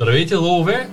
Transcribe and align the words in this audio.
Здравейте, 0.00 0.34
лъвове! 0.34 0.90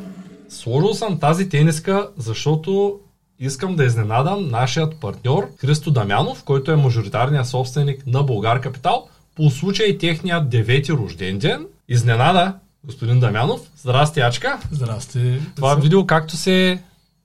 Сложил 0.49 0.93
съм 0.93 1.19
тази 1.19 1.49
тениска, 1.49 2.09
защото 2.17 2.99
искам 3.39 3.75
да 3.75 3.83
изненадам 3.83 4.47
нашият 4.47 4.95
партньор 4.95 5.49
Христо 5.57 5.91
Дамянов, 5.91 6.43
който 6.43 6.71
е 6.71 6.75
мажоритарният 6.75 7.47
собственик 7.47 8.07
на 8.07 8.23
Българ 8.23 8.61
Капитал, 8.61 9.07
по 9.35 9.49
случай 9.49 9.97
техният 9.97 10.49
девети 10.49 10.91
рожден 10.91 11.39
ден. 11.39 11.67
Изненада, 11.89 12.55
господин 12.83 13.19
Дамянов. 13.19 13.61
Здрасти, 13.77 14.19
Ачка! 14.19 14.59
Здрасти! 14.71 15.39
Това 15.55 15.75
видео, 15.75 16.05
както 16.05 16.37
се 16.37 16.83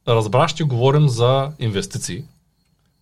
разбра, 0.09 0.49
ще 0.49 0.65
говорим 0.65 1.09
за 1.09 1.51
инвестиции. 1.59 2.25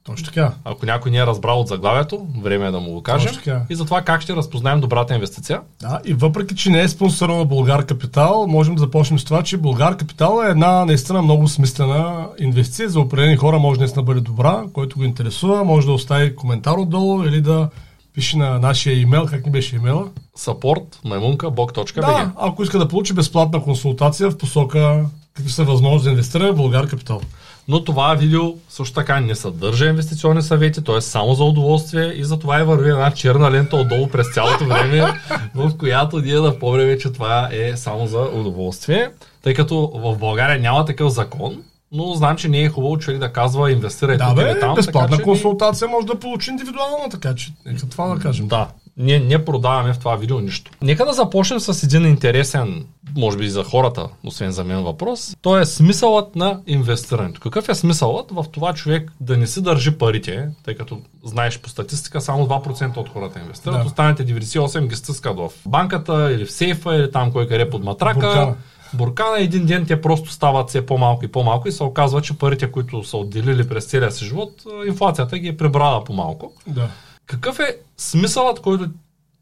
Точно 0.05 0.27
така. 0.27 0.52
Ако 0.64 0.86
някой 0.86 1.11
не 1.11 1.18
е 1.18 1.27
разбрал 1.27 1.61
от 1.61 1.68
заглавието, 1.68 2.27
време 2.43 2.66
е 2.66 2.70
да 2.70 2.80
му 2.80 2.91
го 2.91 3.02
кажем. 3.02 3.29
Точно 3.29 3.43
така. 3.43 3.62
И 3.70 3.75
за 3.75 3.84
това 3.84 4.02
как 4.02 4.20
ще 4.20 4.37
разпознаем 4.37 4.80
добрата 4.80 5.14
инвестиция. 5.14 5.61
Да, 5.80 6.00
и 6.05 6.14
въпреки, 6.14 6.57
че 6.57 6.70
не 6.70 6.82
е 6.82 6.88
спонсор 6.88 7.29
на 7.29 7.45
Българ 7.45 7.87
Капитал, 7.87 8.46
можем 8.48 8.75
да 8.75 8.80
започнем 8.80 9.19
с 9.19 9.25
това, 9.25 9.43
че 9.43 9.56
Българ 9.56 9.96
Капитал 9.96 10.43
е 10.46 10.51
една 10.51 10.84
наистина 10.84 11.23
много 11.23 11.48
смислена 11.48 12.28
инвестиция. 12.38 12.88
За 12.88 13.01
определени 13.01 13.37
хора 13.37 13.59
може 13.59 13.80
наистина 13.80 14.02
да 14.02 14.06
бъде 14.06 14.20
добра, 14.20 14.64
който 14.73 14.97
го 14.97 15.05
интересува, 15.05 15.64
може 15.64 15.87
да 15.87 15.92
остави 15.92 16.36
коментар 16.36 16.75
отдолу 16.78 17.25
или 17.25 17.41
да 17.41 17.69
пише 18.14 18.39
на 18.39 18.59
нашия 18.59 19.00
имейл, 19.00 19.27
как 19.27 19.47
ни 19.47 19.52
беше 19.52 19.77
имейла? 19.77 20.09
Support 20.39 20.84
maimunka.bog.bg 21.05 22.00
Да, 22.00 22.33
ако 22.36 22.62
иска 22.62 22.78
да 22.78 22.89
получи 22.89 23.12
безплатна 23.12 23.62
консултация 23.62 24.30
в 24.30 24.39
посока 24.39 25.05
какви 25.34 25.52
са 25.52 25.64
възможности 25.64 26.05
за 26.05 26.11
инвестиране 26.11 26.50
в 26.50 26.56
Българ 26.56 26.89
Капитал. 26.89 27.20
Но 27.68 27.84
това 27.84 28.14
видео 28.14 28.54
също 28.68 28.95
така 28.95 29.20
не 29.20 29.34
съдържа 29.34 29.86
инвестиционни 29.86 30.42
съвети, 30.42 30.84
т.е. 30.84 31.00
само 31.00 31.34
за 31.34 31.45
удоволствие 31.45 32.12
и 32.16 32.24
за 32.24 32.38
това 32.38 32.60
и 32.60 32.64
върви 32.64 32.91
една 32.91 33.10
черна 33.10 33.50
лента 33.50 33.77
отдолу 33.77 34.09
през 34.09 34.34
цялото 34.34 34.64
време, 34.64 35.20
в 35.55 35.77
която 35.78 36.19
ние 36.19 36.34
да 36.34 36.58
помним, 36.58 36.98
че 37.00 37.12
това 37.12 37.48
е 37.52 37.77
само 37.77 38.06
за 38.06 38.19
удоволствие, 38.19 39.10
тъй 39.42 39.55
като 39.55 39.92
в 39.95 40.16
България 40.19 40.60
няма 40.60 40.84
такъв 40.84 41.12
закон, 41.12 41.62
но 41.92 42.14
знам, 42.14 42.36
че 42.36 42.48
не 42.48 42.62
е 42.62 42.69
хубаво 42.69 42.98
човек 42.98 43.20
да 43.20 43.33
казва 43.33 43.72
инвестирай 43.72 44.17
Да, 44.17 44.28
тук 44.28 44.36
бе, 44.36 44.58
там. 44.61 44.74
безплатна 44.74 45.17
така, 45.17 45.22
консултация 45.22 45.89
може 45.89 46.06
да 46.06 46.19
получи 46.19 46.50
индивидуално, 46.50 47.08
така 47.11 47.34
че 47.34 47.52
нека 47.67 47.89
това 47.89 48.14
да 48.14 48.20
кажем. 48.20 48.48
Да, 48.48 48.69
ние 48.97 49.20
не 49.20 49.45
продаваме 49.45 49.92
в 49.92 49.98
това 49.98 50.17
видео 50.17 50.41
нищо. 50.41 50.70
Нека 50.83 51.05
да 51.05 51.12
започнем 51.12 51.61
с 51.61 51.83
един 51.83 52.06
интересен, 52.06 52.84
може 53.17 53.39
би 53.39 53.45
и 53.45 53.51
за 53.51 53.64
хората, 53.64 54.09
освен 54.25 54.51
за 54.51 54.64
мен 54.64 54.83
въпрос. 54.83 55.36
То 55.42 55.59
е 55.59 55.64
смисълът 55.67 56.36
на 56.36 56.61
инвестирането. 56.67 57.41
Какъв 57.41 57.69
е 57.69 57.75
смисълът 57.75 58.31
в 58.31 58.45
това 58.53 58.73
човек 58.73 59.12
да 59.20 59.36
не 59.36 59.47
си 59.47 59.62
държи 59.62 59.98
парите, 59.98 60.48
тъй 60.64 60.75
като 60.75 60.98
знаеш 61.25 61.61
по 61.61 61.69
статистика 61.69 62.20
само 62.20 62.47
2% 62.47 62.97
от 62.97 63.09
хората 63.09 63.41
инвестират, 63.41 63.81
Да. 63.81 63.86
останете 63.86 64.27
98% 64.27 64.86
ги 64.86 64.97
стискат 64.97 65.36
в 65.36 65.51
банката 65.67 66.33
или 66.33 66.45
в 66.45 66.53
сейфа 66.53 66.97
или 66.97 67.11
там 67.11 67.33
кой 67.33 67.48
къде 67.48 67.70
под 67.70 67.84
матрака. 67.84 68.20
Буркана. 68.20 68.55
Буркана 68.95 69.39
един 69.41 69.67
ден 69.67 69.86
те 69.86 70.01
просто 70.01 70.31
стават 70.31 70.69
все 70.69 70.86
по-малко 70.86 71.25
и 71.25 71.29
по-малко 71.29 71.69
и 71.69 71.73
се 71.73 71.83
оказва, 71.83 72.23
че 72.23 72.39
парите, 72.39 72.73
които 72.73 73.05
са 73.05 73.17
отделили 73.17 73.69
през 73.69 73.84
целия 73.84 74.12
си 74.12 74.25
живот, 74.25 74.51
инфлацията 74.86 75.39
ги 75.39 75.48
е 75.48 75.56
прибрала 75.56 76.05
по-малко. 76.05 76.53
Да. 76.67 76.89
Какъв 77.27 77.58
е 77.58 77.77
смисълът, 77.97 78.61
който 78.61 78.91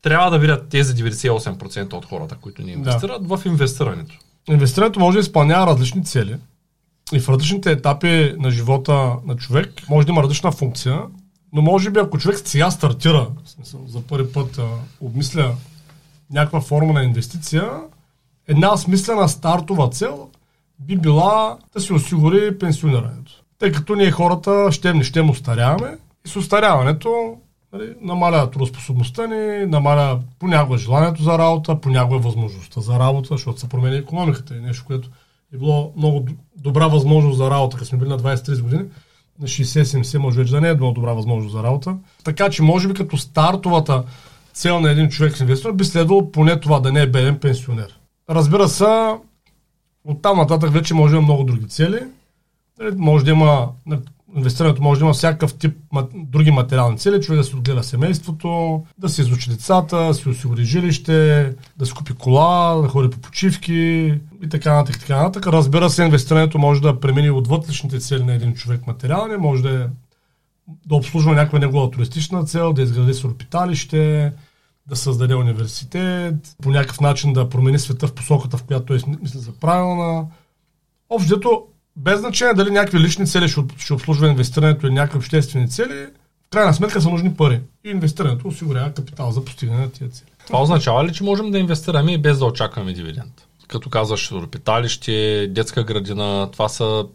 трябва 0.03 0.31
да 0.31 0.39
видят 0.39 0.69
тези 0.69 0.95
98% 0.95 1.93
от 1.93 2.05
хората, 2.05 2.37
които 2.41 2.63
ни 2.63 2.73
инвестират 2.73 3.29
в 3.29 3.41
инвестирането? 3.45 4.19
Инвестирането 4.49 5.01
може 5.01 5.17
да 5.17 5.21
изпълнява 5.21 5.67
различни 5.67 6.05
цели 6.05 6.37
и 7.13 7.21
в 7.21 7.29
различните 7.29 7.71
етапи 7.71 8.35
на 8.39 8.51
живота 8.51 9.13
на 9.27 9.37
човек 9.37 9.89
може 9.89 10.07
да 10.07 10.13
има 10.13 10.23
различна 10.23 10.53
функция, 10.53 11.03
но 11.53 11.63
може 11.63 11.91
би 11.91 12.01
ако 12.01 12.19
човек 12.19 12.39
сега 12.45 12.71
стартира, 12.71 13.29
в 13.45 13.51
смисъл, 13.51 13.81
за 13.87 14.03
първи 14.03 14.33
път 14.33 14.59
а, 14.59 14.65
обмисля 15.01 15.55
някаква 16.31 16.61
форма 16.61 16.93
на 16.93 17.05
инвестиция, 17.05 17.71
една 18.49 18.77
смислена 18.77 19.29
стартова 19.29 19.91
цел 19.91 20.29
би 20.79 20.97
била 20.97 21.59
да 21.75 21.81
си 21.81 21.93
осигури 21.93 22.59
пенсионирането. 22.59 23.33
Тъй 23.59 23.73
като 23.73 23.95
ние 23.95 24.11
хората 24.11 24.73
щем 24.73 24.97
не 24.97 25.05
щем 25.05 25.31
устаряваме 25.31 25.99
и 26.27 26.29
с 26.29 26.37
устаряването 26.37 27.37
нали, 27.73 27.95
намаля 28.01 28.51
трудоспособността 28.51 29.27
ни, 29.27 29.67
намаля 29.67 30.21
понякога 30.39 30.79
желанието 30.79 31.23
за 31.23 31.39
работа, 31.39 31.81
понякога 31.81 32.19
възможността 32.19 32.81
за 32.81 32.99
работа, 32.99 33.29
защото 33.31 33.61
се 33.61 33.69
променя 33.69 33.97
економиката 33.97 34.57
и 34.57 34.61
нещо, 34.61 34.85
което 34.87 35.09
е 35.55 35.59
било 35.59 35.93
много 35.97 36.27
добра 36.57 36.87
възможност 36.87 37.39
за 37.39 37.51
работа, 37.51 37.77
като 37.77 37.89
сме 37.89 37.99
били 37.99 38.09
на 38.09 38.19
23 38.19 38.63
години, 38.63 38.85
на 39.41 39.47
60-70 39.47 40.19
може 40.19 40.39
вече 40.39 40.53
да 40.53 40.61
не 40.61 40.69
е 40.69 40.75
било 40.75 40.93
добра 40.93 41.13
възможност 41.13 41.53
за 41.53 41.63
работа. 41.63 41.97
Така 42.25 42.51
че 42.51 42.63
може 42.63 42.89
би 42.89 42.95
като 42.95 43.17
стартовата 43.17 44.05
цел 44.53 44.81
на 44.81 44.91
един 44.91 45.09
човек 45.09 45.41
инвеститор 45.41 45.73
би 45.73 45.85
следвало 45.85 46.33
поне 46.33 46.61
това 46.61 46.81
да 46.81 46.93
не 46.93 47.03
е 47.03 47.07
беден 47.07 47.39
пенсионер. 47.39 47.99
Разбира 48.31 48.69
се, 48.69 49.15
от 50.05 50.23
там 50.23 50.37
нататък 50.37 50.73
вече 50.73 50.95
може 50.95 51.11
да 51.11 51.17
има 51.17 51.25
много 51.25 51.45
други 51.45 51.69
цели. 51.69 52.01
Нали, 52.81 52.95
Може 52.97 53.25
да 53.25 53.31
има, 53.31 53.69
инвестирането 54.37 54.83
може 54.83 55.01
да 55.01 55.05
има 55.05 55.13
всякакъв 55.13 55.55
тип 55.55 55.77
други 56.15 56.51
материални 56.51 56.99
цели, 56.99 57.21
човек 57.21 57.41
да 57.41 57.45
си 57.45 57.57
отгледа 57.57 57.83
семейството, 57.83 58.83
да 58.99 59.09
си 59.09 59.21
изучи 59.21 59.51
децата, 59.51 59.97
да 59.97 60.15
си 60.15 60.29
осигури 60.29 60.65
жилище, 60.65 61.55
да 61.77 61.87
си 61.87 61.93
купи 61.93 62.15
кола, 62.15 62.75
да 62.75 62.89
ходи 62.89 63.11
по 63.11 63.19
почивки 63.19 63.75
и 64.43 64.49
така 64.51 64.75
нататък. 64.75 65.01
Така 65.01 65.17
нататък. 65.17 65.47
Разбира 65.47 65.91
се, 65.91 66.03
инвестирането 66.03 66.59
може 66.59 66.81
да 66.81 67.01
премине 67.01 67.31
отвъд 67.31 67.69
личните 67.69 68.01
цели 68.01 68.25
на 68.25 68.35
един 68.35 68.55
човек 68.55 68.87
материални, 68.87 69.37
може 69.37 69.63
да, 69.63 69.83
е, 69.85 69.87
да 70.87 70.95
обслужва 70.95 71.35
някаква 71.35 71.59
негова 71.59 71.91
туристична 71.91 72.45
цел, 72.45 72.73
да 72.73 72.83
изгради 72.83 73.15
сурпиталище, 73.15 74.33
да 74.87 74.97
създаде 74.97 75.35
университет, 75.35 76.35
по 76.63 76.71
някакъв 76.71 77.01
начин 77.01 77.33
да 77.33 77.49
промени 77.49 77.79
света 77.79 78.07
в 78.07 78.13
посоката, 78.13 78.57
в 78.57 78.63
която 78.63 78.85
той 78.85 78.99
мисли 79.21 79.39
за 79.39 79.53
правилна. 79.53 80.27
Общото, 81.11 81.63
без 81.97 82.21
значение 82.21 82.55
дали 82.55 82.71
някакви 82.71 83.01
лични 83.01 83.27
цели 83.27 83.49
ще, 83.49 83.61
ще 83.79 83.95
обслужва 83.95 84.29
инвестирането 84.29 84.87
или 84.87 84.95
някакви 84.95 85.19
обществени 85.19 85.71
цели, 85.71 86.07
в 86.47 86.51
крайна 86.51 86.75
сметка 86.75 87.01
са 87.01 87.09
нужни 87.09 87.35
пари. 87.35 87.61
И 87.85 87.91
инвестирането 87.91 88.49
осигурява 88.49 88.93
капитал 88.93 89.31
за 89.31 89.45
постигане 89.45 89.81
на 89.81 89.91
тия 89.91 90.11
цели. 90.11 90.29
Това 90.47 90.63
означава 90.63 91.05
ли, 91.05 91.13
че 91.13 91.25
можем 91.25 91.51
да 91.51 91.59
инвестираме 91.59 92.13
и 92.13 92.19
без 92.19 92.39
да 92.39 92.45
очакваме 92.45 92.93
дивиденд? 92.93 93.47
Като 93.69 93.91
казваш, 93.91 94.27
сурпиталище, 94.27 95.47
детска 95.51 95.85
градина, 95.85 96.49
това 96.53 96.69
са 96.69 97.07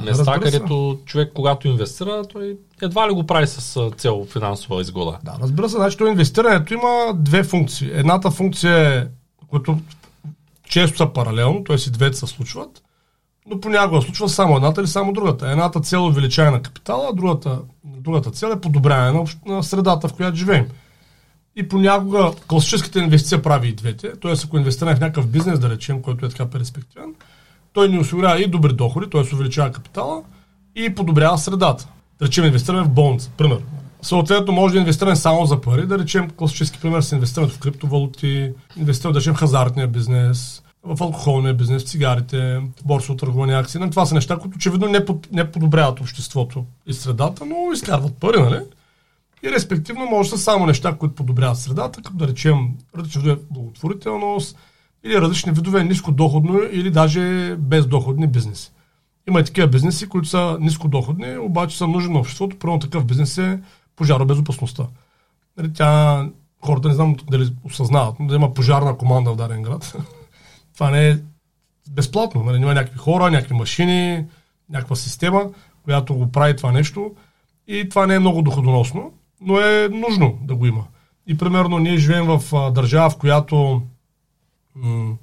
места, 0.00 0.40
където 0.40 0.98
човек, 1.06 1.32
когато 1.34 1.68
инвестира, 1.68 2.22
той 2.32 2.56
едва 2.82 3.08
ли 3.08 3.12
го 3.12 3.26
прави 3.26 3.46
с 3.46 3.90
цел 3.96 4.26
финансова 4.32 4.80
изгода. 4.80 5.18
Да, 5.24 5.36
разбира 5.42 5.68
се, 5.68 5.76
значи 5.76 5.96
то 5.96 6.06
инвестирането 6.06 6.74
има 6.74 7.12
две 7.14 7.44
функции. 7.44 7.90
Едната 7.92 8.30
функция 8.30 8.98
е, 8.98 9.06
които 9.48 9.78
често 10.68 10.96
са 10.96 11.06
паралелно, 11.06 11.64
т.е. 11.64 11.76
и 11.86 11.90
двете 11.90 12.16
се 12.16 12.26
случват, 12.26 12.82
но 13.46 13.60
понякога 13.60 14.02
случва 14.02 14.28
само 14.28 14.56
едната 14.56 14.80
или 14.80 14.88
само 14.88 15.12
другата. 15.12 15.50
Едната 15.50 15.80
цел 15.80 15.96
е 15.96 16.00
увеличаване 16.00 16.56
на 16.56 16.62
капитала, 16.62 17.08
а 17.12 17.14
другата, 17.14 17.58
другата 17.84 18.30
цел 18.30 18.46
е 18.46 18.60
подобряване 18.60 19.12
на, 19.12 19.54
на 19.54 19.62
средата, 19.62 20.08
в 20.08 20.14
която 20.14 20.36
живеем. 20.36 20.66
И 21.56 21.68
понякога 21.68 22.32
класическата 22.46 22.98
инвестиция 22.98 23.42
прави 23.42 23.68
и 23.68 23.74
двете. 23.74 24.12
Т.е. 24.20 24.32
ако 24.44 24.58
инвестираме 24.58 24.96
в 24.96 25.00
някакъв 25.00 25.26
бизнес, 25.26 25.58
да 25.58 25.70
речем, 25.70 26.02
който 26.02 26.26
е 26.26 26.28
така 26.28 26.50
перспективен, 26.50 27.14
той 27.72 27.88
ни 27.88 27.98
осигурява 27.98 28.42
и 28.42 28.46
добри 28.46 28.72
доходи, 28.72 29.10
т.е. 29.10 29.34
увеличава 29.34 29.72
капитала 29.72 30.22
и 30.76 30.94
подобрява 30.94 31.38
средата. 31.38 31.88
Да 32.18 32.26
речем, 32.26 32.44
инвестираме 32.44 32.82
в 32.82 32.90
болница, 32.90 33.30
пример. 33.36 33.58
Съответно, 34.02 34.52
може 34.52 34.74
да 34.74 34.80
инвестираме 34.80 35.16
само 35.16 35.46
за 35.46 35.60
пари, 35.60 35.86
да 35.86 35.98
речем, 35.98 36.30
класически 36.30 36.78
пример 36.78 37.00
с 37.00 37.12
инвестирането 37.12 37.56
в 37.56 37.58
криптовалути, 37.58 38.52
инвестирането, 38.76 39.12
да 39.12 39.20
речем, 39.20 39.34
в 39.34 39.38
хазартния 39.38 39.88
бизнес, 39.88 40.62
в 40.84 41.02
алкохолния 41.02 41.54
бизнес, 41.54 41.84
цигарите, 41.84 42.60
борсово 42.84 43.16
търговани 43.16 43.52
акции. 43.52 43.80
Нали, 43.80 43.90
Това 43.90 44.06
са 44.06 44.14
неща, 44.14 44.36
които 44.36 44.56
очевидно 44.56 44.88
не, 44.88 45.04
под, 45.04 45.32
не 45.32 45.50
подобряват 45.50 46.00
обществото 46.00 46.64
и 46.86 46.92
средата, 46.92 47.44
но 47.46 47.72
изкарват 47.72 48.16
пари, 48.16 48.40
нали? 48.40 48.60
И 49.42 49.50
респективно 49.50 50.04
може 50.04 50.30
да 50.30 50.38
са 50.38 50.42
само 50.44 50.66
неща, 50.66 50.96
които 50.98 51.14
подобряват 51.14 51.58
средата, 51.58 52.02
като 52.02 52.16
да 52.16 52.28
речем 52.28 52.68
различни 52.96 53.22
видове 53.22 53.40
благотворителност 53.50 54.58
или 55.04 55.20
различни 55.20 55.52
видове 55.52 55.84
нискодоходно 55.84 56.60
или 56.72 56.90
даже 56.90 57.56
бездоходни 57.58 58.26
бизнеси. 58.26 58.72
Има 59.28 59.40
и 59.40 59.44
такива 59.44 59.68
бизнеси, 59.68 60.08
които 60.08 60.28
са 60.28 60.56
нискодоходни, 60.60 61.38
обаче 61.38 61.78
са 61.78 61.86
нужни 61.86 62.12
на 62.12 62.18
обществото. 62.18 62.58
Първо 62.58 62.78
такъв 62.78 63.04
бизнес 63.04 63.38
е 63.38 63.60
пожаробезопасността. 63.96 64.86
Нали, 65.56 65.72
тя, 65.72 66.28
хората 66.64 66.88
не 66.88 66.94
знам 66.94 67.16
дали 67.30 67.52
осъзнават, 67.64 68.20
но 68.20 68.26
да 68.26 68.34
има 68.34 68.54
пожарна 68.54 68.96
команда 68.96 69.32
в 69.32 69.36
даден 69.36 69.62
град. 69.62 69.96
Това 70.80 70.90
не 70.90 71.08
е 71.08 71.16
безплатно. 71.90 72.42
Нали, 72.42 72.56
има 72.56 72.74
някакви 72.74 72.98
хора, 72.98 73.30
някакви 73.30 73.54
машини, 73.54 74.24
някаква 74.70 74.96
система, 74.96 75.42
която 75.84 76.14
го 76.14 76.32
прави 76.32 76.56
това 76.56 76.72
нещо. 76.72 77.14
И 77.66 77.88
това 77.88 78.06
не 78.06 78.14
е 78.14 78.18
много 78.18 78.42
доходоносно, 78.42 79.12
но 79.40 79.60
е 79.60 79.88
нужно 79.88 80.38
да 80.42 80.54
го 80.54 80.66
има. 80.66 80.84
И 81.26 81.38
примерно 81.38 81.78
ние 81.78 81.96
живеем 81.96 82.26
в 82.26 82.42
а, 82.52 82.70
държава, 82.70 83.10
в 83.10 83.16
която 83.16 83.82
м- 84.74 85.16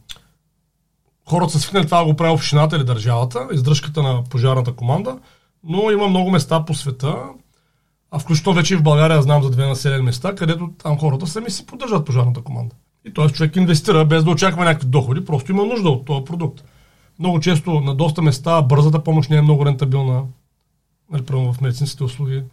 хората 1.25 1.51
са 1.51 1.59
свикнали 1.59 1.85
това 1.85 1.99
да 1.99 2.05
го 2.05 2.15
прави 2.15 2.33
общината 2.33 2.75
или 2.75 2.83
държавата, 2.83 3.47
издръжката 3.51 4.03
на 4.03 4.23
пожарната 4.23 4.73
команда, 4.73 5.19
но 5.63 5.91
има 5.91 6.07
много 6.07 6.31
места 6.31 6.65
по 6.65 6.73
света, 6.73 7.23
а 8.11 8.19
включително 8.19 8.55
вече 8.55 8.73
и 8.73 8.77
в 8.77 8.83
България 8.83 9.21
знам 9.21 9.43
за 9.43 9.49
две 9.49 9.65
населени 9.65 10.03
места, 10.03 10.35
където 10.35 10.69
там 10.77 10.99
хората 10.99 11.27
сами 11.27 11.49
си 11.49 11.65
поддържат 11.65 12.05
пожарната 12.05 12.41
команда. 12.41 12.75
И 13.07 13.13
т.е. 13.13 13.29
човек 13.29 13.55
инвестира 13.55 14.05
без 14.05 14.23
да 14.23 14.31
очаква 14.31 14.65
някакви 14.65 14.87
доходи, 14.87 15.25
просто 15.25 15.51
има 15.51 15.65
нужда 15.65 15.89
от 15.89 16.05
този 16.05 16.25
продукт. 16.25 16.63
Много 17.19 17.39
често 17.39 17.79
на 17.79 17.95
доста 17.95 18.21
места 18.21 18.61
бързата 18.61 19.03
помощ 19.03 19.29
не 19.29 19.37
е 19.37 19.41
много 19.41 19.65
рентабилна, 19.65 20.23
нали, 21.11 21.25
примерно 21.25 21.53
в 21.53 21.61
медицинските 21.61 22.03
услуги. 22.03 22.43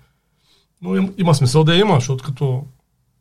Но 0.83 0.97
им, 0.97 1.15
има 1.19 1.35
смисъл 1.35 1.65
да 1.65 1.75
я 1.75 1.81
има, 1.81 1.95
защото 1.95 2.25
като 2.25 2.65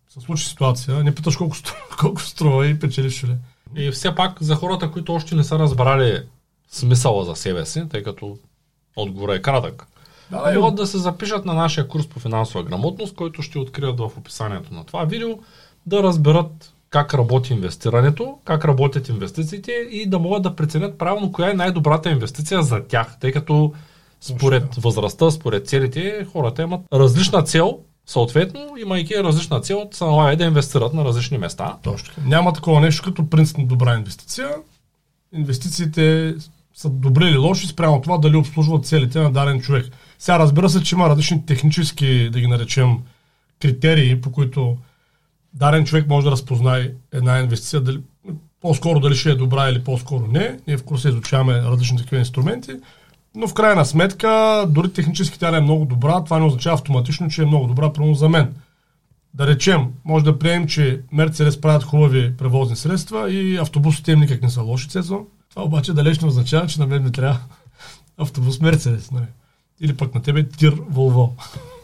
се 0.09 0.19
случи 0.19 0.45
ситуация, 0.45 1.03
не 1.03 1.15
питаш 1.15 1.37
колко, 1.37 1.55
колко 1.99 2.21
струва 2.21 2.67
и 2.67 2.79
печелиш 2.79 3.23
ли. 3.23 3.35
И 3.75 3.91
все 3.91 4.15
пак 4.15 4.43
за 4.43 4.55
хората, 4.55 4.91
които 4.91 5.13
още 5.13 5.35
не 5.35 5.43
са 5.43 5.59
разбрали 5.59 6.23
смисъла 6.69 7.25
за 7.25 7.35
себе 7.35 7.65
си, 7.65 7.89
тъй 7.89 8.03
като 8.03 8.37
отговорът 8.95 9.37
е 9.37 9.41
кратък, 9.41 9.87
да, 10.31 10.59
могат 10.59 10.75
да 10.75 10.87
се 10.87 10.97
запишат 10.97 11.45
на 11.45 11.53
нашия 11.53 11.87
курс 11.87 12.07
по 12.07 12.19
финансова 12.19 12.63
грамотност, 12.63 13.15
който 13.15 13.41
ще 13.41 13.59
открият 13.59 13.99
в 13.99 14.11
описанието 14.17 14.73
на 14.73 14.83
това 14.83 15.05
видео, 15.05 15.29
да 15.85 16.03
разберат 16.03 16.72
как 16.93 17.13
работи 17.13 17.53
инвестирането, 17.53 18.37
как 18.45 18.65
работят 18.65 19.09
инвестициите 19.09 19.71
и 19.71 20.09
да 20.09 20.19
могат 20.19 20.43
да 20.43 20.55
преценят 20.55 20.97
правилно 20.97 21.31
коя 21.31 21.49
е 21.49 21.53
най-добрата 21.53 22.09
инвестиция 22.09 22.63
за 22.63 22.83
тях, 22.87 23.17
тъй 23.19 23.31
като 23.31 23.73
според 24.21 24.75
възрастта, 24.75 25.31
според 25.31 25.67
целите, 25.67 26.27
хората 26.31 26.61
имат 26.61 26.81
различна 26.93 27.43
цел, 27.43 27.79
съответно, 28.05 28.77
имайки 28.77 29.15
различна 29.23 29.61
цел, 29.61 29.89
се 29.91 30.03
налага 30.03 30.37
да 30.37 30.43
инвестират 30.43 30.93
на 30.93 31.05
различни 31.05 31.37
места. 31.37 31.77
Точно. 31.83 32.23
Няма 32.25 32.53
такова 32.53 32.81
нещо 32.81 33.03
като 33.03 33.29
принцип 33.29 33.57
на 33.57 33.65
добра 33.65 33.95
инвестиция. 33.95 34.49
Инвестициите 35.33 36.35
са 36.73 36.89
добри 36.89 37.25
или 37.25 37.37
лоши 37.37 37.67
спрямо 37.67 38.01
това 38.01 38.17
дали 38.17 38.35
обслужват 38.35 38.85
целите 38.85 39.19
на 39.19 39.31
даден 39.31 39.61
човек. 39.61 39.85
Сега 40.19 40.39
разбира 40.39 40.69
се, 40.69 40.83
че 40.83 40.95
има 40.95 41.09
различни 41.09 41.45
технически, 41.45 42.29
да 42.29 42.39
ги 42.39 42.47
наречем, 42.47 42.97
критерии, 43.61 44.21
по 44.21 44.31
които 44.31 44.77
даден 45.53 45.85
човек 45.85 46.07
може 46.07 46.25
да 46.25 46.31
разпознае 46.31 46.91
една 47.11 47.39
инвестиция, 47.39 47.81
дали, 47.81 48.01
по-скоро 48.61 48.99
дали 48.99 49.15
ще 49.15 49.31
е 49.31 49.35
добра 49.35 49.69
или 49.69 49.83
по-скоро 49.83 50.27
не. 50.27 50.59
Ние 50.67 50.77
в 50.77 50.83
курса 50.83 51.09
изучаваме 51.09 51.61
различни 51.61 51.97
такива 51.97 52.19
инструменти, 52.19 52.71
но 53.35 53.47
в 53.47 53.53
крайна 53.53 53.85
сметка, 53.85 54.65
дори 54.69 54.93
технически 54.93 55.39
тя 55.39 55.51
не 55.51 55.57
е 55.57 55.61
много 55.61 55.85
добра, 55.85 56.23
това 56.23 56.39
не 56.39 56.45
означава 56.45 56.73
автоматично, 56.73 57.29
че 57.29 57.41
е 57.41 57.45
много 57.45 57.67
добра, 57.67 57.93
примерно 57.93 58.15
за 58.15 58.29
мен. 58.29 58.55
Да 59.33 59.47
речем, 59.47 59.87
може 60.05 60.25
да 60.25 60.39
приемем, 60.39 60.67
че 60.67 61.01
Мерцедес 61.11 61.61
правят 61.61 61.83
хубави 61.83 62.37
превозни 62.37 62.75
средства 62.75 63.31
и 63.31 63.57
автобусите 63.57 64.11
им 64.11 64.19
никак 64.19 64.41
не 64.41 64.49
са 64.49 64.61
лоши, 64.61 64.89
цезвам. 64.89 65.25
Това 65.49 65.63
обаче 65.63 65.93
далеч 65.93 66.19
не 66.19 66.27
означава, 66.27 66.67
че 66.67 66.79
на 66.79 66.87
мен 66.87 67.03
ми 67.03 67.11
трябва 67.11 67.39
автобус 68.17 68.59
Мерцедес. 68.59 69.11
Нали? 69.11 69.25
Или 69.81 69.97
пък 69.97 70.15
на 70.15 70.21
тебе 70.21 70.49
тир 70.49 70.77
Волво. 70.89 71.35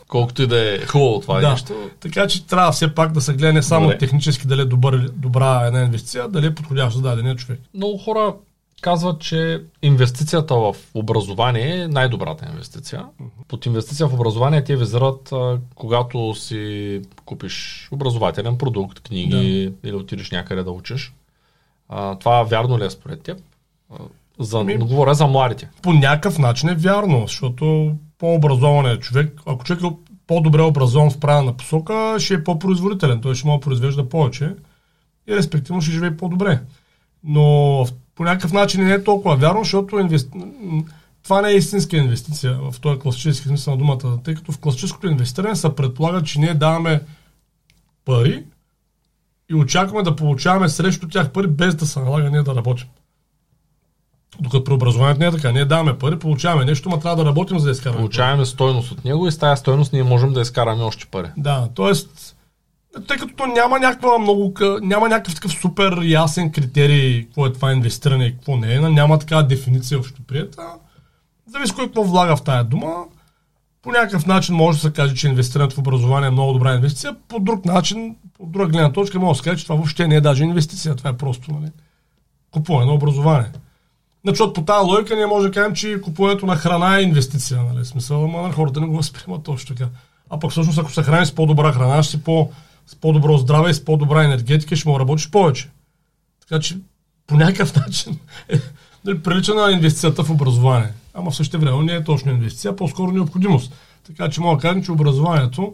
Колкото 0.09 0.41
и 0.41 0.47
да 0.47 0.75
е 0.75 0.79
хубаво 0.79 1.19
това 1.19 1.39
Да. 1.41 1.51
нещо. 1.51 1.89
Така 1.99 2.27
че 2.27 2.47
трябва 2.47 2.71
все 2.71 2.95
пак 2.95 3.11
да 3.11 3.21
се 3.21 3.33
гледа 3.33 3.53
не 3.53 3.63
само 3.63 3.85
Добре. 3.85 3.97
технически 3.97 4.47
дали 4.47 4.61
е 4.61 4.65
добър, 4.65 5.09
добра 5.09 5.61
една 5.61 5.81
инвестиция, 5.81 6.27
дали 6.27 6.45
е 6.45 6.55
подходящ 6.55 6.95
за 6.95 7.01
дадения 7.01 7.35
човек. 7.35 7.59
Много 7.73 7.97
хора 7.97 8.35
казват, 8.81 9.19
че 9.19 9.61
инвестицията 9.81 10.55
в 10.55 10.75
образование 10.93 11.77
е 11.77 11.87
най-добрата 11.87 12.47
инвестиция. 12.51 13.05
Под 13.47 13.65
инвестиция 13.65 14.07
в 14.07 14.13
образование 14.13 14.63
те 14.63 14.75
визират, 14.75 15.31
а, 15.31 15.57
когато 15.75 16.35
си 16.35 17.01
купиш 17.25 17.87
образователен 17.91 18.57
продукт, 18.57 18.99
книги 18.99 19.73
или 19.83 19.95
отидеш 19.95 20.31
някъде 20.31 20.63
да 20.63 20.71
учиш. 20.71 21.13
А, 21.89 22.15
това 22.15 22.43
вярно 22.43 22.79
ли 22.79 22.85
е 22.85 22.89
според 22.89 23.21
теб? 23.21 23.37
За, 24.39 24.59
Ами- 24.59 24.77
говоря 24.77 25.13
за 25.13 25.27
младите. 25.27 25.69
По 25.81 25.93
някакъв 25.93 26.37
начин 26.37 26.69
е 26.69 26.75
вярно, 26.75 27.21
защото 27.21 27.95
по-образован 28.19 28.85
е 28.85 28.99
човек, 28.99 29.41
ако 29.45 29.63
човек 29.63 29.83
е 29.83 29.95
по-добре 30.27 30.61
образован 30.61 31.11
в 31.11 31.19
правилна 31.19 31.53
посока, 31.53 32.15
ще 32.19 32.33
е 32.33 32.43
по-производителен, 32.43 33.21
той 33.21 33.35
ще 33.35 33.47
може 33.47 33.57
да 33.57 33.61
произвежда 33.61 34.09
повече 34.09 34.55
и 35.27 35.35
респективно 35.35 35.81
ще 35.81 35.91
живее 35.91 36.17
по-добре. 36.17 36.61
Но 37.23 37.85
по 38.15 38.23
някакъв 38.23 38.53
начин 38.53 38.83
не 38.83 38.93
е 38.93 39.03
толкова 39.03 39.35
вярно, 39.35 39.63
защото 39.63 39.99
инвести... 39.99 40.39
това 41.23 41.41
не 41.41 41.49
е 41.49 41.55
истинска 41.55 41.97
инвестиция 41.97 42.59
в 42.71 42.79
този 42.79 42.99
класически 42.99 43.47
смисъл 43.47 43.73
на 43.73 43.77
думата, 43.77 44.19
тъй 44.23 44.35
като 44.35 44.51
в 44.51 44.59
класическото 44.59 45.07
инвестиране 45.07 45.55
се 45.55 45.75
предполага, 45.75 46.23
че 46.23 46.39
ние 46.39 46.53
даваме 46.53 47.01
пари 48.05 48.43
и 49.49 49.55
очакваме 49.55 50.03
да 50.03 50.15
получаваме 50.15 50.69
срещу 50.69 51.07
тях 51.07 51.31
пари, 51.31 51.47
без 51.47 51.75
да 51.75 51.85
се 51.85 51.99
налага 51.99 52.29
ние 52.29 52.43
да 52.43 52.55
работим. 52.55 52.87
Докато 54.39 54.63
при 54.63 54.73
образованието 54.73 55.19
не 55.19 55.25
е 55.25 55.31
така. 55.31 55.51
Ние 55.51 55.65
даваме 55.65 55.97
пари, 55.97 56.19
получаваме 56.19 56.65
нещо, 56.65 56.89
но 56.89 56.99
трябва 56.99 57.23
да 57.23 57.29
работим 57.29 57.59
за 57.59 57.65
да 57.65 57.71
изкараме. 57.71 57.99
Получаваме 57.99 58.45
стойност 58.45 58.91
от 58.91 59.05
него 59.05 59.27
и 59.27 59.31
с 59.31 59.37
тази 59.37 59.59
стойност 59.59 59.93
ние 59.93 60.03
можем 60.03 60.33
да 60.33 60.41
изкараме 60.41 60.83
още 60.83 61.05
пари. 61.05 61.27
Да, 61.37 61.69
т.е. 61.75 61.93
тъй 63.07 63.17
като 63.17 63.33
то 63.35 63.47
няма 63.47 63.79
някаква 63.79 64.17
много, 64.17 64.53
няма 64.81 65.09
някакъв 65.09 65.35
такъв 65.35 65.51
супер 65.51 66.01
ясен 66.03 66.51
критерий, 66.51 67.25
какво 67.25 67.45
е 67.45 67.53
това 67.53 67.71
инвестиране 67.71 68.25
и 68.25 68.31
какво 68.31 68.57
не 68.57 68.75
е, 68.75 68.79
няма 68.79 69.19
такава 69.19 69.43
дефиниция 69.43 69.99
общо 69.99 70.21
прията. 70.27 70.63
Зависи 71.47 71.73
кой 71.73 71.85
какво 71.85 72.03
влага 72.03 72.35
в 72.35 72.43
тая 72.43 72.63
дума. 72.63 72.93
По 73.81 73.91
някакъв 73.91 74.25
начин 74.25 74.55
може 74.55 74.77
да 74.77 74.81
се 74.81 74.93
каже, 74.93 75.15
че 75.15 75.27
инвестирането 75.27 75.75
в 75.75 75.79
образование 75.79 76.27
е 76.27 76.31
много 76.31 76.53
добра 76.53 76.75
инвестиция. 76.75 77.15
По 77.27 77.39
друг 77.39 77.65
начин, 77.65 78.15
по 78.37 78.45
друга 78.45 78.67
гледна 78.67 78.91
точка, 78.91 79.19
може 79.19 79.37
да 79.37 79.43
се 79.43 79.49
каже, 79.49 79.57
че 79.57 79.63
това 79.65 79.75
въобще 79.75 80.07
не 80.07 80.15
е 80.15 80.21
даже 80.21 80.43
инвестиция. 80.43 80.95
Това 80.95 81.09
е 81.09 81.17
просто 81.17 81.51
нали, 81.51 81.71
купуване 82.51 82.85
на 82.85 82.93
образование. 82.93 83.51
Защото 84.25 84.53
по 84.53 84.61
тази 84.61 84.85
логика 84.85 85.15
ние 85.15 85.25
може 85.25 85.47
да 85.47 85.53
кажем, 85.53 85.75
че 85.75 86.01
купуването 86.01 86.45
на 86.45 86.55
храна 86.55 86.97
е 86.97 87.03
инвестиция. 87.03 87.63
Нали? 87.63 87.85
Смисъл, 87.85 88.23
ама 88.23 88.41
на 88.41 88.51
хората 88.51 88.81
не 88.81 88.87
го 88.87 88.95
възприемат 88.95 89.43
точно 89.43 89.75
така. 89.75 89.89
А 90.29 90.39
пък 90.39 90.51
всъщност, 90.51 90.79
ако 90.79 90.91
се 90.91 91.03
храниш 91.03 91.27
с 91.27 91.35
по-добра 91.35 91.71
храна, 91.71 92.03
ще 92.03 92.11
си 92.11 92.23
по, 92.23 92.51
с 92.87 92.95
по-добро 92.95 93.37
здраве 93.37 93.69
и 93.69 93.73
с 93.73 93.85
по-добра 93.85 94.23
енергетика, 94.23 94.75
ще 94.75 94.89
му 94.89 94.99
работиш 94.99 95.29
повече. 95.29 95.69
Така 96.41 96.61
че 96.61 96.77
по 97.27 97.35
някакъв 97.35 97.75
начин 97.85 98.19
е, 98.49 98.59
нали, 99.05 99.19
прилича 99.19 99.53
на 99.53 99.71
инвестицията 99.71 100.23
в 100.23 100.29
образование. 100.29 100.93
Ама 101.13 101.31
в 101.31 101.35
същото 101.35 101.61
време 101.61 101.83
не 101.83 101.93
е 101.93 102.03
точно 102.03 102.31
инвестиция, 102.31 102.71
а 102.71 102.75
по-скоро 102.75 103.11
необходимост. 103.11 103.73
Така 104.07 104.29
че 104.29 104.41
мога 104.41 104.55
да 104.55 104.61
кажем, 104.61 104.83
че 104.83 104.91
образованието 104.91 105.73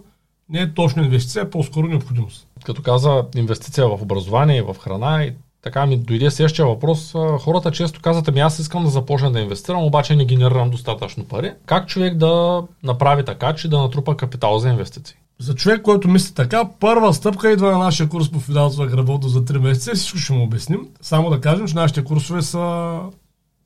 не 0.49 0.59
е 0.59 0.73
точно 0.73 1.03
инвестиция, 1.03 1.43
а 1.43 1.49
по-скоро 1.49 1.87
необходимост. 1.87 2.47
Като 2.65 2.81
каза 2.81 3.25
инвестиция 3.35 3.87
в 3.87 4.01
образование 4.01 4.57
и 4.57 4.61
в 4.61 4.75
храна 4.79 5.23
и 5.23 5.33
така 5.65 5.85
ми 5.85 5.97
дойде 5.97 6.31
следващия 6.31 6.65
въпрос. 6.65 7.13
Хората 7.39 7.71
често 7.71 8.01
казват, 8.01 8.27
ами 8.27 8.39
аз 8.39 8.59
искам 8.59 8.83
да 8.83 8.89
започна 8.89 9.31
да 9.31 9.39
инвестирам, 9.39 9.83
обаче 9.83 10.15
не 10.15 10.25
генерирам 10.25 10.69
достатъчно 10.69 11.25
пари. 11.25 11.53
Как 11.65 11.87
човек 11.87 12.17
да 12.17 12.63
направи 12.83 13.25
така, 13.25 13.55
че 13.55 13.69
да 13.69 13.79
натрупа 13.79 14.17
капитал 14.17 14.59
за 14.59 14.69
инвестиции? 14.69 15.17
За 15.39 15.55
човек, 15.55 15.81
който 15.81 16.07
мисли 16.07 16.33
така, 16.33 16.69
първа 16.79 17.13
стъпка 17.13 17.51
идва 17.51 17.71
на 17.71 17.77
нашия 17.77 18.09
курс 18.09 18.31
по 18.31 18.39
финансова 18.39 18.87
грамотност 18.87 19.33
за 19.33 19.45
3 19.45 19.57
месеца 19.57 19.91
и 19.91 19.95
всичко 19.95 20.17
ще 20.17 20.33
му 20.33 20.43
обясним. 20.43 20.87
Само 21.01 21.29
да 21.29 21.41
кажем, 21.41 21.67
че 21.67 21.75
нашите 21.75 22.03
курсове 22.03 22.41
са 22.41 22.99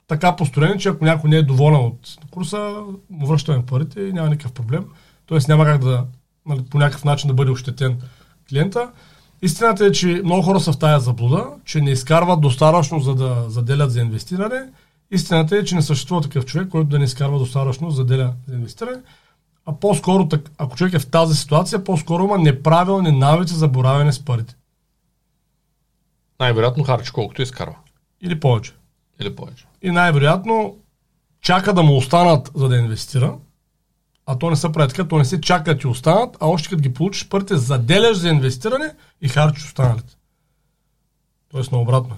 така 0.07 0.35
построени, 0.35 0.79
че 0.79 0.89
ако 0.89 1.05
някой 1.05 1.29
не 1.29 1.37
е 1.37 1.43
доволен 1.43 1.79
от 1.79 1.99
курса, 2.31 2.73
му 3.09 3.27
връщаме 3.27 3.65
парите 3.65 4.01
и 4.01 4.13
няма 4.13 4.29
никакъв 4.29 4.51
проблем. 4.51 4.85
Тоест 5.25 5.47
няма 5.47 5.65
как 5.65 5.83
да 5.83 6.05
нали, 6.45 6.61
по 6.71 6.77
някакъв 6.77 7.05
начин 7.05 7.27
да 7.27 7.33
бъде 7.33 7.51
ощетен 7.51 8.01
клиента. 8.49 8.89
Истината 9.41 9.85
е, 9.85 9.91
че 9.91 10.21
много 10.23 10.41
хора 10.41 10.59
са 10.59 10.73
в 10.73 10.79
тая 10.79 10.99
заблуда, 10.99 11.47
че 11.65 11.81
не 11.81 11.91
изкарват 11.91 12.41
достатъчно 12.41 12.99
за 12.99 13.15
да 13.15 13.45
заделят 13.47 13.91
за 13.91 14.01
инвестиране. 14.01 14.69
Истината 15.11 15.57
е, 15.57 15.63
че 15.63 15.75
не 15.75 15.81
съществува 15.81 16.21
такъв 16.21 16.45
човек, 16.45 16.69
който 16.69 16.89
да 16.89 16.99
не 16.99 17.05
изкарва 17.05 17.39
достатъчно 17.39 17.91
за 17.91 18.05
да 18.05 18.11
заделя 18.11 18.33
за 18.47 18.55
инвестиране. 18.55 19.01
А 19.65 19.73
по-скоро, 19.73 20.29
ако 20.57 20.75
човек 20.75 20.93
е 20.93 20.99
в 20.99 21.07
тази 21.07 21.35
ситуация, 21.35 21.83
по-скоро 21.83 22.23
има 22.23 22.37
неправилни 22.37 23.11
навици 23.11 23.53
за 23.53 23.67
боравене 23.67 24.13
с 24.13 24.25
парите. 24.25 24.55
Най-вероятно 26.39 26.83
харчи 26.83 27.11
колкото 27.11 27.41
изкарва. 27.41 27.75
Или 28.21 28.39
повече. 28.39 28.73
Или 29.21 29.35
повече. 29.35 29.65
И 29.81 29.91
най-вероятно 29.91 30.77
чака 31.41 31.73
да 31.73 31.83
му 31.83 31.97
останат, 31.97 32.51
за 32.55 32.67
да 32.67 32.77
инвестира. 32.77 33.35
А 34.31 34.37
то 34.37 34.49
не 34.49 34.55
се 34.55 34.71
прави 34.71 34.89
така, 34.89 35.07
то 35.07 35.17
не 35.17 35.25
се 35.25 35.41
чака 35.41 35.73
да 35.73 35.79
ти 35.79 35.87
останат, 35.87 36.37
а 36.39 36.47
още 36.47 36.69
като 36.69 36.81
ги 36.81 36.93
получиш 36.93 37.27
парите, 37.27 37.57
заделяш 37.57 38.17
за 38.17 38.29
инвестиране 38.29 38.93
и 39.21 39.27
харчиш 39.27 39.65
останалите. 39.65 40.15
Тоест 41.51 41.71
наобратно. 41.71 42.17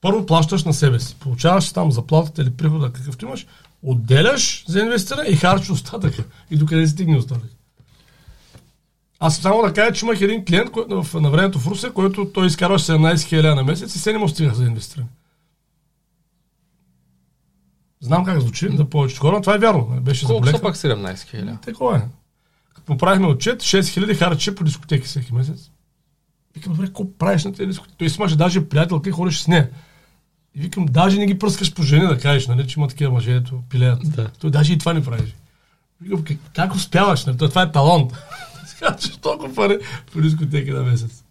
Първо 0.00 0.26
плащаш 0.26 0.64
на 0.64 0.74
себе 0.74 1.00
си. 1.00 1.16
Получаваш 1.20 1.72
там 1.72 1.92
заплатата 1.92 2.42
или 2.42 2.50
прихода, 2.50 2.92
какъвто 2.92 3.24
имаш, 3.24 3.46
отделяш 3.82 4.64
за 4.68 4.80
инвестиране 4.80 5.28
и 5.28 5.36
харчиш 5.36 5.70
остатъка. 5.70 6.24
И 6.50 6.56
докъде 6.56 6.86
стигне 6.86 7.18
остатък. 7.18 7.50
Аз 9.20 9.36
само 9.36 9.62
да 9.62 9.72
кажа, 9.72 9.92
че 9.92 10.04
имах 10.04 10.20
един 10.20 10.44
клиент 10.44 10.70
кой, 10.70 10.84
в, 10.88 11.20
на 11.20 11.30
времето 11.30 11.58
в 11.58 11.66
Русе, 11.66 11.90
който 11.90 12.30
той 12.34 12.46
изкарваше 12.46 12.92
17 12.92 13.14
000 13.14 13.54
на 13.54 13.64
месец 13.64 13.94
и 13.94 13.98
се 13.98 14.12
не 14.12 14.18
му 14.18 14.28
стига 14.28 14.54
за 14.54 14.64
инвестиране. 14.64 15.08
Знам 18.00 18.24
как 18.24 18.40
звучи 18.40 18.68
да 18.68 18.90
повечето 18.90 19.20
хора, 19.20 19.36
но 19.36 19.40
това 19.40 19.54
е 19.54 19.58
вярно. 19.58 19.98
Беше 20.00 20.26
Колко 20.26 20.46
са 20.46 20.60
пак 20.60 20.76
17 20.76 21.22
хиляди? 21.22 21.52
Такова 21.64 21.96
е. 21.96 22.02
Като 22.74 22.92
му 22.92 22.98
правихме 22.98 23.26
отчет, 23.26 23.62
6000 23.62 24.18
харчи 24.18 24.54
по 24.54 24.64
дискотеки 24.64 25.06
всеки 25.06 25.34
месец. 25.34 25.70
Викам, 26.54 26.72
добре, 26.72 26.86
какво 26.86 27.12
правиш 27.18 27.44
на 27.44 27.52
тези 27.52 27.66
дискотеки? 27.66 27.96
Той 27.98 28.08
имаше 28.18 28.36
даже 28.36 28.68
приятелка 28.68 29.08
и 29.08 29.12
ходиш 29.12 29.40
с 29.40 29.48
нея. 29.48 29.70
И 30.54 30.60
викам, 30.60 30.86
даже 30.86 31.18
не 31.18 31.26
ги 31.26 31.38
пръскаш 31.38 31.74
по 31.74 31.82
жени 31.82 32.06
да 32.06 32.18
кажеш, 32.18 32.46
нали, 32.46 32.68
че 32.68 32.80
има 32.80 32.88
такива 32.88 33.12
мъже, 33.12 33.36
ето, 33.36 33.62
пилеят. 33.70 34.10
Да. 34.10 34.30
Той 34.40 34.50
даже 34.50 34.72
и 34.72 34.78
това 34.78 34.92
не 34.92 35.04
правиш. 35.04 35.34
Викам, 36.00 36.24
как, 36.24 36.36
как 36.54 36.74
успяваш? 36.74 37.24
Нали? 37.24 37.36
Това 37.38 37.62
е 37.62 37.72
талант. 37.72 38.12
Че 39.00 39.20
толкова 39.20 39.54
пари 39.54 39.78
по 40.12 40.20
дискотеки 40.20 40.70
на 40.70 40.82
месец. 40.82 41.24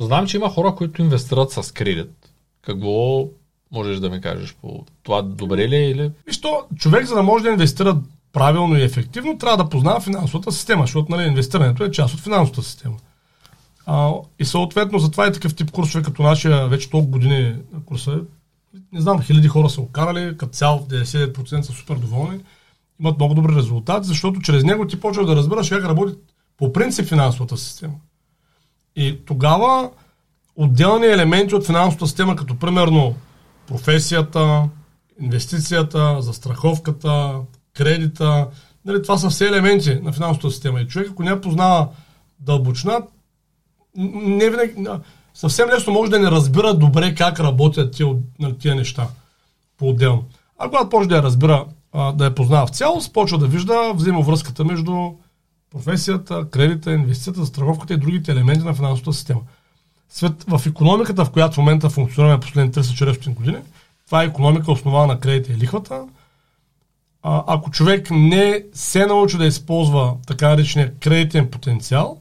Знам, 0.00 0.26
че 0.26 0.36
има 0.36 0.50
хора, 0.50 0.74
които 0.74 1.02
инвестират 1.02 1.52
с 1.52 1.72
кредит. 1.72 2.32
Какво 2.62 3.28
можеш 3.72 4.00
да 4.00 4.10
ми 4.10 4.20
кажеш 4.20 4.56
по 4.60 4.84
това? 5.02 5.22
Добре 5.22 5.68
ли 5.68 5.76
е 5.76 5.90
или... 5.90 6.10
Виж 6.26 6.40
човек 6.76 7.06
за 7.06 7.14
да 7.14 7.22
може 7.22 7.44
да 7.44 7.50
инвестира 7.50 7.98
правилно 8.32 8.76
и 8.76 8.82
ефективно, 8.82 9.38
трябва 9.38 9.64
да 9.64 9.68
познава 9.68 10.00
финансовата 10.00 10.52
система, 10.52 10.82
защото 10.82 11.12
нали, 11.12 11.28
инвестирането 11.28 11.84
е 11.84 11.90
част 11.90 12.14
от 12.14 12.20
финансовата 12.20 12.62
система. 12.62 12.96
А, 13.86 14.12
и 14.38 14.44
съответно, 14.44 14.98
затова 14.98 15.26
е 15.26 15.32
такъв 15.32 15.54
тип 15.54 15.70
курсове, 15.70 16.04
като 16.04 16.22
нашия 16.22 16.68
вече 16.68 16.90
толкова 16.90 17.10
години 17.10 17.54
курса. 17.86 18.20
Не 18.92 19.00
знам, 19.00 19.22
хиляди 19.22 19.48
хора 19.48 19.70
са 19.70 19.80
окарали, 19.80 20.36
като 20.36 20.52
цял 20.52 20.86
99% 20.90 21.60
са 21.60 21.72
супер 21.72 21.94
доволни, 21.94 22.40
имат 23.00 23.16
много 23.16 23.34
добри 23.34 23.54
резултати, 23.56 24.08
защото 24.08 24.40
чрез 24.40 24.64
него 24.64 24.86
ти 24.86 25.00
почваш 25.00 25.26
да 25.26 25.36
разбираш 25.36 25.68
как 25.68 25.84
работи 25.84 26.14
по 26.58 26.72
принцип 26.72 27.06
финансовата 27.06 27.56
система. 27.56 27.94
И 28.96 29.18
тогава 29.24 29.90
отделни 30.56 31.06
елементи 31.06 31.54
от 31.54 31.66
финансовата 31.66 32.06
система, 32.06 32.36
като 32.36 32.58
примерно 32.58 33.14
професията, 33.66 34.68
инвестицията, 35.20 36.16
застраховката, 36.22 37.34
кредита, 37.74 38.48
нали, 38.84 39.02
това 39.02 39.18
са 39.18 39.30
все 39.30 39.46
елементи 39.46 39.94
на 39.94 40.12
финансовата 40.12 40.50
система. 40.50 40.80
И 40.80 40.88
човек, 40.88 41.08
ако 41.10 41.22
не 41.22 41.40
познава 41.40 41.88
дълбочина, 42.40 43.00
не 43.96 44.50
винаги, 44.50 44.74
съвсем 45.34 45.68
лесно 45.68 45.92
може 45.92 46.10
да 46.10 46.18
не 46.18 46.30
разбира 46.30 46.74
добре 46.74 47.14
как 47.14 47.40
работят 47.40 47.92
тия, 47.92 48.06
нали, 48.38 48.58
тия 48.58 48.74
неща 48.74 49.08
по-отделно. 49.78 50.24
А 50.58 50.68
когато 50.68 50.88
почне 50.88 51.08
да 51.08 51.16
я 51.16 51.22
разбира, 51.22 51.66
да 52.14 52.24
я 52.24 52.34
познава 52.34 52.66
в 52.66 52.70
цялост, 52.70 53.12
почва 53.12 53.38
да 53.38 53.46
вижда 53.46 53.92
взаимовръзката 53.94 54.64
между 54.64 55.12
професията, 55.70 56.48
кредита, 56.50 56.92
инвестицията, 56.92 57.46
страховката 57.46 57.94
и 57.94 57.96
другите 57.96 58.32
елементи 58.32 58.64
на 58.64 58.74
финансовата 58.74 59.12
система. 59.12 59.40
Свет, 60.14 60.44
в 60.48 60.66
економиката, 60.66 61.24
в 61.24 61.30
която 61.30 61.54
в 61.54 61.58
момента 61.58 61.90
функционираме 61.90 62.40
последните 62.40 62.80
30-40 62.82 63.34
години, 63.34 63.58
това 64.06 64.22
е 64.22 64.26
економика 64.26 64.72
основана 64.72 65.06
на 65.06 65.20
кредита 65.20 65.52
и 65.52 65.56
лихвата. 65.56 66.04
А, 67.22 67.44
ако 67.46 67.70
човек 67.70 68.08
не 68.10 68.64
се 68.72 69.06
научи 69.06 69.36
да 69.36 69.46
използва 69.46 70.14
така 70.26 70.48
наречения 70.48 70.94
кредитен 71.00 71.50
потенциал, 71.50 72.20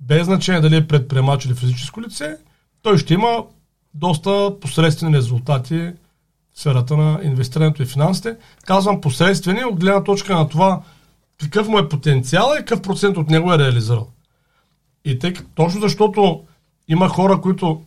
без 0.00 0.24
значение 0.24 0.60
дали 0.60 0.76
е 0.76 0.86
предприемач 0.86 1.44
или 1.44 1.54
физическо 1.54 2.02
лице, 2.02 2.36
той 2.82 2.98
ще 2.98 3.14
има 3.14 3.44
доста 3.94 4.60
посредствени 4.60 5.16
резултати 5.16 5.92
в 6.54 6.60
сферата 6.60 6.96
на 6.96 7.20
инвестирането 7.22 7.82
и 7.82 7.86
финансите. 7.86 8.36
Казвам 8.64 9.00
посредствени 9.00 9.64
от 9.64 9.80
гледна 9.80 10.04
точка 10.04 10.36
на 10.36 10.48
това 10.48 10.82
какъв 11.40 11.68
му 11.68 11.78
е 11.78 11.88
потенциал 11.88 12.52
и 12.54 12.58
какъв 12.58 12.82
процент 12.82 13.16
от 13.16 13.30
него 13.30 13.52
е 13.52 13.58
реализирал. 13.58 14.08
И 15.04 15.18
тъй, 15.18 15.34
точно 15.54 15.80
защото 15.80 16.44
има 16.88 17.08
хора, 17.08 17.40
които 17.40 17.82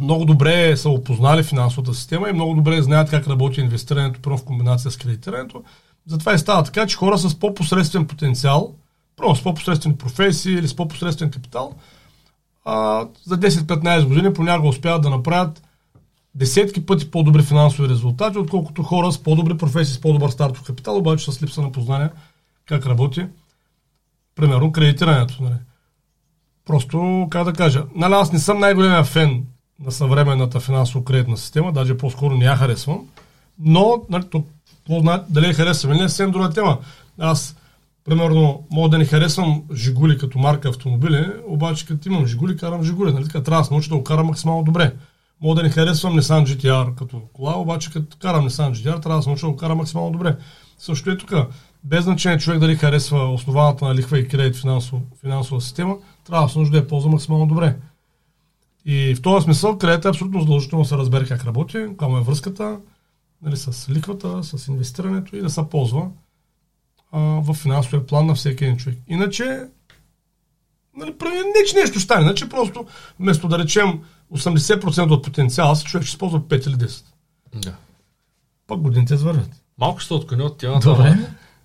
много 0.00 0.24
добре 0.24 0.76
са 0.76 0.90
опознали 0.90 1.42
финансовата 1.42 1.94
система 1.94 2.28
и 2.28 2.32
много 2.32 2.54
добре 2.54 2.82
знаят 2.82 3.10
как 3.10 3.28
работи 3.28 3.60
инвестирането, 3.60 4.20
първо 4.22 4.38
в 4.38 4.44
комбинация 4.44 4.90
с 4.90 4.96
кредитирането. 4.96 5.62
Затова 6.06 6.34
и 6.34 6.38
става 6.38 6.64
така, 6.64 6.86
че 6.86 6.96
хора 6.96 7.18
с 7.18 7.38
по-посредствен 7.38 8.06
потенциал, 8.06 8.74
първо 9.16 9.36
с 9.36 9.42
по-посредствени 9.42 9.96
професии 9.96 10.54
или 10.54 10.68
с 10.68 10.76
по-посредствен 10.76 11.30
капитал, 11.30 11.74
а, 12.64 13.06
за 13.26 13.38
10-15 13.38 14.06
години 14.06 14.32
понякога 14.32 14.68
успяват 14.68 15.02
да 15.02 15.10
направят 15.10 15.62
десетки 16.34 16.86
пъти 16.86 17.10
по-добри 17.10 17.42
финансови 17.42 17.88
резултати, 17.88 18.38
отколкото 18.38 18.82
хора 18.82 19.12
с 19.12 19.22
по-добри 19.22 19.56
професии, 19.56 19.94
с 19.94 20.00
по-добър 20.00 20.30
стартов 20.30 20.62
капитал, 20.62 20.96
обаче 20.96 21.32
с 21.32 21.42
липса 21.42 21.62
на 21.62 21.72
познание 21.72 22.10
как 22.66 22.86
работи, 22.86 23.26
примерно, 24.34 24.72
кредитирането. 24.72 25.42
Нали. 25.42 25.54
Просто, 26.68 27.26
как 27.30 27.44
да 27.44 27.52
кажа, 27.52 27.84
нали, 27.94 28.12
аз 28.12 28.32
не 28.32 28.38
съм 28.38 28.58
най-големия 28.58 29.04
фен 29.04 29.44
на 29.84 29.92
съвременната 29.92 30.60
финансово-кредитна 30.60 31.36
система, 31.36 31.72
даже 31.72 31.96
по-скоро 31.96 32.36
не 32.36 32.44
я 32.44 32.56
харесвам, 32.56 33.06
но 33.58 34.02
нали, 34.10 34.24
то, 34.30 34.44
дали 35.28 35.46
я 35.46 35.54
харесвам 35.54 35.92
или 35.92 36.02
не 36.02 36.08
съвсем 36.08 36.30
друга 36.30 36.50
тема. 36.50 36.78
Аз, 37.18 37.56
примерно, 38.04 38.66
мога 38.70 38.88
да 38.88 38.98
не 38.98 39.04
харесвам 39.04 39.62
Жигули 39.74 40.18
като 40.18 40.38
марка 40.38 40.68
автомобили, 40.68 41.26
обаче 41.46 41.86
като 41.86 42.08
имам 42.08 42.26
Жигули, 42.26 42.56
карам 42.56 42.82
Жигули. 42.82 43.12
Нали, 43.12 43.24
така, 43.24 43.42
трябва 43.42 43.62
да 43.62 43.66
се 43.66 43.74
науча 43.74 43.88
да 43.88 43.96
го 43.96 44.04
карам 44.04 44.26
максимално 44.26 44.64
добре. 44.64 44.92
Мога 45.40 45.54
да 45.54 45.62
не 45.62 45.70
харесвам 45.70 46.20
Nissan 46.20 46.46
GTR 46.46 46.94
като 46.94 47.20
кола, 47.32 47.58
обаче 47.58 47.90
като 47.92 48.16
карам 48.20 48.48
Nissan 48.48 48.72
GTR, 48.72 49.02
трябва 49.02 49.16
да 49.16 49.22
се 49.22 49.28
науча 49.28 49.46
да 49.46 49.52
го 49.52 49.56
карам 49.56 49.78
максимално 49.78 50.12
добре. 50.12 50.36
Също 50.78 51.10
е 51.10 51.18
тук 51.18 51.32
без 51.84 52.04
значение 52.04 52.38
човек 52.38 52.60
дали 52.60 52.76
харесва 52.76 53.32
основаната 53.32 53.84
на 53.84 53.94
лихва 53.94 54.18
и 54.18 54.28
кредит 54.28 54.56
финансово, 54.56 55.02
финансова 55.20 55.60
система, 55.60 55.96
трябва 56.28 56.50
нужда 56.56 56.72
да 56.72 56.78
я 56.78 56.86
ползва 56.86 57.10
максимално 57.10 57.46
добре. 57.46 57.76
И 58.84 59.14
в 59.14 59.22
този 59.22 59.44
смисъл 59.44 59.78
кредит 59.78 60.04
е 60.04 60.08
абсолютно 60.08 60.40
задължително 60.40 60.82
да 60.82 60.88
се 60.88 60.96
разбере 60.96 61.26
как 61.26 61.44
работи, 61.44 61.78
каква 61.88 62.08
му 62.08 62.18
е 62.18 62.22
връзката 62.22 62.78
нали, 63.42 63.56
с 63.56 63.90
лихвата, 63.90 64.42
с 64.42 64.68
инвестирането 64.68 65.36
и 65.36 65.40
да 65.40 65.50
се 65.50 65.62
ползва 65.70 66.08
а, 67.12 67.18
в 67.20 67.54
финансовия 67.54 68.06
план 68.06 68.26
на 68.26 68.34
всеки 68.34 68.64
един 68.64 68.76
човек. 68.76 68.98
Иначе, 69.08 69.60
нали, 70.96 71.14
не 71.74 71.80
нещо 71.80 72.00
стане, 72.00 72.22
иначе 72.22 72.48
просто 72.48 72.86
вместо 73.20 73.48
да 73.48 73.58
речем 73.58 74.00
80% 74.32 75.10
от 75.10 75.24
потенциала 75.24 75.76
си, 75.76 75.84
човек 75.84 76.06
ще 76.06 76.14
използва 76.14 76.40
5 76.40 76.68
или 76.68 76.76
10. 76.76 77.04
Да. 77.54 77.74
Пак 78.66 78.80
годините 78.80 79.14
извървят. 79.14 79.50
Малко 79.78 80.00
ще 80.00 80.14
отклоня 80.14 80.44
от 80.44 80.58
темата. 80.58 80.88
Добре 80.88 81.18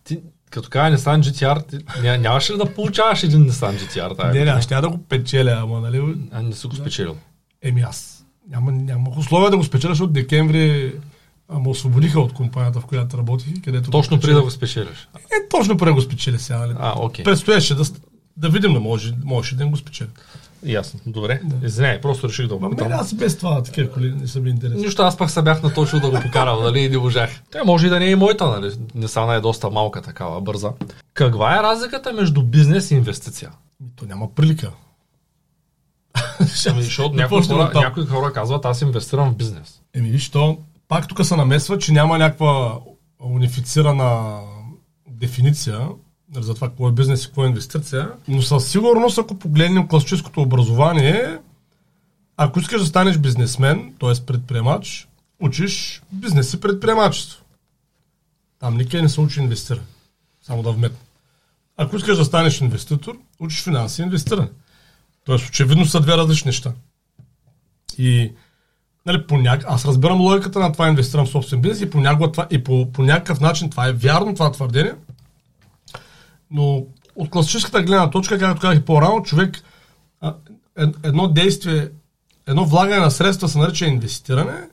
ти, 0.04 0.22
като 0.54 0.70
кажа 0.70 0.98
Nissan 0.98 1.22
GTR, 1.22 1.68
ти, 1.70 2.02
ня, 2.04 2.18
нямаше 2.18 2.54
ли 2.54 2.58
да 2.58 2.74
получаваш 2.74 3.24
един 3.24 3.52
Nissan 3.52 3.78
GTR? 3.78 4.18
Тая 4.18 4.34
не, 4.34 4.46
не, 4.46 4.52
аз 4.52 4.64
ще 4.64 4.76
да 4.76 4.90
го 4.90 4.98
печеля, 4.98 5.60
ама 5.62 5.82
нали... 5.82 6.16
А 6.32 6.42
не 6.42 6.54
си 6.54 6.68
го 6.68 6.76
спечелил. 6.76 7.16
Еми 7.62 7.82
аз. 7.82 8.26
Няма, 8.50 8.72
няма 8.72 9.10
условия 9.18 9.52
да 9.52 9.58
го 9.58 9.64
спечеля, 9.64 9.92
защото 9.92 10.14
декември 10.14 10.94
ама 11.50 11.70
освободиха 11.70 12.20
от 12.20 12.34
компанията, 12.34 12.80
в 12.80 12.86
която 12.86 13.18
работих. 13.18 13.54
Където 13.64 13.92
точно 13.92 14.20
преди 14.20 14.34
да 14.34 14.42
го 14.42 14.52
спечелиш? 14.52 15.08
Не, 15.16 15.48
точно 15.50 15.78
преди 15.78 15.90
да 15.90 15.94
го 15.94 16.02
спечеля 16.02 16.40
сега. 16.40 16.60
Нали? 16.60 16.74
А, 16.80 16.94
окей. 16.98 17.26
Предстояше 17.26 17.76
да, 17.76 17.84
да 18.38 18.50
видим, 18.50 18.74
да 18.74 18.80
може, 18.80 19.14
може 19.24 19.56
да 19.56 19.64
им 19.64 19.70
го 19.70 19.78
спечеля. 19.78 20.10
Ясно, 20.66 21.00
добре. 21.06 21.42
Да. 21.44 21.68
Извинявай, 21.68 22.02
просто 22.02 22.28
реших 22.28 22.48
да 22.48 22.56
го 22.56 22.60
попитам. 22.60 22.92
аз 22.92 23.14
без 23.14 23.38
това 23.38 23.64
такива 23.64 23.92
коли 23.92 24.12
не 24.12 24.28
са 24.28 24.40
ми 24.40 24.50
интересни. 24.50 24.82
Нищо, 24.82 25.02
аз 25.02 25.18
пък 25.18 25.30
се 25.30 25.42
бях 25.42 25.64
наточил 25.64 26.00
да 26.00 26.10
го 26.10 26.20
покарам, 26.20 26.64
нали, 26.64 26.80
и 26.80 26.90
не 26.90 26.98
можах. 26.98 27.30
Те 27.52 27.60
може 27.66 27.88
и 27.88 27.90
да 27.90 28.00
не 28.00 28.06
е 28.06 28.10
и 28.10 28.16
моята, 28.16 28.48
нали, 28.48 28.74
не 28.96 29.08
стана 29.08 29.36
е 29.36 29.40
доста 29.40 29.70
малка 29.70 30.02
такава, 30.02 30.42
бърза. 30.42 30.72
Каква 31.14 31.60
е 31.60 31.64
разликата 31.64 32.14
между 32.14 32.44
бизнес 32.44 32.92
и 32.92 32.96
инвестиция? 32.96 33.52
То 33.96 34.06
няма 34.06 34.36
прилика. 34.36 34.72
Ами, 36.70 36.84
защото 36.84 37.16
някои 37.16 37.44
хора, 37.44 37.72
някои 37.76 38.06
хора 38.06 38.34
казват, 38.34 38.66
аз 38.66 38.82
инвестирам 38.82 39.32
в 39.32 39.36
бизнес. 39.36 39.82
Еми, 39.94 40.10
виж, 40.10 40.30
то 40.30 40.58
пак 40.88 41.08
тук 41.08 41.26
се 41.26 41.36
намесва, 41.36 41.78
че 41.78 41.92
няма 41.92 42.18
някаква 42.18 42.80
унифицирана 43.24 44.40
дефиниция 45.10 45.88
за 46.36 46.54
това 46.54 46.68
какво 46.70 46.88
е 46.88 46.92
бизнес 46.92 47.24
и 47.24 47.28
какво 47.28 47.44
е 47.44 47.48
инвестиция. 47.48 48.12
Но 48.28 48.42
със 48.42 48.68
сигурност, 48.72 49.18
ако 49.18 49.40
погледнем 49.40 49.88
класическото 49.88 50.42
образование, 50.42 51.40
ако 52.38 52.60
искаш 52.60 52.82
да 52.82 52.88
станеш 52.88 53.18
бизнесмен, 53.18 53.94
т.е. 54.00 54.26
предприемач, 54.26 55.08
учиш 55.40 56.02
бизнес 56.12 56.54
и 56.54 56.60
предприемачество. 56.60 57.44
Там 58.60 58.78
никъде 58.78 59.02
не 59.02 59.10
се 59.10 59.22
учи 59.22 59.40
инвестиране. 59.40 59.86
Само 60.42 60.64
да 60.64 60.72
вметна. 60.72 60.98
Ако 61.78 61.98
искаш 61.98 62.18
да 62.18 62.26
станеш 62.26 62.62
инвеститор, 62.62 63.18
учиш 63.40 63.64
финанси 63.64 64.02
и 64.02 64.06
инвестиране. 64.06 64.50
Тоест, 65.26 65.50
очевидно 65.50 65.86
са 65.86 66.00
две 66.00 66.18
различни 66.18 66.50
неща. 66.50 66.74
И 67.98 68.32
нали, 69.06 69.28
по 69.28 69.38
няк... 69.38 69.64
аз 69.68 69.86
разбирам 69.86 70.22
логиката 70.22 70.60
на 70.60 70.72
това 70.72 70.88
инвестирам 70.88 71.26
в 71.26 71.30
собствен 71.30 71.62
бизнес 71.62 71.82
и, 71.82 71.90
по, 71.90 72.32
това, 72.32 72.48
и 72.52 72.64
по, 72.64 72.92
по 72.92 73.04
някакъв 73.04 73.40
начин 73.40 73.70
това 73.70 73.88
е 73.88 73.94
вярно, 73.94 74.34
това 74.34 74.52
твърдение, 74.52 74.94
но 76.54 76.86
от 77.16 77.30
класическата 77.30 77.84
гледна 77.84 78.10
точка, 78.10 78.40
както 78.40 78.62
казах 78.62 78.80
и 78.80 78.86
по-рано, 78.86 79.24
човек 79.24 79.64
едно 81.04 81.28
действие, 81.28 81.90
едно 82.48 82.66
влагане 82.66 83.02
на 83.02 83.12
средства 83.12 83.50
се 83.50 83.58
нарича 83.58 83.86
инвестиране, 83.86 84.70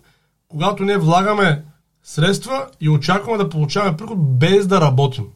когато 0.49 0.85
ние 0.85 0.99
влагаме 0.99 1.65
средства 2.03 2.67
и 2.81 2.89
очакваме 2.89 3.39
да 3.39 3.49
получаваме 3.49 3.97
приход 3.97 4.39
без 4.39 4.67
да 4.67 4.81
работим. 4.81 5.27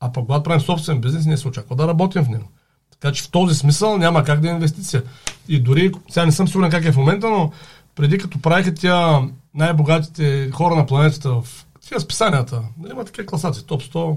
А 0.00 0.12
пък 0.12 0.24
когато 0.24 0.42
правим 0.42 0.60
собствен 0.60 1.00
бизнес, 1.00 1.26
ние 1.26 1.36
се 1.36 1.48
очаква 1.48 1.76
да 1.76 1.88
работим 1.88 2.24
в 2.24 2.28
него. 2.28 2.48
Така 2.90 3.12
че 3.12 3.22
в 3.22 3.30
този 3.30 3.54
смисъл 3.54 3.98
няма 3.98 4.24
как 4.24 4.40
да 4.40 4.48
е 4.48 4.52
инвестиция. 4.52 5.02
И 5.48 5.60
дори, 5.60 5.92
сега 6.10 6.26
не 6.26 6.32
съм 6.32 6.48
сигурен 6.48 6.70
как 6.70 6.84
е 6.84 6.92
в 6.92 6.96
момента, 6.96 7.30
но 7.30 7.52
преди 7.94 8.18
като 8.18 8.40
правиха 8.40 8.74
тя 8.74 9.22
най-богатите 9.54 10.50
хора 10.50 10.76
на 10.76 10.86
планетата 10.86 11.30
в 11.30 11.66
тия 11.80 12.00
списанията, 12.00 12.62
нали, 12.78 12.92
има 12.92 13.04
такива 13.04 13.26
класации, 13.26 13.64
топ 13.64 13.82
100, 13.82 14.16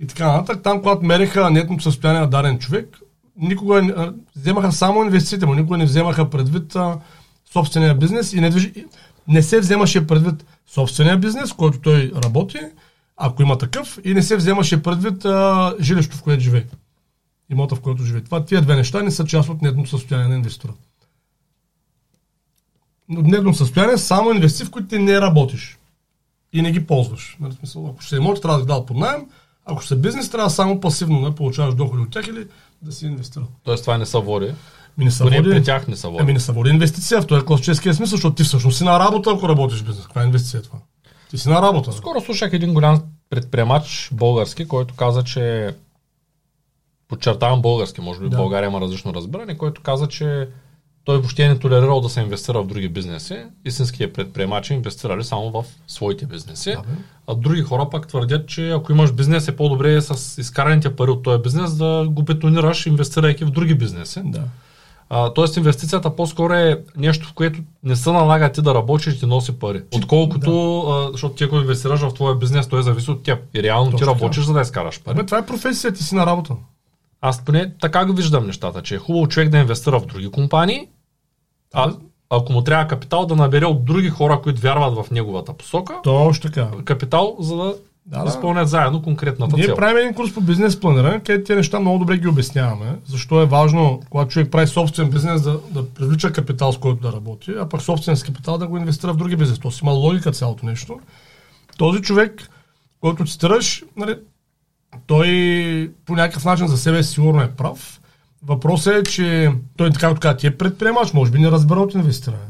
и 0.00 0.06
така 0.06 0.32
нататък. 0.32 0.62
Там, 0.62 0.78
когато 0.78 1.04
мереха 1.04 1.50
нетното 1.50 1.82
състояние 1.82 2.20
на 2.20 2.30
даден 2.30 2.58
човек, 2.58 2.98
никога 3.36 3.82
не, 3.82 3.94
вземаха 4.36 4.72
само 4.72 5.04
инвестициите 5.04 5.46
му, 5.46 5.54
никога 5.54 5.78
не 5.78 5.84
вземаха 5.84 6.30
предвид 6.30 6.76
а, 6.76 6.98
собствения 7.52 7.94
бизнес 7.94 8.32
и 8.32 8.40
не, 8.40 8.50
движ... 8.50 8.72
не 9.28 9.42
се 9.42 9.60
вземаше 9.60 10.06
предвид 10.06 10.46
собствения 10.66 11.18
бизнес, 11.18 11.52
който 11.52 11.80
той 11.80 12.12
работи, 12.24 12.58
ако 13.16 13.42
има 13.42 13.58
такъв, 13.58 13.98
и 14.04 14.14
не 14.14 14.22
се 14.22 14.36
вземаше 14.36 14.82
предвид 14.82 15.24
а, 15.24 15.74
жилището, 15.80 16.16
в 16.16 16.22
което 16.22 16.42
живее. 16.42 16.64
имота, 17.50 17.76
в 17.76 17.80
който 17.80 18.02
живее. 18.02 18.24
Това, 18.24 18.44
тия 18.44 18.62
две 18.62 18.76
неща 18.76 19.02
не 19.02 19.10
са 19.10 19.24
част 19.24 19.48
от 19.48 19.62
нетното 19.62 19.90
състояние 19.90 20.28
на 20.28 20.34
инвестора. 20.34 20.72
Но 23.08 23.22
нетно 23.22 23.54
състояние 23.54 23.98
са 23.98 24.04
само 24.04 24.32
инвестиции, 24.32 24.66
в 24.66 24.70
които 24.70 24.88
ти 24.88 24.98
не 24.98 25.20
работиш 25.20 25.78
и 26.52 26.62
не 26.62 26.72
ги 26.72 26.86
ползваш. 26.86 27.36
Нали, 27.40 27.52
смисъл, 27.52 27.86
ако 27.86 28.00
ще 28.00 28.08
се 28.08 28.16
имоти, 28.16 28.40
трябва 28.40 28.58
да 28.58 28.64
ги 28.64 28.68
дадат 28.68 28.86
под 28.86 28.96
найем, 28.96 29.26
ако 29.66 29.84
са 29.84 29.96
бизнес, 29.96 30.30
трябва 30.30 30.50
само 30.50 30.80
пасивно 30.80 31.20
да 31.20 31.34
получаваш 31.34 31.74
доходи 31.74 32.02
от 32.02 32.10
тях 32.10 32.26
или 32.26 32.46
да 32.82 32.92
си 32.92 33.06
инвестирал. 33.06 33.46
Тоест 33.64 33.84
това 33.84 33.98
не 33.98 34.06
са 34.06 34.20
води. 34.20 34.54
Ми 34.98 35.04
не 35.04 35.10
са 35.10 35.24
Поне 35.24 35.36
води, 35.36 35.50
при 35.50 35.62
тях 35.64 35.88
не 35.88 35.96
са 35.96 36.08
води. 36.08 36.22
ами 36.22 36.32
не 36.32 36.40
са 36.40 36.52
води 36.52 36.70
инвестиция 36.70 37.22
в 37.22 37.26
този 37.26 37.44
класическия 37.44 37.94
смисъл, 37.94 38.16
защото 38.16 38.34
ти 38.34 38.44
всъщност 38.44 38.78
си 38.78 38.84
на 38.84 39.00
работа, 39.00 39.30
ако 39.30 39.48
работиш 39.48 39.82
бизнес. 39.82 40.04
Каква 40.04 40.22
е 40.22 40.26
инвестиция 40.26 40.62
това? 40.62 40.78
Ти 41.30 41.38
си 41.38 41.48
на 41.48 41.62
работа. 41.62 41.92
Скоро 41.92 42.20
слушах 42.20 42.52
един 42.52 42.74
голям 42.74 43.02
предприемач 43.30 44.08
български, 44.12 44.68
който 44.68 44.94
каза, 44.94 45.22
че 45.22 45.74
подчертавам 47.08 47.62
български, 47.62 48.00
може 48.00 48.20
би 48.20 48.28
Да. 48.28 48.36
България 48.36 48.68
има 48.68 48.80
различно 48.80 49.14
разбиране, 49.14 49.58
който 49.58 49.82
каза, 49.82 50.08
че 50.08 50.48
той 51.06 51.16
въобще 51.16 51.48
не 51.48 51.58
толерирал 51.58 52.00
да 52.00 52.08
се 52.08 52.20
инвестира 52.20 52.62
в 52.62 52.66
други 52.66 52.88
бизнеси. 52.88 53.38
Истинските 53.64 54.12
предприемачи 54.12 54.74
инвестирали 54.74 55.24
само 55.24 55.50
в 55.50 55.64
своите 55.86 56.26
бизнеси. 56.26 56.70
Да, 56.70 56.76
бе. 56.76 56.86
а 57.26 57.34
други 57.34 57.62
хора 57.62 57.90
пак 57.90 58.08
твърдят, 58.08 58.48
че 58.48 58.70
ако 58.70 58.92
имаш 58.92 59.12
бизнес 59.12 59.48
е 59.48 59.56
по-добре 59.56 60.00
с 60.00 60.40
изкараните 60.40 60.96
пари 60.96 61.10
от 61.10 61.22
този 61.22 61.42
бизнес 61.42 61.74
да 61.74 62.06
го 62.10 62.22
бетонираш, 62.22 62.86
инвестирайки 62.86 63.44
в 63.44 63.50
други 63.50 63.74
бизнеси. 63.74 64.20
Да. 64.24 64.42
А, 65.10 65.32
тоест 65.32 65.56
инвестицията 65.56 66.16
по-скоро 66.16 66.52
е 66.52 66.82
нещо, 66.96 67.28
в 67.28 67.32
което 67.32 67.60
не 67.84 67.96
се 67.96 68.12
налага 68.12 68.52
ти 68.52 68.62
да 68.62 68.74
работиш 68.74 69.14
и 69.14 69.18
ти 69.18 69.26
носи 69.26 69.58
пари. 69.58 69.82
Отколкото, 69.94 70.80
а, 70.80 71.12
защото 71.12 71.34
ти 71.34 71.44
ако 71.44 71.56
инвестираш 71.56 72.00
в 72.00 72.14
твоя 72.14 72.34
бизнес, 72.34 72.68
той 72.68 72.82
зависи 72.82 73.10
от 73.10 73.22
теб. 73.22 73.38
И 73.54 73.62
реално 73.62 73.86
ти 73.86 73.92
Точно 73.92 74.06
така. 74.06 74.20
работиш, 74.20 74.44
за 74.44 74.52
да 74.52 74.60
изкараш 74.60 75.02
пари. 75.02 75.14
Абе, 75.14 75.26
това 75.26 75.38
е 75.38 75.46
професия, 75.46 75.92
ти 75.92 76.02
си 76.02 76.14
на 76.14 76.26
работа. 76.26 76.54
Аз 77.20 77.44
поне 77.44 77.72
така 77.80 78.06
го 78.06 78.12
виждам 78.12 78.46
нещата, 78.46 78.82
че 78.82 78.94
е 78.94 78.98
хубаво 78.98 79.28
човек 79.28 79.48
да 79.48 79.58
инвестира 79.58 80.00
в 80.00 80.06
други 80.06 80.30
компании, 80.30 80.88
а 81.74 81.92
ако 82.30 82.52
му 82.52 82.62
трябва 82.62 82.86
капитал, 82.86 83.26
да 83.26 83.36
набере 83.36 83.66
от 83.66 83.84
други 83.84 84.08
хора, 84.08 84.40
които 84.42 84.60
вярват 84.60 84.94
в 84.94 85.10
неговата 85.10 85.52
посока, 85.52 85.94
Точно 86.04 86.50
така. 86.50 86.68
капитал, 86.84 87.36
за 87.40 87.56
да, 87.56 87.74
Да, 88.06 88.22
да. 88.22 88.28
изпълнят 88.28 88.68
заедно 88.68 89.02
конкретната 89.02 89.56
Ние 89.56 89.64
цел. 89.64 89.74
правим 89.74 89.96
един 89.96 90.14
курс 90.14 90.34
по 90.34 90.40
бизнес 90.40 90.80
планиране, 90.80 91.20
където 91.20 91.44
тези 91.46 91.56
неща 91.56 91.80
много 91.80 91.98
добре 91.98 92.18
ги 92.18 92.28
обясняваме. 92.28 92.96
Защо 93.06 93.42
е 93.42 93.46
важно, 93.46 94.00
когато 94.10 94.30
човек 94.30 94.50
прави 94.50 94.66
собствен 94.66 95.10
бизнес, 95.10 95.42
да, 95.42 95.58
да 95.70 95.88
привлича 95.88 96.32
капитал, 96.32 96.72
с 96.72 96.78
който 96.78 97.02
да 97.02 97.12
работи, 97.12 97.52
а 97.60 97.68
пък 97.68 97.82
собствен 97.82 98.16
с 98.16 98.22
капитал 98.22 98.58
да 98.58 98.66
го 98.66 98.76
инвестира 98.76 99.12
в 99.12 99.16
други 99.16 99.36
бизнес. 99.36 99.58
То 99.58 99.70
си 99.70 99.80
има 99.82 99.92
логика 99.92 100.32
цялото 100.32 100.66
нещо. 100.66 101.00
Този 101.78 102.02
човек, 102.02 102.50
който 103.00 103.24
цитираш, 103.24 103.84
нали, 103.96 104.16
той 105.06 105.90
по 106.06 106.14
някакъв 106.16 106.44
начин 106.44 106.66
за 106.66 106.78
себе 106.78 107.02
си 107.02 107.12
сигурно 107.12 107.42
е 107.42 107.50
прав. 107.50 108.00
Въпросът 108.46 108.94
е, 108.94 109.10
че 109.10 109.52
той 109.76 109.90
така 109.90 110.14
така 110.14 110.36
ти 110.36 110.46
е 110.46 110.56
предприемач, 110.56 111.12
може 111.12 111.32
би 111.32 111.38
не 111.38 111.50
разбира 111.50 111.80
от 111.80 111.94
инвестиране. 111.94 112.46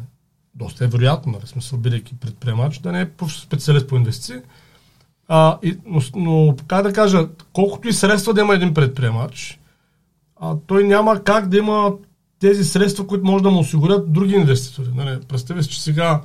Доста 0.54 0.84
е 0.84 0.88
вероятно, 0.88 1.32
нали, 1.32 1.46
смисъл, 1.46 1.78
бидейки 1.78 2.14
предприемач, 2.14 2.78
да 2.78 2.92
не 2.92 3.00
е 3.00 3.08
специалист 3.28 3.88
по 3.88 3.96
инвестиции. 3.96 4.36
А, 5.28 5.58
и, 5.62 5.78
но, 5.86 6.00
но, 6.14 6.56
как 6.66 6.82
да 6.82 6.92
кажа, 6.92 7.28
колкото 7.52 7.88
и 7.88 7.92
средства 7.92 8.34
да 8.34 8.40
има 8.40 8.54
един 8.54 8.74
предприемач, 8.74 9.60
а, 10.40 10.56
той 10.66 10.84
няма 10.84 11.24
как 11.24 11.48
да 11.48 11.56
има 11.56 11.92
тези 12.38 12.64
средства, 12.64 13.06
които 13.06 13.24
може 13.24 13.42
да 13.42 13.50
му 13.50 13.58
осигурят 13.58 14.12
други 14.12 14.34
инвеститори. 14.34 14.88
Нали, 14.94 15.20
представи 15.28 15.62
си, 15.62 15.70
че 15.70 15.82
сега 15.82 16.20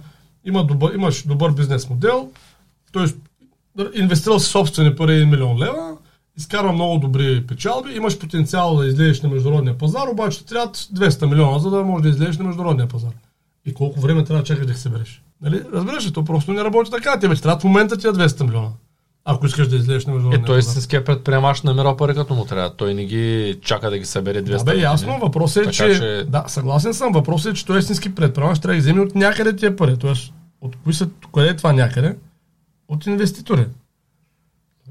има 0.46 0.66
добър, 0.66 0.94
имаш 0.94 1.24
добър 1.24 1.52
бизнес 1.52 1.90
модел, 1.90 2.32
т.е. 2.94 3.06
инвестирал 3.94 4.40
си 4.40 4.50
собствени 4.50 4.96
пари 4.96 5.12
1 5.12 5.26
милион 5.26 5.60
лева, 5.60 5.98
изкарва 6.38 6.72
много 6.72 7.00
добри 7.00 7.44
печалби, 7.44 7.94
имаш 7.94 8.20
потенциал 8.20 8.76
да 8.76 8.88
излезеш 8.88 9.22
на 9.22 9.30
международния 9.30 9.78
пазар, 9.78 10.08
обаче 10.08 10.40
ти 10.40 10.46
трябват 10.46 10.78
200 10.78 11.26
милиона, 11.26 11.60
за 11.60 11.70
да 11.70 11.84
можеш 11.84 12.04
да 12.04 12.10
излезеш 12.10 12.38
на 12.38 12.44
международния 12.44 12.88
пазар. 12.88 13.12
И 13.66 13.74
колко 13.74 14.00
време 14.00 14.24
трябва 14.24 14.42
да 14.42 14.46
чакаш 14.46 14.66
да 14.66 14.74
ги 14.74 14.80
събереш? 14.80 15.24
Нали? 15.42 15.62
Разбираш 15.74 16.08
ли, 16.08 16.14
то 16.14 16.26
просто 16.26 16.54
не 16.54 16.64
работи 16.64 16.92
така. 16.92 17.20
Тебе 17.20 17.36
ти 17.36 17.42
трябва 17.42 17.60
в 17.60 17.64
момента 17.64 17.98
ти 17.98 18.08
е 18.08 18.12
200 18.12 18.44
милиона. 18.44 18.70
Ако 19.26 19.46
искаш 19.46 19.68
да 19.68 19.76
излезеш 19.76 20.06
на 20.06 20.12
Е, 20.12 20.16
международния 20.16 20.46
той 20.46 20.58
пазар. 20.58 20.70
истинския 20.70 21.04
предприемач 21.04 21.62
намира 21.62 21.98
пари 21.98 22.14
като 22.14 22.34
му 22.34 22.46
трябва. 22.46 22.70
Той 22.70 22.94
не 22.94 23.06
ги 23.06 23.60
чака 23.62 23.90
да 23.90 23.98
ги 23.98 24.06
събере 24.06 24.44
200 24.44 24.58
Да, 24.58 24.64
бе, 24.66 24.78
ясно. 24.78 25.20
Въпросът 25.20 25.68
е, 25.68 25.72
че... 25.72 25.96
че- 25.96 26.26
Да, 26.28 26.44
съгласен 26.48 26.94
съм. 26.94 27.12
Въпросът 27.14 27.52
е, 27.52 27.56
че 27.56 27.66
той 27.66 27.76
е 27.76 27.80
истински 27.80 28.16
предприемач 28.16 28.60
трябва 28.60 28.72
да 28.72 28.76
ги 28.76 28.82
вземе 28.82 29.02
от 29.02 29.16
някъде 29.16 29.56
тия 29.56 29.76
пари. 29.76 29.98
Тоест, 29.98 30.34
от 30.62 30.76
кои 30.76 30.94
са, 30.94 31.10
къде 31.34 31.48
е 31.48 31.56
това 31.56 31.74
някъде? 31.74 32.16
От 32.88 33.06
инвеститори. 33.06 33.66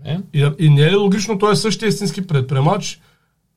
Е? 0.04 0.18
И, 0.34 0.50
и 0.58 0.70
не 0.70 0.82
е 0.82 0.94
логично 0.94 1.38
той 1.38 1.52
е 1.52 1.56
същия 1.56 1.88
истински 1.88 2.26
предприемач, 2.26 3.00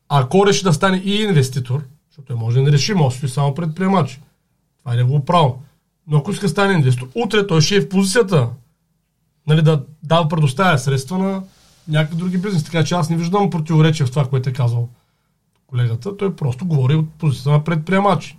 ако 0.10 0.48
реши 0.48 0.64
да 0.64 0.74
стане 0.74 0.98
и 0.98 1.22
инвеститор, 1.22 1.84
защото 2.10 2.28
той 2.28 2.36
може 2.36 2.58
да 2.58 2.64
не 2.64 2.72
реши, 2.72 2.94
може 2.94 3.22
да 3.22 3.30
само 3.30 3.54
предприемач. 3.54 4.22
Това 4.80 4.94
е 4.94 4.98
негово 4.98 5.26
право. 5.26 5.62
Но 6.08 6.18
ако 6.18 6.32
иска 6.32 6.50
стане 6.50 6.74
инвеститор, 6.74 7.10
утре 7.16 7.48
той 7.48 7.62
ще 7.62 7.76
е 7.76 7.82
в 7.82 7.90
позицията 7.90 8.50
нали, 9.48 9.62
да 9.62 9.84
дава 10.04 10.30
предоставя 10.30 10.78
средства 10.80 11.18
на 11.18 11.44
някакви 11.88 12.18
други 12.18 12.38
бизнес. 12.38 12.64
Така 12.64 12.84
че 12.84 12.96
аз 12.96 13.10
не 13.10 13.18
виждам 13.18 13.50
противоречие 13.50 14.06
в 14.06 14.10
това, 14.10 14.26
което 14.26 14.50
е 14.50 14.54
казал 14.54 14.90
колегата. 15.68 16.18
Той 16.18 16.36
просто 16.36 16.66
говори 16.66 16.96
от 16.96 17.14
позицията 17.14 17.50
на 17.50 17.64
предприемач. 17.64 18.38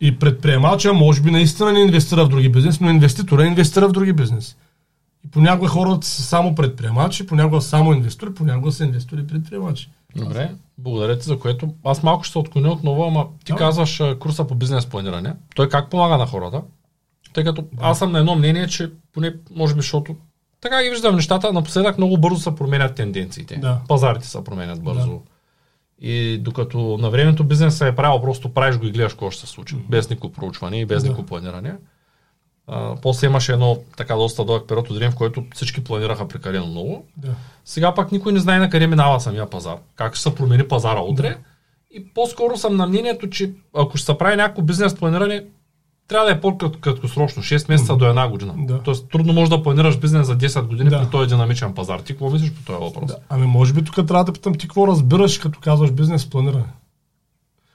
И 0.00 0.18
предприемача 0.18 0.92
може 0.92 1.22
би 1.22 1.30
наистина 1.30 1.72
не 1.72 1.80
инвестира 1.80 2.24
в 2.24 2.28
други 2.28 2.48
бизнес, 2.48 2.80
но 2.80 2.90
инвеститора 2.90 3.46
инвестира 3.46 3.88
в 3.88 3.92
други 3.92 4.12
бизнес. 4.12 4.56
И 5.26 5.30
понякога 5.30 5.68
хората 5.68 6.06
са 6.06 6.22
само 6.22 6.54
предприемачи, 6.54 7.26
понякога 7.26 7.60
само 7.60 7.92
инвестори, 7.92 8.34
понякога 8.34 8.72
са 8.72 8.84
инвестори 8.84 9.20
и 9.20 9.26
предприемачи. 9.26 9.90
Добре, 10.16 10.50
благодаря 10.78 11.18
ти 11.18 11.24
за 11.24 11.38
което. 11.38 11.74
Аз 11.84 12.02
малко 12.02 12.22
ще 12.24 12.32
се 12.32 12.38
отклоня 12.38 12.72
отново, 12.72 13.04
ама 13.04 13.26
ти 13.44 13.52
Да. 13.52 13.58
казваш 13.58 14.02
курса 14.20 14.46
по 14.46 14.54
бизнес 14.54 14.86
планиране. 14.86 15.34
Той 15.54 15.68
как 15.68 15.90
помага 15.90 16.18
на 16.18 16.26
хората? 16.26 16.62
Тъй 17.32 17.44
като 17.44 17.64
аз 17.80 17.98
съм 17.98 18.12
на 18.12 18.18
едно 18.18 18.34
мнение, 18.34 18.66
че 18.66 18.90
поне, 19.12 19.34
може 19.56 19.74
би, 19.74 19.80
защото 19.80 20.16
така 20.60 20.82
ги 20.82 20.90
виждам 20.90 21.14
нещата, 21.16 21.52
напоследък 21.52 21.98
много 21.98 22.18
бързо 22.18 22.40
се 22.40 22.54
променят 22.54 22.94
тенденциите. 22.94 23.56
Да. 23.56 23.80
Пазарите 23.88 24.26
се 24.26 24.44
променят 24.44 24.82
бързо. 24.82 25.20
И 26.02 26.38
докато 26.38 26.98
на 26.98 27.10
времето 27.10 27.44
бизнеса 27.44 27.86
е 27.86 27.94
правил, 27.94 28.20
просто 28.20 28.48
правиш 28.48 28.78
го 28.78 28.86
и 28.86 28.90
гледаш 28.90 29.12
какво 29.12 29.30
ще 29.30 29.40
се 29.40 29.52
случи. 29.52 29.76
Без 29.90 30.10
никакво 30.10 30.32
проучване 30.32 30.80
и 30.80 30.86
без 30.86 31.02
Да. 31.02 31.08
никакво 31.08 31.26
планиране. 31.26 31.74
А, 32.72 32.96
после 33.02 33.26
имаше 33.26 33.52
едно 33.52 33.78
така 33.96 34.14
доста 34.14 34.44
дълъг 34.44 34.68
период 34.68 34.90
от 34.90 34.96
време, 34.96 35.12
в 35.12 35.16
който 35.16 35.44
всички 35.54 35.84
планираха 35.84 36.28
прекалено 36.28 36.66
много. 36.66 37.04
Да. 37.16 37.28
Сега 37.64 37.94
пак 37.94 38.12
никой 38.12 38.32
не 38.32 38.40
знае 38.40 38.58
на 38.58 38.70
къде 38.70 38.86
минава 38.86 39.20
самия 39.20 39.50
пазар. 39.50 39.76
Как 39.96 40.14
ще 40.14 40.22
се 40.22 40.34
промени 40.34 40.68
пазара 40.68 41.00
утре. 41.00 41.36
И 41.90 42.12
по-скоро 42.14 42.56
съм 42.56 42.76
на 42.76 42.86
мнението, 42.86 43.30
че 43.30 43.52
ако 43.74 43.96
ще 43.96 44.06
се 44.06 44.18
прави 44.18 44.36
някакво 44.36 44.62
бизнес 44.62 44.94
планиране, 44.94 45.44
трябва 46.08 46.26
да 46.26 46.32
е 46.32 46.40
по-краткосрочно, 46.40 47.42
6 47.42 47.68
месеца 47.68 47.96
до 47.96 48.06
една 48.06 48.28
година. 48.28 48.54
Да. 48.58 48.80
Тоест 48.82 49.08
трудно 49.10 49.32
можеш 49.32 49.48
да 49.48 49.62
планираш 49.62 49.98
бизнес 49.98 50.26
за 50.26 50.36
10 50.36 50.62
години 50.62 50.90
Да. 50.90 51.00
при 51.00 51.10
този 51.10 51.28
динамичен 51.28 51.74
пазар. 51.74 51.98
Ти 51.98 52.12
какво 52.12 52.30
мислиш 52.30 52.52
по 52.52 52.62
този 52.62 52.78
въпрос? 52.84 53.06
Да. 53.06 53.16
Ами 53.28 53.46
може 53.46 53.72
би 53.72 53.84
тук 53.84 53.94
трябва 53.94 54.24
да 54.24 54.32
питам 54.32 54.54
ти 54.54 54.68
какво 54.68 54.86
разбираш, 54.86 55.38
като 55.38 55.60
казваш 55.60 55.90
бизнес 55.90 56.30
планиране. 56.30 56.64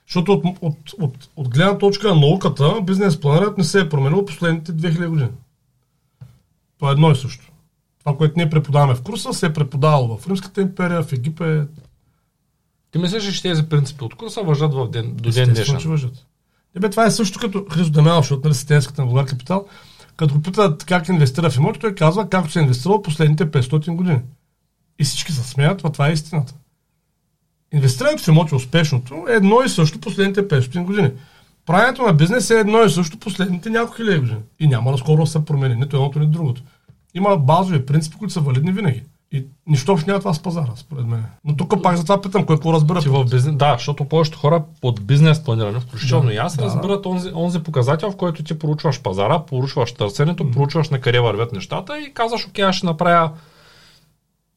Защото 0.08 0.32
от, 0.32 0.58
от, 0.62 0.78
от, 1.00 1.30
от 1.36 1.50
гледна 1.50 1.78
точка 1.78 2.08
на 2.08 2.15
науката, 2.15 2.82
бизнес 2.84 3.20
планирането 3.20 3.58
не 3.58 3.63
се 3.63 3.80
е 3.80 3.89
променило 3.89 4.26
последните 4.26 4.72
2000 4.72 5.08
години. 5.08 5.30
То 6.78 6.89
е 6.89 6.91
едно 6.91 7.12
и 7.12 7.15
също. 7.15 7.52
Това, 8.00 8.18
което 8.18 8.34
ние 8.38 8.50
преподаваме 8.50 8.96
в 8.96 9.02
курса, 9.02 9.34
се 9.34 9.46
е 9.46 9.54
преподавало 9.54 10.18
в 10.18 10.28
Римската 10.28 10.62
империя, 10.62 11.04
в 11.04 11.13
Египет. 11.13 11.70
Ти 12.91 12.98
мислиш, 12.98 13.28
ли, 13.28 13.34
че 13.34 13.41
тези 13.41 13.63
принципи 13.63 14.04
от 14.04 14.15
курса 14.15 14.41
въжат 14.41 14.74
в 14.74 14.89
ден, 14.89 15.13
до 15.15 15.30
ден 15.30 15.54
днешен? 15.54 15.78
че 15.78 15.88
въжат. 15.88 16.26
Не 16.76 16.82
бе, 16.82 16.89
това 16.89 17.06
е 17.06 17.12
също 17.12 17.39
като 17.39 17.65
Христо 17.72 17.91
Дамянов, 17.91 18.26
защото 18.26 18.41
нали 18.44 18.56
системската 18.56 19.02
на 19.02 19.08
Българ 19.08 19.26
Капитал, 19.26 19.68
като 20.15 20.34
го 20.34 20.41
питат 20.41 20.84
как 20.84 21.08
инвестира 21.08 21.50
в 21.50 21.58
имоти, 21.58 21.80
той 21.80 21.96
казва 21.96 22.30
както 22.30 22.52
се 22.52 22.60
е 22.60 22.62
инвестирал 22.62 23.02
последните 23.02 23.52
500 23.52 23.96
години. 23.96 24.20
И 25.00 25.04
всички 25.04 25.32
се 25.32 25.44
смеят, 25.44 25.78
това, 25.78 25.91
това 25.91 26.10
е 26.10 26.13
истината. 26.13 26.54
Инвестирането 27.76 28.24
в 28.24 28.28
имоти 28.28 28.56
успешното 28.56 29.26
е 29.30 29.34
едно 29.34 29.62
и 29.66 29.70
също 29.70 30.00
последните 30.00 30.48
500 30.48 30.84
години. 30.84 31.12
Правенето 31.66 32.02
на 32.02 32.14
бизнес 32.14 32.50
е 32.50 32.60
едно 32.60 32.84
и 32.84 32.90
също 32.90 33.18
последните 33.18 33.70
няколко 33.70 33.96
хиляди 33.96 34.20
години. 34.20 34.40
И 34.60 34.68
няма 34.68 34.92
наскоро 34.92 35.22
да 35.22 35.28
се 35.28 35.46
промени 35.46 35.76
нито 35.76 35.96
едното, 35.96 36.20
нито 36.20 36.32
другото. 36.32 36.62
Има 37.14 37.38
базови 37.38 37.86
принципи, 37.86 38.18
които 38.18 38.34
са 38.34 38.40
валидни 38.40 38.72
винаги. 38.72 39.04
И 39.32 39.46
нищо 39.68 39.92
общо 39.92 40.10
няма 40.10 40.20
това 40.20 40.34
с 40.34 40.40
пазара, 40.40 40.72
според 40.76 41.06
мен. 41.06 41.24
Но 41.46 41.56
тук 41.56 41.84
пак 41.84 41.98
за 41.98 42.04
това 42.04 42.22
питам, 42.22 42.46
кой 42.46 42.56
какво 42.56 42.74
разбира. 42.74 43.02
Ти 43.02 43.10
в 43.10 43.26
бизнес, 43.26 43.56
да, 43.56 43.74
защото 43.74 44.06
повечето 44.06 44.38
хора 44.38 44.64
под 44.82 45.06
бизнес 45.06 45.44
планиране, 45.44 45.80
включително 45.80 46.26
Да, 46.26 46.34
и 46.34 46.38
аз, 46.38 46.58
да. 46.58 46.64
разбират 46.64 47.06
онзи, 47.06 47.32
онзи 47.36 47.60
показател, 47.60 48.12
в 48.12 48.16
който 48.16 48.44
ти 48.44 48.60
поручваш 48.60 49.02
пазара, 49.02 49.40
поручваш 49.40 49.92
търсенето, 49.92 50.52
поручваш 50.52 50.90
на 50.90 51.02
къде 51.02 51.20
вървят 51.20 51.52
нещата 51.52 52.00
и 52.00 52.14
казваш, 52.14 52.48
окей, 52.48 52.66
аз 52.66 52.76
ще 52.76 52.86
направя 52.86 53.32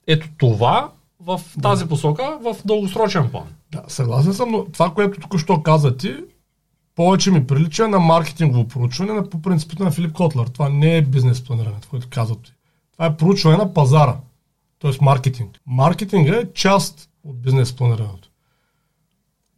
ето 0.06 0.28
това 0.38 0.88
в 1.20 1.40
тази 1.62 1.88
посока 1.88 2.38
в 2.42 2.56
дългосрочен 2.64 3.30
план. 3.30 3.46
Да, 3.70 3.82
съгласен 3.88 4.34
съм, 4.34 4.50
но 4.50 4.64
това, 4.64 4.94
което 4.94 5.20
току-що 5.20 5.62
каза 5.62 5.96
ти, 5.96 6.16
повече 6.94 7.30
ми 7.30 7.46
прилича 7.46 7.88
на 7.88 7.98
маркетингово 7.98 8.68
проучване 8.68 9.12
на, 9.12 9.30
по 9.30 9.42
принципите 9.42 9.82
на 9.82 9.90
Филип 9.90 10.12
Котлер. 10.12 10.46
Това 10.46 10.68
не 10.68 10.96
е 10.96 11.02
бизнес 11.02 11.44
планиране, 11.44 11.76
което 11.90 12.08
казват 12.10 12.42
ти. 12.42 12.52
Това 12.92 13.06
е 13.06 13.16
проучване 13.16 13.56
на 13.56 13.74
пазара, 13.74 14.16
т.е. 14.80 14.90
маркетинг. 15.00 15.60
Маркетинга 15.66 16.36
е 16.36 16.52
част 16.54 17.10
от 17.24 17.42
бизнес 17.42 17.76
планирането. 17.76 18.28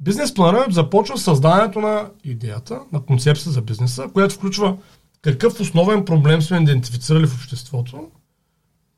Бизнес 0.01 0.35
планирането 0.35 0.73
започва 0.73 1.19
с 1.19 1.23
създаването 1.23 1.81
на 1.81 2.11
идеята, 2.25 2.81
на 2.93 3.01
концепция 3.01 3.53
за 3.53 3.63
бизнеса, 3.63 4.09
която 4.13 4.35
включва 4.35 4.77
какъв 5.23 5.61
основен 5.61 6.05
проблем 6.05 6.43
сме 6.43 6.57
идентифицирали 6.57 7.27
в 7.27 7.35
обществото, 7.35 8.11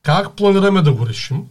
как 0.03 0.37
планираме 0.37 0.83
да 0.83 0.93
го 0.93 1.07
решим, 1.07 1.47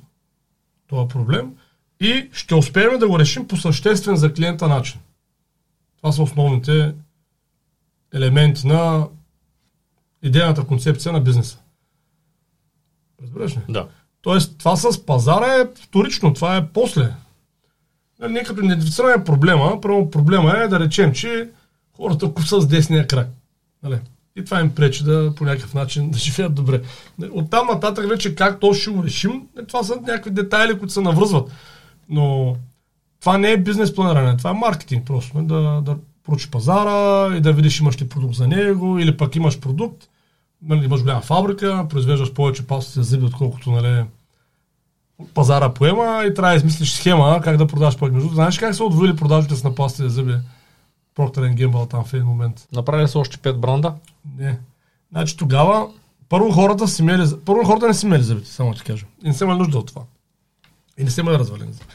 това 0.91 1.07
проблем, 1.07 1.53
и 1.99 2.29
ще 2.33 2.55
успеем 2.55 2.99
да 2.99 3.07
го 3.07 3.19
решим 3.19 3.47
по 3.47 3.57
съществен 3.57 4.15
за 4.15 4.33
клиента 4.33 4.67
начин. 4.67 4.99
Това 5.97 6.11
са 6.11 6.23
основните 6.23 6.93
елементи 8.13 8.67
на 8.67 9.07
идейната 10.23 10.63
концепция 10.63 11.13
на 11.13 11.21
бизнеса. 11.21 11.57
Разбираш 13.23 13.57
ли? 13.57 13.59
Да. 13.69 13.87
Тоест, 14.21 14.57
това 14.57 14.75
с 14.75 15.05
пазара 15.05 15.53
е 15.53 15.69
вторично, 15.75 16.33
това 16.33 16.57
е 16.57 16.67
после. 16.67 17.13
Нали, 18.19 18.33
ние 18.33 18.43
като 18.43 18.63
идентифицираме 18.63 19.23
проблема, 19.23 19.81
първо 19.81 20.11
проблема 20.11 20.57
е 20.57 20.67
да 20.67 20.79
речем, 20.79 21.13
че 21.13 21.49
хората 21.93 22.33
куса 22.33 22.61
с 22.61 22.67
десния 22.67 23.07
крак. 23.07 23.27
Нали? 23.83 23.99
И 24.35 24.45
това 24.45 24.59
им 24.59 24.75
пречи 24.75 25.03
да 25.03 25.33
по 25.35 25.43
някакъв 25.43 25.73
начин 25.73 26.11
да 26.11 26.17
живеят 26.17 26.55
добре. 26.55 26.81
От 27.31 27.49
там 27.49 27.67
нататък 27.67 28.09
вече 28.09 28.35
как 28.35 28.59
то 28.59 28.73
ще 28.73 28.91
го 28.91 29.03
решим, 29.03 29.43
е, 29.59 29.65
това 29.65 29.83
са 29.83 29.95
някакви 29.95 30.31
детайли, 30.31 30.79
които 30.79 30.93
се 30.93 31.01
навръзват. 31.01 31.51
Но 32.09 32.55
това 33.19 33.37
не 33.37 33.51
е 33.51 33.57
бизнес 33.57 33.95
планиране, 33.95 34.37
това 34.37 34.49
е 34.49 34.53
маркетинг 34.53 35.05
просто. 35.05 35.41
Да, 35.41 35.81
да 35.81 35.97
проучи 36.23 36.51
пазара 36.51 37.27
и 37.35 37.41
да 37.41 37.53
видиш 37.53 37.79
имаш 37.79 38.01
ли 38.01 38.09
продукт 38.09 38.35
за 38.35 38.47
него, 38.47 38.99
или 38.99 39.17
пък 39.17 39.35
имаш 39.35 39.59
продукт, 39.59 40.07
нали, 40.61 40.85
имаш 40.85 41.01
голяма 41.01 41.21
фабрика, 41.21 41.85
произвеждаш 41.89 42.33
повече 42.33 42.67
пасти 42.67 42.93
за 42.93 43.03
зъби, 43.03 43.25
отколкото 43.25 43.71
нали, 43.71 44.05
пазара 45.33 45.69
поема 45.69 46.23
и 46.27 46.33
трябва 46.33 46.51
да 46.51 46.57
измислиш 46.57 46.91
схема 46.91 47.41
как 47.43 47.57
да 47.57 47.67
продаш 47.67 47.97
повече. 47.97 48.27
Знаеш 48.33 48.59
как 48.59 48.75
са 48.75 48.83
отвоили 48.83 49.15
продажите 49.15 49.55
с 49.55 49.63
на 49.63 49.75
пасти 49.75 50.01
за 50.01 50.09
зъби? 50.09 50.33
Procter 51.21 51.55
Gamble 51.55 51.89
там 51.89 52.03
в 52.03 52.13
един 52.13 52.25
момент. 52.25 52.67
Направили 52.73 53.07
са 53.07 53.19
още 53.19 53.37
5 53.37 53.57
бранда? 53.57 53.93
Не. 54.37 54.59
Значи 55.11 55.37
тогава 55.37 55.87
първо 56.29 56.51
хората 56.51 56.87
си 56.87 57.03
мели, 57.03 57.23
първо 57.45 57.63
хората 57.63 57.87
не 57.87 57.93
си 57.93 58.05
мели 58.05 58.23
зъбите, 58.23 58.49
само 58.49 58.73
ти 58.73 58.83
кажа. 58.83 59.05
И 59.23 59.27
не 59.27 59.33
се 59.33 59.43
имали 59.43 59.57
нужда 59.57 59.77
от 59.77 59.87
това. 59.87 60.01
И 60.97 61.03
не 61.03 61.09
се 61.09 61.21
имали 61.21 61.39
развалени 61.39 61.73
зъби. 61.73 61.85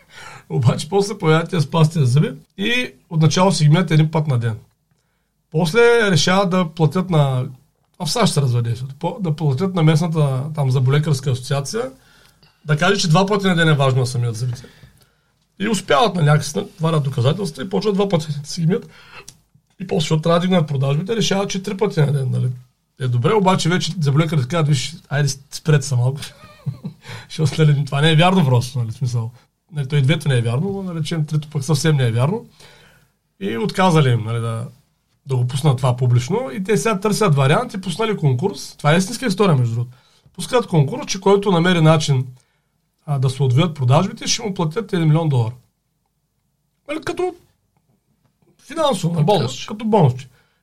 Обаче 0.48 0.88
после 0.88 1.18
появяват 1.18 1.50
тези 1.50 1.68
пасти 1.68 1.98
за 1.98 2.06
зъби 2.06 2.32
и 2.58 2.92
отначало 3.10 3.52
си 3.52 3.64
ги 3.64 3.70
мият 3.70 3.90
един 3.90 4.10
път 4.10 4.26
на 4.26 4.38
ден. 4.38 4.58
После 5.50 6.10
решават 6.10 6.50
да 6.50 6.68
платят 6.68 7.10
на... 7.10 7.46
А 7.98 8.06
в 8.06 8.12
САЩ 8.12 8.34
се 8.34 8.42
разведе 8.42 8.74
Да 9.20 9.36
платят 9.36 9.74
на 9.74 9.82
местната 9.82 10.44
там 10.54 10.70
заболекарска 10.70 11.30
асоциация 11.30 11.90
да 12.64 12.76
каже, 12.76 13.00
че 13.00 13.08
два 13.08 13.26
пъти 13.26 13.46
на 13.46 13.54
ден 13.56 13.68
е 13.68 13.74
важно 13.74 14.00
да 14.00 14.06
самият 14.06 14.36
зъбите. 14.36 14.62
И 15.60 15.68
успяват 15.68 16.14
на 16.14 16.22
някакси 16.22 16.66
варят 16.80 17.04
доказателства 17.04 17.62
и 17.62 17.68
почват 17.68 17.94
два 17.94 18.08
пъти 18.08 18.26
да 18.42 18.48
си 18.48 18.60
ги 18.60 18.66
мият. 18.66 18.88
И 19.80 19.86
после, 19.86 20.04
защото 20.04 20.22
трябва 20.22 20.40
да 20.40 20.46
дигнат 20.46 20.68
продажбите, 20.68 21.16
решават, 21.16 21.50
че 21.50 21.62
три 21.62 21.76
пъти 21.76 22.00
на 22.00 22.12
ден. 22.12 22.30
Нали? 22.30 22.48
Е 23.00 23.08
добре, 23.08 23.34
обаче 23.34 23.68
вече 23.68 23.92
заболекарите 24.00 24.48
казват, 24.48 24.68
виж, 24.68 24.96
айде 25.08 25.28
спрете 25.28 25.86
се 25.86 25.96
малко. 25.96 26.20
Защото 27.28 27.64
нали, 27.64 27.84
това 27.84 28.00
не 28.00 28.12
е 28.12 28.16
вярно 28.16 28.44
просто, 28.44 28.78
нали, 28.78 28.92
смисъл. 28.92 29.30
Нали, 29.72 29.88
той 29.88 29.98
и 29.98 30.02
двете 30.02 30.28
не 30.28 30.38
е 30.38 30.42
вярно, 30.42 30.72
но 30.72 30.82
наречем 30.82 31.26
трето 31.26 31.50
пък 31.50 31.64
съвсем 31.64 31.96
не 31.96 32.06
е 32.06 32.12
вярно. 32.12 32.46
И 33.40 33.56
отказали 33.56 34.10
им 34.10 34.24
нали, 34.24 34.40
да, 34.40 34.66
да 35.26 35.36
го 35.36 35.46
пуснат 35.46 35.76
това 35.76 35.96
публично. 35.96 36.50
И 36.52 36.64
те 36.64 36.76
сега 36.76 37.00
търсят 37.00 37.34
вариант 37.34 37.74
и 37.74 37.80
пуснали 37.80 38.16
конкурс. 38.16 38.74
Това 38.78 38.94
е 38.94 38.96
истинска 38.96 39.26
история, 39.26 39.56
между 39.56 39.74
другото. 39.74 39.96
Пускат 40.34 40.66
конкурс, 40.66 41.06
че 41.06 41.20
който 41.20 41.50
намери 41.50 41.80
начин 41.80 42.26
а, 43.06 43.18
да 43.18 43.30
се 43.30 43.42
отвият 43.42 43.74
продажбите, 43.74 44.26
ще 44.26 44.42
му 44.42 44.54
платят 44.54 44.92
1 44.92 45.04
милион 45.04 45.28
долара. 45.28 45.54
Нали, 46.88 47.00
като 47.04 47.34
финансово, 48.66 49.14
нали, 49.14 49.24
бонус. 49.24 49.66
Като 49.66 49.84
бонус. 49.84 50.14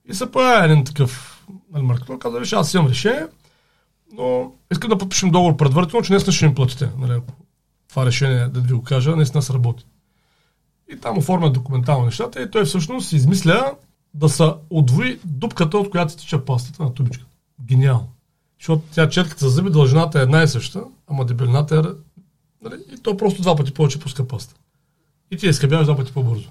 И 0.06 0.14
се 0.14 0.32
появява 0.32 0.66
един 0.66 0.84
такъв 0.84 1.44
нали, 1.72 1.84
маркетолог, 1.84 2.22
каза, 2.22 2.40
виж, 2.40 2.54
аз 2.54 2.74
имам 2.74 2.88
решение, 2.88 3.28
но 4.14 4.52
искам 4.72 4.90
да 4.90 4.98
подпишем 4.98 5.32
договор 5.32 5.58
предварително, 5.58 6.04
че 6.04 6.10
днес 6.10 6.32
ще 6.32 6.46
им 6.46 6.56
платите. 6.56 6.90
Нали, 6.98 7.22
това 7.90 8.06
решение, 8.06 8.48
да 8.48 8.60
ви 8.60 8.74
го 8.74 8.84
кажа, 8.84 9.16
наистина 9.16 9.42
сработи. 9.42 9.86
И 10.94 11.00
там 11.00 11.18
оформят 11.18 11.54
документално 11.54 12.06
нещата 12.06 12.42
и 12.42 12.52
той 12.52 12.66
всъщност 12.66 13.12
измисля 13.12 13.74
да 14.14 14.30
се 14.30 14.52
отвои 14.70 15.20
дупката, 15.26 15.78
от 15.78 15.90
която 15.90 16.16
тича 16.16 16.46
пастата 16.46 16.84
на 16.84 16.94
тубичката. 16.94 17.32
Гениално. 17.62 18.10
Защото 18.60 18.84
тя 18.92 19.10
четката 19.10 19.46
за 19.46 19.56
зъби, 19.56 19.70
дължината 19.70 20.20
е 20.20 20.24
една 20.24 20.44
и 20.44 20.48
съща, 20.48 20.84
ама 21.08 21.26
дебелината 21.26 21.76
е... 21.76 21.82
Нали? 22.64 22.76
И 22.94 22.98
то 22.98 23.18
просто 23.18 23.42
два 23.42 23.56
пъти 23.56 23.74
повече 23.74 24.00
пуска 24.00 24.28
паста. 24.28 24.56
И 25.32 25.38
ти 25.38 25.48
изкъбяваш 25.48 25.86
два 25.86 25.96
пъти 25.96 26.14
по-бързо. 26.14 26.50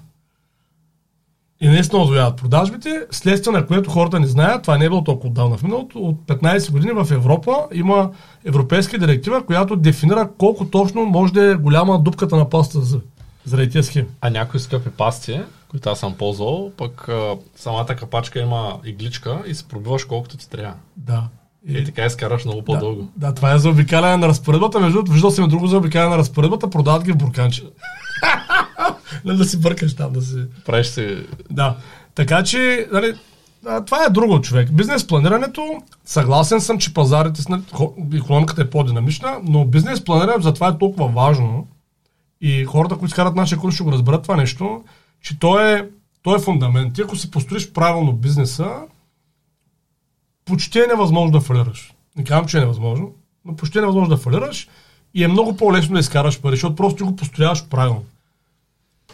И 1.61 1.69
наистина 1.69 2.03
отвояват 2.03 2.37
продажбите, 2.37 3.07
следствие 3.11 3.53
на 3.53 3.67
което 3.67 3.91
хората 3.91 4.21
не 4.21 4.27
знаят, 4.27 4.63
това 4.63 4.79
не 4.79 4.85
е 4.85 4.89
било 4.89 5.05
толкова 5.05 5.29
отдавна 5.29 5.57
в 5.57 5.63
миналото, 5.63 5.99
от 5.99 6.17
15 6.17 6.73
години 6.73 6.93
в 6.93 7.09
Европа 7.11 7.67
има 7.75 8.11
европейска 8.45 8.99
директива, 8.99 9.47
която 9.47 9.77
дефинира 9.77 10.31
колко 10.39 10.71
точно 10.71 11.05
може 11.05 11.33
да 11.33 11.53
е 11.53 11.55
голяма 11.55 11.99
дупката 11.99 12.37
на 12.37 12.51
паста 12.51 12.81
за 12.81 13.01
заради 13.45 13.71
тези 13.71 13.87
схеми. 13.87 14.09
А 14.21 14.31
някои 14.31 14.61
скъпи 14.61 14.91
пасти, 14.91 15.41
които 15.69 15.91
аз 15.91 16.01
съм 16.01 16.15
ползвал, 16.15 16.73
пък 16.77 17.09
а, 17.09 17.37
самата 17.57 17.87
капачка 17.87 18.41
има 18.41 18.79
игличка 18.85 19.43
и 19.47 19.55
се 19.55 19.69
пробиваш 19.69 20.05
колкото 20.05 20.37
ти 20.37 20.51
трябва. 20.51 20.75
Да. 20.97 21.29
И, 21.69 21.79
и 21.79 21.85
така 21.85 22.07
изкараш 22.07 22.45
много 22.45 22.63
по-дълго. 22.65 23.09
Да, 23.17 23.27
да, 23.27 23.35
това 23.35 23.53
е 23.53 23.59
за 23.59 23.71
обикаляне 23.71 24.17
на 24.17 24.29
разпоредбата. 24.29 24.81
Между 24.81 24.95
другото, 24.95 25.13
виждал 25.13 25.31
съм 25.31 25.49
друго 25.49 25.67
за 25.67 25.77
обикаляне 25.77 26.11
на 26.11 26.19
разпоредбата, 26.19 26.71
продават 26.71 27.05
ги 27.05 27.13
в 27.13 27.17
бурканче. 27.17 27.63
Не 29.25 29.35
да 29.35 29.45
си 29.45 29.61
бъркаш 29.61 29.97
там, 29.97 30.13
да 30.13 30.23
си... 30.23 30.37
Правиш 30.67 30.87
си... 30.87 31.17
Да. 31.51 31.77
Така 32.15 32.45
че, 32.45 32.89
нали, 32.93 33.15
това 33.87 34.05
е 34.05 34.11
друго 34.11 34.41
човек. 34.41 34.73
Бизнес 34.73 35.07
планирането, 35.07 35.83
съгласен 36.05 36.61
съм, 36.61 36.79
че 36.79 36.95
пазарите, 36.95 37.43
економиката 38.15 38.63
е 38.63 38.71
по-динамична, 38.71 39.37
но 39.43 39.65
бизнес 39.65 40.05
планирането 40.05 40.43
затова 40.43 40.69
е 40.69 40.79
толкова 40.79 41.09
важно 41.09 41.67
и 42.41 42.65
хората, 42.65 42.95
които 42.95 43.11
изкарат 43.11 43.35
нашия 43.35 43.59
курс, 43.59 43.75
ще 43.75 43.85
го 43.85 43.93
разберат 43.93 44.23
това 44.23 44.37
нещо, 44.37 44.85
че 45.23 45.39
то 45.39 45.61
е, 45.61 45.89
то 46.23 46.37
е 46.37 46.39
фундамент. 46.39 46.95
Ти 46.95 47.03
ако 47.03 47.17
си 47.17 47.31
построиш 47.31 47.73
правилно 47.73 48.13
бизнеса, 48.13 48.71
почти 50.45 50.79
е 50.79 50.87
невъзможно 50.87 51.31
да 51.31 51.41
фалираш. 51.41 51.95
Не 52.17 52.25
казвам, 52.25 52.47
че 52.47 52.57
е 52.57 52.61
невъзможно, 52.61 53.13
но 53.45 53.57
почти 53.57 53.79
е 53.79 53.81
невъзможно 53.81 54.17
да 54.17 54.23
фалираш 54.23 54.69
и 55.15 55.25
е 55.25 55.29
много 55.29 55.57
по-лесно 55.57 55.95
да 55.95 56.01
изкараш 56.01 56.41
пари, 56.41 56.57
защото 56.57 56.77
просто 56.77 57.07
го 57.07 57.17
построяваш 57.17 57.69
правилно. 57.69 58.05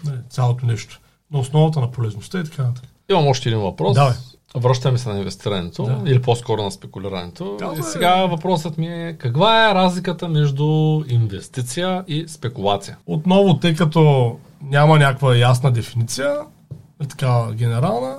Не, 0.05 0.13
цялото 0.31 0.67
нещо. 0.67 1.01
На 1.33 1.39
основата 1.39 1.81
на 1.81 1.91
полезността 1.91 2.41
и 2.41 2.45
така 2.45 2.63
нататък. 2.63 2.91
Имам 3.11 3.27
още 3.27 3.49
един 3.49 3.61
въпрос. 3.61 3.95
Давай. 3.95 4.15
Връщаме 4.57 4.99
се 4.99 5.09
на 5.09 5.19
инвестирането 5.19 5.85
Да. 5.85 6.11
или 6.11 6.23
по-скоро 6.23 6.63
на 6.63 6.71
спекулирането. 6.71 7.57
Да, 7.59 7.75
и 7.79 7.83
сега 7.83 8.27
въпросът 8.27 8.79
ми 8.79 8.87
е 8.87 9.17
каква 9.19 9.71
е 9.71 9.75
разликата 9.75 10.29
между 10.29 11.03
инвестиция 11.09 12.05
и 12.09 12.29
спекулация? 12.29 12.97
Отново, 13.07 13.59
тъй 13.59 13.75
като 13.75 14.37
няма 14.63 14.99
някаква 14.99 15.37
ясна 15.37 15.73
дефиниция, 15.73 16.35
е 17.03 17.07
така 17.07 17.53
генерална, 17.53 18.17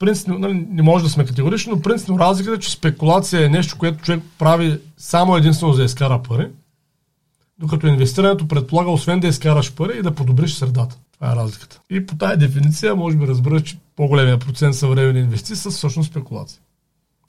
принципно, 0.00 0.38
нали, 0.38 0.66
не 0.70 0.82
може 0.82 1.04
да 1.04 1.10
сме 1.10 1.24
категорични, 1.24 1.72
но 1.72 1.82
принципно 1.82 2.18
разликата 2.18 2.56
е, 2.56 2.60
че 2.60 2.70
спекулация 2.70 3.44
е 3.44 3.48
нещо, 3.48 3.78
което 3.78 4.02
човек 4.02 4.22
прави 4.38 4.78
само 4.98 5.36
единствено 5.36 5.72
за 5.72 5.78
да 5.78 5.84
изкара 5.84 6.22
пари, 6.28 6.48
докато 7.58 7.86
инвестирането 7.86 8.48
предполага 8.48 8.90
освен 8.90 9.20
да 9.20 9.26
изкараш 9.26 9.72
пари 9.72 9.98
и 9.98 10.02
да 10.02 10.10
подобриш 10.10 10.54
средата. 10.54 10.96
Това 11.12 11.32
е 11.32 11.36
разликата. 11.36 11.80
И 11.90 12.06
по 12.06 12.16
тази 12.16 12.36
дефиниция 12.36 12.96
може 12.96 13.16
би 13.16 13.26
разбереш, 13.26 13.62
че 13.62 13.78
по-големия 13.96 14.38
процент 14.38 14.74
съвременни 14.74 15.20
инвестиции 15.20 15.56
са 15.56 15.70
всъщност 15.70 16.10
спекулации. 16.10 16.60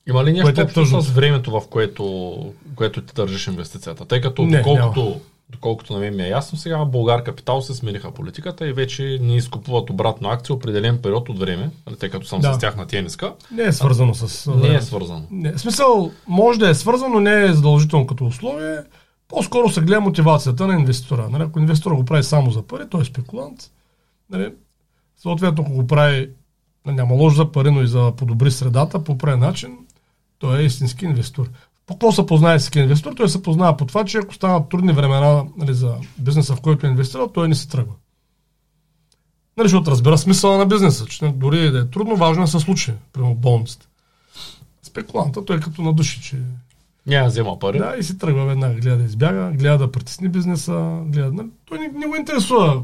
Има 0.10 0.24
ли 0.24 0.34
нещо 0.34 0.62
е 0.62 0.64
общо 0.64 0.80
тъжно. 0.80 1.02
с 1.02 1.10
времето, 1.10 1.52
в 1.52 1.62
което, 1.70 2.54
което 2.76 3.02
ти 3.02 3.14
държиш 3.14 3.48
инвестицията? 3.48 4.06
Тъй 4.06 4.22
като 4.22 4.46
Не, 4.46 4.58
доколкото, 4.58 5.22
доколкото 5.52 5.94
на 5.94 6.00
мен 6.00 6.16
ми 6.16 6.24
е 6.24 6.28
ясно, 6.30 6.58
сега 6.58 6.86
Българ 6.86 7.24
Капитал 7.24 7.62
се 7.62 7.74
смениха 7.74 8.12
политиката 8.12 8.68
и 8.68 8.74
вече 8.74 9.18
ни 9.22 9.36
изкупуват 9.38 9.90
обратно 9.90 10.30
акции 10.30 10.54
определен 10.54 11.02
период 11.02 11.30
от 11.30 11.40
време, 11.40 11.70
нали, 11.88 11.98
тъй 11.98 12.10
като 12.10 12.28
съм 12.28 12.40
Да. 12.42 12.54
с 12.54 12.60
тях 12.60 12.76
на 12.76 12.88
тениска. 12.88 13.34
Не 13.52 13.64
е 13.64 13.72
свързано 13.72 14.14
с... 14.14 14.52
Не 14.52 14.76
е 14.76 14.82
свързано. 14.82 15.24
Не, 15.32 15.52
в 15.52 15.62
смисъл, 15.62 16.12
може 16.28 16.60
да 16.60 16.70
е 16.70 16.74
свързано, 16.76 17.14
но 17.14 17.20
не 17.20 17.44
е 17.46 17.54
задължително 17.54 18.08
като 18.08 18.26
условие. 18.26 18.78
По-скоро 19.28 19.70
се 19.70 19.82
гледа 19.82 20.02
мотивацията 20.02 20.68
на 20.68 20.74
инвеститора. 20.74 21.30
Нали, 21.30 21.44
ако 21.44 21.60
инвеститора 21.60 21.96
го 21.96 22.06
прави 22.06 22.24
само 22.24 22.52
за 22.52 22.62
пари, 22.62 22.84
той 22.90 23.02
е 23.02 23.06
спекулант. 23.06 23.60
Нали, 24.30 24.54
съответно, 25.18 25.64
ако 25.64 25.74
го 25.74 25.88
прави, 25.88 26.30
нали, 26.86 26.96
няма 26.96 27.16
лош 27.16 27.36
за 27.36 27.52
пари, 27.52 27.72
но 27.72 27.82
и 27.82 27.88
за 27.88 28.14
подобри 28.18 28.52
средата 28.52 29.04
по 29.04 29.18
правилен 29.18 29.40
начин, 29.40 29.78
той 30.40 30.60
е 30.60 30.66
истински 30.66 31.06
инвестор. 31.06 31.50
По 31.92 31.96
какво 31.96 32.12
се 32.12 32.26
познае 32.26 32.56
истински 32.56 32.80
инвестор? 32.80 33.14
Той 33.14 33.30
се 33.30 33.44
познава 33.44 33.78
по 33.78 33.86
това, 33.86 34.06
че 34.06 34.18
ако 34.18 34.34
станат 34.34 34.70
трудни 34.70 34.94
времена 34.94 35.44
нали, 35.58 35.74
за 35.74 35.96
бизнеса, 36.18 36.56
в 36.56 36.62
който 36.62 36.88
е 36.88 36.90
инвестирал, 36.90 37.28
той 37.28 37.48
не 37.48 37.56
се 37.56 37.70
тръгва. 37.70 37.94
Нали, 39.58 39.68
защото 39.68 39.92
разбира 39.92 40.18
смисъла 40.18 40.58
на 40.58 40.66
бизнеса, 40.66 41.06
че 41.06 41.28
дори 41.28 41.72
да 41.72 41.80
е 41.80 41.86
трудно, 41.86 42.16
важно 42.16 42.44
е 42.44 42.46
да 42.46 42.52
се 42.52 42.60
случи, 42.60 42.94
примерно 43.14 43.36
болницата 43.36 43.88
спекуланта, 44.84 45.46
той 45.46 45.60
като 45.60 45.82
на 45.82 45.94
души, 45.94 46.22
че 46.22 46.38
Няма 47.08 47.28
взема 47.28 47.60
пари. 47.60 47.78
Да, 47.78 47.96
и 48.00 48.04
си 48.04 48.18
тръгва 48.18 48.46
веднага, 48.46 48.74
гледа 48.74 48.98
да 48.98 49.04
избяга, 49.04 49.52
гледа 49.52 49.78
да 49.78 49.92
притесни 49.92 50.30
бизнеса, 50.30 51.00
гледа... 51.06 51.32
нали, 51.32 51.50
Той 51.66 51.80
не, 51.80 51.88
не 51.88 52.08
го 52.08 52.16
интересува. 52.16 52.84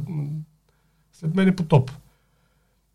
След 1.14 1.36
мен 1.36 1.48
е 1.48 1.56
потоп. 1.56 1.92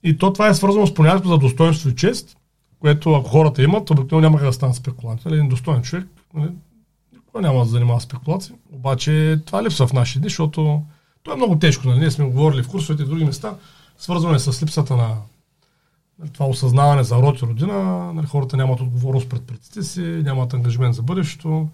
И 0.02 0.18
то 0.18 0.32
това 0.32 0.48
е 0.48 0.54
свързано 0.54 0.86
с 0.86 0.94
понятието 0.94 1.28
за 1.28 1.38
достоинство 1.38 1.88
и 1.88 1.96
чест, 1.96 2.36
което 2.82 3.14
ако 3.14 3.28
хората 3.28 3.62
имат, 3.62 3.90
обикновено 3.90 4.28
няма 4.28 4.38
как 4.38 4.46
да 4.46 4.52
станат 4.52 4.76
спекуланти. 4.76 5.22
Нали, 5.24 5.36
един 5.36 5.48
достоен 5.48 5.82
човек 5.82 6.06
нали, 6.34 6.50
никога 7.12 7.40
няма 7.40 7.58
да 7.58 7.64
занимава 7.64 8.00
спекулации. 8.00 8.54
Обаче 8.72 9.40
това 9.46 9.62
липсва 9.62 9.86
в 9.86 9.92
нашите 9.92 10.18
дни, 10.18 10.28
защото 10.28 10.82
то 11.22 11.32
е 11.32 11.36
много 11.36 11.58
тежко. 11.58 11.88
Нали? 11.88 11.98
Ние 11.98 12.10
сме 12.10 12.24
го 12.24 12.30
говорили 12.30 12.62
в 12.62 12.68
курсовете 12.68 13.02
и 13.02 13.06
други 13.06 13.24
места, 13.24 13.54
свързване 13.98 14.38
с 14.38 14.62
липсата 14.62 14.96
на 14.96 15.16
нали, 16.18 16.30
това 16.30 16.46
осъзнаване 16.46 17.04
за 17.04 17.16
род 17.16 17.42
и 17.42 17.46
родина. 17.46 18.12
Нали, 18.12 18.26
хората 18.26 18.56
нямат 18.56 18.80
отговорност 18.80 19.28
пред 19.28 19.46
предците 19.46 19.82
си, 19.82 20.00
нямат 20.00 20.54
ангажимент 20.54 20.94
за 20.94 21.02
бъдещето. 21.02 21.68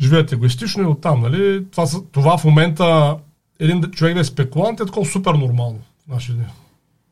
Живеят 0.00 0.32
егоистично 0.32 0.82
и 0.82 0.86
оттам. 0.86 1.20
Нали? 1.20 1.66
Това, 1.70 1.86
това 2.12 2.38
в 2.38 2.44
момента 2.44 3.16
един 3.60 3.82
човек 3.82 4.14
да 4.14 4.20
е 4.20 4.24
спекулант 4.24 4.80
е 4.80 4.86
такова 4.86 5.06
супер 5.06 5.34
нормално 5.34 5.78
в 6.04 6.08
нашите 6.08 6.32
дни. 6.32 6.46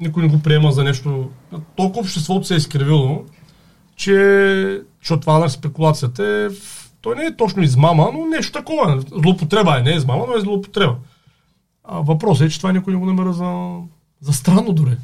Никой 0.01 0.23
не 0.23 0.29
го 0.29 0.43
приема 0.43 0.73
за 0.73 0.85
нещо. 0.85 1.31
Толкова 1.77 2.01
обществото 2.01 2.47
се 2.47 2.55
е 2.55 2.57
изкривило, 2.57 3.25
че, 3.97 4.83
че 5.03 5.17
това 5.17 5.39
на 5.39 5.51
спекулацията 5.51 6.25
е, 6.25 6.57
той 7.01 7.17
не 7.17 7.23
е 7.23 7.37
точно 7.37 7.63
измама, 7.63 8.11
но 8.15 8.27
нещо 8.27 8.53
такова. 8.53 9.03
Злоупотреба 9.23 9.79
е, 9.79 9.83
не 9.83 9.91
е 9.91 9.97
измама, 9.97 10.25
но 10.29 10.37
е 10.37 10.41
злоупотреба. 10.41 10.97
А 11.85 12.01
въпросът 12.01 12.47
е, 12.47 12.51
че 12.51 12.59
това 12.59 12.73
никой 12.73 12.93
не 12.93 12.99
го 12.99 13.07
намира 13.07 13.33
за, 13.33 13.79
за 14.21 14.33
странно 14.33 14.73
дори. 14.73 14.97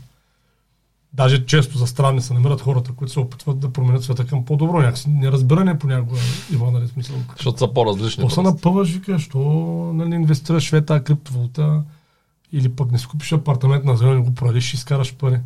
Даже 1.13 1.47
често 1.47 1.79
за 1.79 1.87
странни 1.87 2.21
се 2.21 2.35
намират 2.35 2.61
хората, 2.61 2.93
които 2.93 3.13
се 3.13 3.21
опитват 3.21 3.59
да 3.59 3.73
променят 3.73 4.03
света 4.03 4.27
към 4.27 4.45
по-добро. 4.45 4.79
Някакси 4.79 5.11
неразбиране 5.11 5.79
понякога 5.79 6.21
има, 6.53 6.71
нали, 6.71 6.89
смисъл. 6.89 7.17
Защото 7.37 7.59
са 7.59 7.69
по-различни. 7.69 8.23
Какво 8.23 8.35
се 8.35 8.43
напъваш, 8.43 8.91
викаш, 8.91 9.23
що 9.23 9.39
нали, 9.95 10.15
инвестираш 10.15 10.71
в 10.71 10.83
тази 10.83 11.05
криптовалута 11.05 11.83
или 12.53 12.77
пък 12.77 12.93
не 12.93 12.99
си 12.99 13.07
купиш 13.07 13.33
апартамент 13.33 13.85
на 13.85 13.97
зелено 13.97 14.19
и 14.19 14.23
го 14.23 14.35
продадеш, 14.35 14.65
ще 14.65 14.77
изкараш 14.77 15.17
пари. 15.17 15.41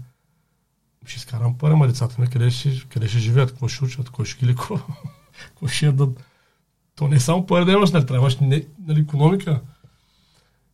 Ще 1.06 1.16
изкарам 1.16 1.58
пари, 1.58 1.74
ма 1.74 1.86
децата 1.86 2.20
ми 2.20 2.30
къде 2.30 2.50
ще, 2.50 2.82
къде 2.88 3.08
ще 3.08 3.18
живеят, 3.18 3.50
какво 3.50 3.68
ще 3.68 3.84
учат, 3.84 4.10
кой 4.10 4.24
ще 4.24 4.38
ги 4.38 4.52
лекува, 4.52 4.80
какво 5.38 5.66
ще 5.66 5.86
ядат. 5.86 6.24
То 6.96 7.08
не 7.08 7.16
е 7.16 7.20
само 7.20 7.46
пари 7.46 7.64
да 7.64 7.72
имаш, 7.72 7.90
нали, 7.90 8.06
трябва 8.06 8.28
да 8.28 8.34
имаш 8.34 8.38
не, 8.38 8.66
нали, 8.86 9.00
економика. 9.00 9.60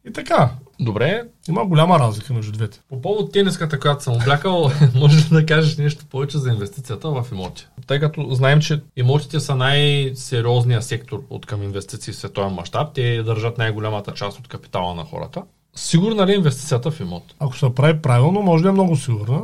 И 0.09 0.12
така, 0.12 0.51
Добре, 0.81 1.23
има 1.49 1.67
голяма 1.67 1.99
разлика 1.99 2.35
между 2.35 2.53
двете. 2.53 2.81
По 2.89 3.01
повод 3.01 3.33
тениската, 3.33 3.81
която 3.81 4.03
съм 4.03 4.15
облякал, 4.15 4.71
може 4.95 5.17
ли 5.17 5.29
да 5.31 5.47
кажеш 5.47 5.77
нещо 5.77 6.07
повече 6.07 6.39
за 6.39 6.51
инвестицията 6.51 7.11
в 7.11 7.27
имоти? 7.33 7.67
Тъй 7.87 8.01
като 8.01 8.35
знаем, 8.35 8.61
че 8.61 8.83
имотите 8.97 9.41
са 9.41 9.57
най-сериозният 9.57 10.85
сектор 10.85 11.23
от 11.31 11.47
към 11.47 11.62
инвестиции 11.62 12.12
в 12.12 12.17
световен 12.17 12.53
мащаб. 12.53 12.95
Те 12.95 13.23
държат 13.23 13.59
най-голямата 13.59 14.12
част 14.12 14.39
от 14.39 14.49
капитала 14.49 14.95
на 14.95 15.05
хората. 15.05 15.43
Сигурна 15.77 16.27
ли 16.27 16.33
е 16.33 16.37
инвестицията 16.37 16.91
в 16.91 17.01
имот? 17.01 17.35
Ако 17.39 17.57
се 17.57 17.75
прави 17.75 18.03
правилно, 18.03 18.43
може 18.43 18.62
да 18.62 18.69
е 18.69 18.73
много 18.73 18.97
сигурна. 18.97 19.43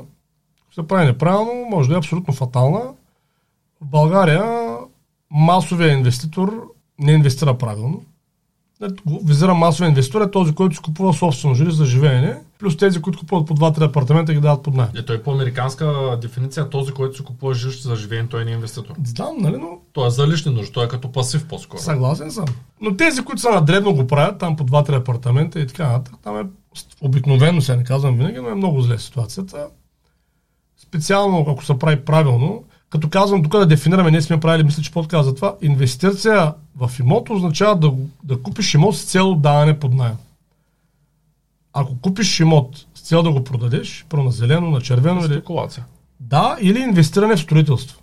Ако 0.62 0.74
се 0.74 0.88
прави 0.88 1.06
неправилно, 1.06 1.66
може 1.70 1.88
да 1.88 1.94
е 1.94 1.98
абсолютно 1.98 2.34
фатална. 2.34 2.80
В 3.80 3.86
България 3.86 4.76
масовия 5.30 5.92
инвеститор 5.92 6.72
не 6.98 7.12
инвестира 7.12 7.58
правилно. 7.58 8.02
Го 9.06 9.20
Визира 9.24 9.54
масовия 9.54 9.88
инвеститор 9.88 10.20
е 10.20 10.30
този, 10.30 10.54
който 10.54 10.76
си 10.76 10.82
купува 10.82 11.14
собствено 11.14 11.54
жилище 11.54 11.76
за 11.76 11.84
живеене, 11.84 12.38
плюс 12.62 12.76
тези, 12.76 13.02
които 13.02 13.18
купуват 13.18 13.46
по 13.46 13.56
2-3 13.56 13.84
апартамента 13.84 14.32
и 14.32 14.34
ги 14.34 14.40
дават 14.40 14.62
под 14.62 14.74
найем. 14.74 14.90
Е, 14.96 15.04
той 15.04 15.22
по 15.22 15.32
американска 15.32 16.18
дефиниция, 16.22 16.70
този, 16.70 16.92
който 16.92 17.16
си 17.16 17.24
купува 17.24 17.54
жилище 17.54 17.88
за 17.88 17.96
живеене, 17.96 18.28
той 18.28 18.44
не 18.44 18.50
е 18.50 18.54
инвеститор. 18.54 18.94
Знам, 19.04 19.36
нали, 19.38 19.56
но 19.56 19.68
Той 19.92 20.06
е 20.06 20.10
за 20.10 20.28
лични 20.28 20.54
нужди, 20.54 20.72
той 20.72 20.84
е 20.84 20.88
като 20.88 21.12
пасив 21.12 21.48
по-скоро. 21.48 21.80
съгласен 21.80 22.30
съм. 22.30 22.44
Но 22.80 22.96
тези, 22.96 23.22
които 23.24 23.40
са 23.40 23.50
на 23.50 23.64
дребно 23.64 23.94
го 23.94 24.06
правят, 24.06 24.38
там 24.38 24.56
по 24.56 24.64
2-3 24.64 24.96
апартамента 24.96 25.60
и 25.60 25.66
така 25.66 25.88
нататък, 25.88 26.14
там 26.22 26.38
е 26.40 26.44
обикновено, 27.00 27.60
сега 27.60 27.76
не 27.76 27.84
казвам 27.84 28.16
винаги, 28.16 28.38
но 28.38 28.48
е 28.48 28.54
много 28.54 28.80
зле 28.80 28.98
ситуацията. 28.98 29.66
Специално, 30.82 31.46
ако 31.48 31.64
се 31.64 31.78
прави 31.78 32.04
правилно, 32.04 32.64
като 32.90 33.08
казвам 33.08 33.42
тук 33.42 33.52
да 33.52 33.66
дефинираме, 33.66 34.10
ние 34.10 34.22
сме 34.22 34.40
правили, 34.40 34.64
мисля, 34.64 34.82
че 34.82 34.92
подкаст 34.92 35.28
за 35.28 35.34
това, 35.34 35.54
инвестиция 35.62 36.54
в 36.76 36.90
имот 37.00 37.30
означава 37.30 37.76
да, 37.76 37.92
да 38.24 38.42
купиш 38.42 38.74
имот 38.74 38.96
с 38.96 39.04
цел 39.04 39.34
даване 39.34 39.78
под 39.78 39.94
найем. 39.94 40.16
Ако 41.72 41.98
купиш 42.00 42.40
имот 42.40 42.86
с 42.94 43.00
цел 43.00 43.22
да 43.22 43.32
го 43.32 43.44
продадеш, 43.44 44.06
про 44.08 44.22
на 44.22 44.30
зелено, 44.30 44.70
на 44.70 44.80
червено 44.80 45.20
или 45.20 45.32
Спекулация. 45.32 45.84
да, 46.20 46.56
или 46.60 46.78
инвестиране 46.78 47.36
в 47.36 47.40
строителство. 47.40 48.02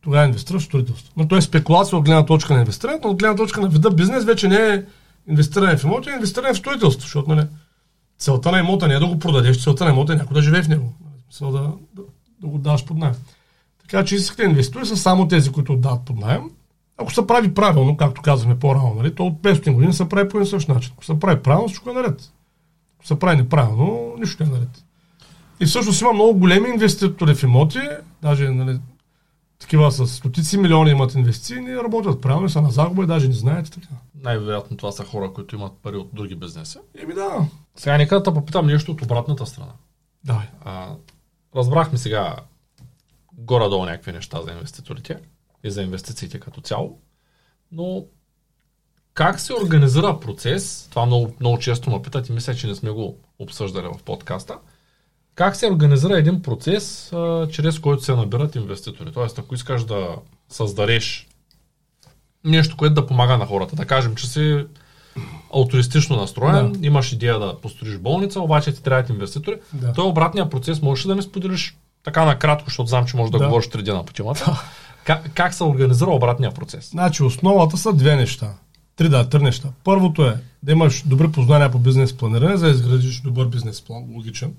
Тогава 0.00 0.24
инвестираш 0.24 0.62
в 0.62 0.64
строителство. 0.64 1.12
Но 1.16 1.28
то 1.28 1.36
е 1.36 1.42
спекулация 1.42 1.98
от 1.98 2.04
гледна 2.04 2.26
точка 2.26 2.54
на 2.54 2.60
инвестирането, 2.60 3.08
но 3.08 3.12
от 3.12 3.18
гледна 3.18 3.36
точка 3.36 3.60
на 3.60 3.68
вида 3.68 3.90
бизнес 3.90 4.24
вече 4.24 4.48
не 4.48 4.56
е 4.56 4.82
инвестиране 5.28 5.76
в 5.76 5.84
имоти, 5.84 6.10
а 6.10 6.14
инвестиране 6.14 6.54
в 6.54 6.58
строителство, 6.58 7.02
защото 7.02 7.34
нали, 7.34 7.46
целта 8.18 8.52
на 8.52 8.58
имота 8.58 8.88
не 8.88 8.94
е 8.94 8.98
да 8.98 9.06
го 9.06 9.18
продадеш, 9.18 9.62
целта 9.62 9.84
на 9.84 9.90
имота 9.90 10.12
е 10.12 10.16
някой 10.16 10.34
да 10.34 10.42
живее 10.42 10.62
в 10.62 10.68
него. 10.68 10.92
Нали, 11.00 11.14
смисъл 11.30 11.52
да, 11.52 11.72
да, 11.94 12.02
да 12.40 12.46
го 12.46 12.58
даваш 12.58 12.84
под 12.84 12.96
найем. 12.96 13.14
Така 13.82 14.04
че 14.04 14.14
истинските 14.14 14.42
инвеститори 14.42 14.86
са 14.86 14.96
само 14.96 15.28
тези, 15.28 15.52
които 15.52 15.72
отдават 15.72 16.04
под 16.04 16.16
найем. 16.16 16.50
Ако 16.98 17.12
се 17.12 17.26
прави 17.26 17.54
правилно, 17.54 17.96
както 17.96 18.22
казахме 18.22 18.58
по-рано, 18.58 18.94
нали, 18.96 19.14
то 19.14 19.26
от 19.26 19.42
500 19.42 19.72
години 19.72 19.92
се 19.92 20.08
прави 20.08 20.28
по 20.28 20.36
един 20.38 20.50
същ 20.50 20.68
начин. 20.68 20.92
Ако 20.94 21.04
се 21.04 21.20
прави 21.20 21.42
правилно, 21.42 21.68
всичко 21.68 21.90
е 21.90 21.92
наред. 21.92 22.32
Се 23.04 23.18
прави 23.18 23.36
неправилно, 23.36 24.14
нищо 24.18 24.44
не 24.44 24.50
е 24.50 24.52
наред. 24.52 24.84
И 25.60 25.66
всъщност 25.66 26.00
има 26.00 26.12
много 26.12 26.38
големи 26.38 26.68
инвеститори 26.68 27.34
в 27.34 27.42
имоти, 27.42 27.80
даже 28.22 28.48
нали, 28.48 28.78
такива 29.58 29.92
с 29.92 30.06
стотици 30.06 30.58
милиони 30.58 30.90
имат 30.90 31.14
инвестиции, 31.14 31.60
не 31.60 31.76
работят 31.76 32.20
правилно, 32.20 32.48
са 32.48 32.62
на 32.62 32.70
загуба 32.70 33.02
и 33.02 33.06
даже 33.06 33.28
не 33.28 33.34
знаете 33.34 33.70
така. 33.70 33.88
Най-вероятно 34.14 34.76
това 34.76 34.92
са 34.92 35.04
хора, 35.04 35.32
които 35.32 35.54
имат 35.54 35.72
пари 35.82 35.96
от 35.96 36.10
други 36.12 36.34
бизнеси. 36.34 36.78
Еми 36.98 37.14
да. 37.14 37.48
Сега 37.76 37.98
нека 37.98 38.22
да 38.22 38.34
попитам 38.34 38.66
нещо 38.66 38.92
от 38.92 39.02
обратната 39.02 39.46
страна. 39.46 39.72
Давай. 40.24 40.46
А, 40.60 40.94
разбрахме 41.56 41.98
сега 41.98 42.36
горе-долу 43.32 43.84
някакви 43.84 44.12
неща 44.12 44.42
за 44.42 44.52
инвеститорите 44.52 45.18
и 45.64 45.70
за 45.70 45.82
инвестициите 45.82 46.40
като 46.40 46.60
цяло, 46.60 46.98
но 47.72 48.04
как 49.16 49.40
се 49.40 49.54
организира 49.54 50.20
процес, 50.20 50.86
това 50.90 51.06
много, 51.06 51.34
много 51.40 51.58
често 51.58 51.90
ме 51.90 52.02
питат 52.02 52.28
и 52.28 52.32
мисля, 52.32 52.54
че 52.54 52.66
не 52.66 52.74
сме 52.74 52.90
го 52.90 53.16
обсъждали 53.38 53.86
в 53.86 54.02
подкаста, 54.04 54.54
как 55.34 55.56
се 55.56 55.66
организира 55.66 56.18
един 56.18 56.42
процес, 56.42 57.12
а, 57.12 57.48
чрез 57.52 57.78
който 57.78 58.04
се 58.04 58.14
набират 58.14 58.54
инвеститори? 58.54 59.12
Тоест, 59.12 59.38
ако 59.38 59.54
искаш 59.54 59.84
да 59.84 60.08
създадеш 60.48 61.26
нещо, 62.44 62.76
което 62.76 62.94
да 62.94 63.06
помага 63.06 63.38
на 63.38 63.46
хората, 63.46 63.76
да 63.76 63.86
кажем, 63.86 64.14
че 64.14 64.28
си 64.28 64.64
алтруистично 65.54 66.16
настроен, 66.16 66.72
Да. 66.72 66.86
имаш 66.86 67.12
идея 67.12 67.38
да 67.38 67.60
построиш 67.60 67.98
болница, 67.98 68.40
обаче 68.40 68.72
ти 68.72 68.82
трябват 68.82 69.08
инвеститори. 69.10 69.56
Да. 69.72 69.92
Той 69.92 70.06
обратния 70.06 70.50
процес 70.50 70.82
можеш 70.82 71.04
ли 71.04 71.08
да 71.08 71.14
не 71.16 71.22
споделиш 71.22 71.76
така 72.04 72.24
накратко, 72.24 72.64
защото 72.70 72.88
знам, 72.88 73.06
че 73.06 73.16
можеш 73.16 73.32
да, 73.32 73.38
Да. 73.38 73.44
говориш 73.46 73.68
три 73.68 73.82
дена 73.82 74.04
по 74.04 74.12
темата. 74.12 74.62
Как, 75.04 75.30
как 75.34 75.54
се 75.54 75.64
организира 75.64 76.10
обратния 76.10 76.50
процес? 76.50 76.90
Значи 76.90 77.22
основата 77.22 77.76
са 77.76 77.92
две 77.92 78.16
неща. 78.16 78.54
Три, 78.96 79.08
да, 79.08 79.28
три 79.28 79.42
неща. 79.42 79.68
Първото 79.84 80.26
е 80.26 80.42
да 80.62 80.72
имаш 80.72 81.02
добри 81.06 81.32
познания 81.32 81.70
по 81.70 81.78
бизнес 81.78 82.16
планиране, 82.16 82.56
за 82.56 82.66
да 82.66 82.72
изградиш 82.72 83.20
добър 83.20 83.46
бизнес 83.46 83.82
план, 83.82 84.04
логичен. 84.14 84.54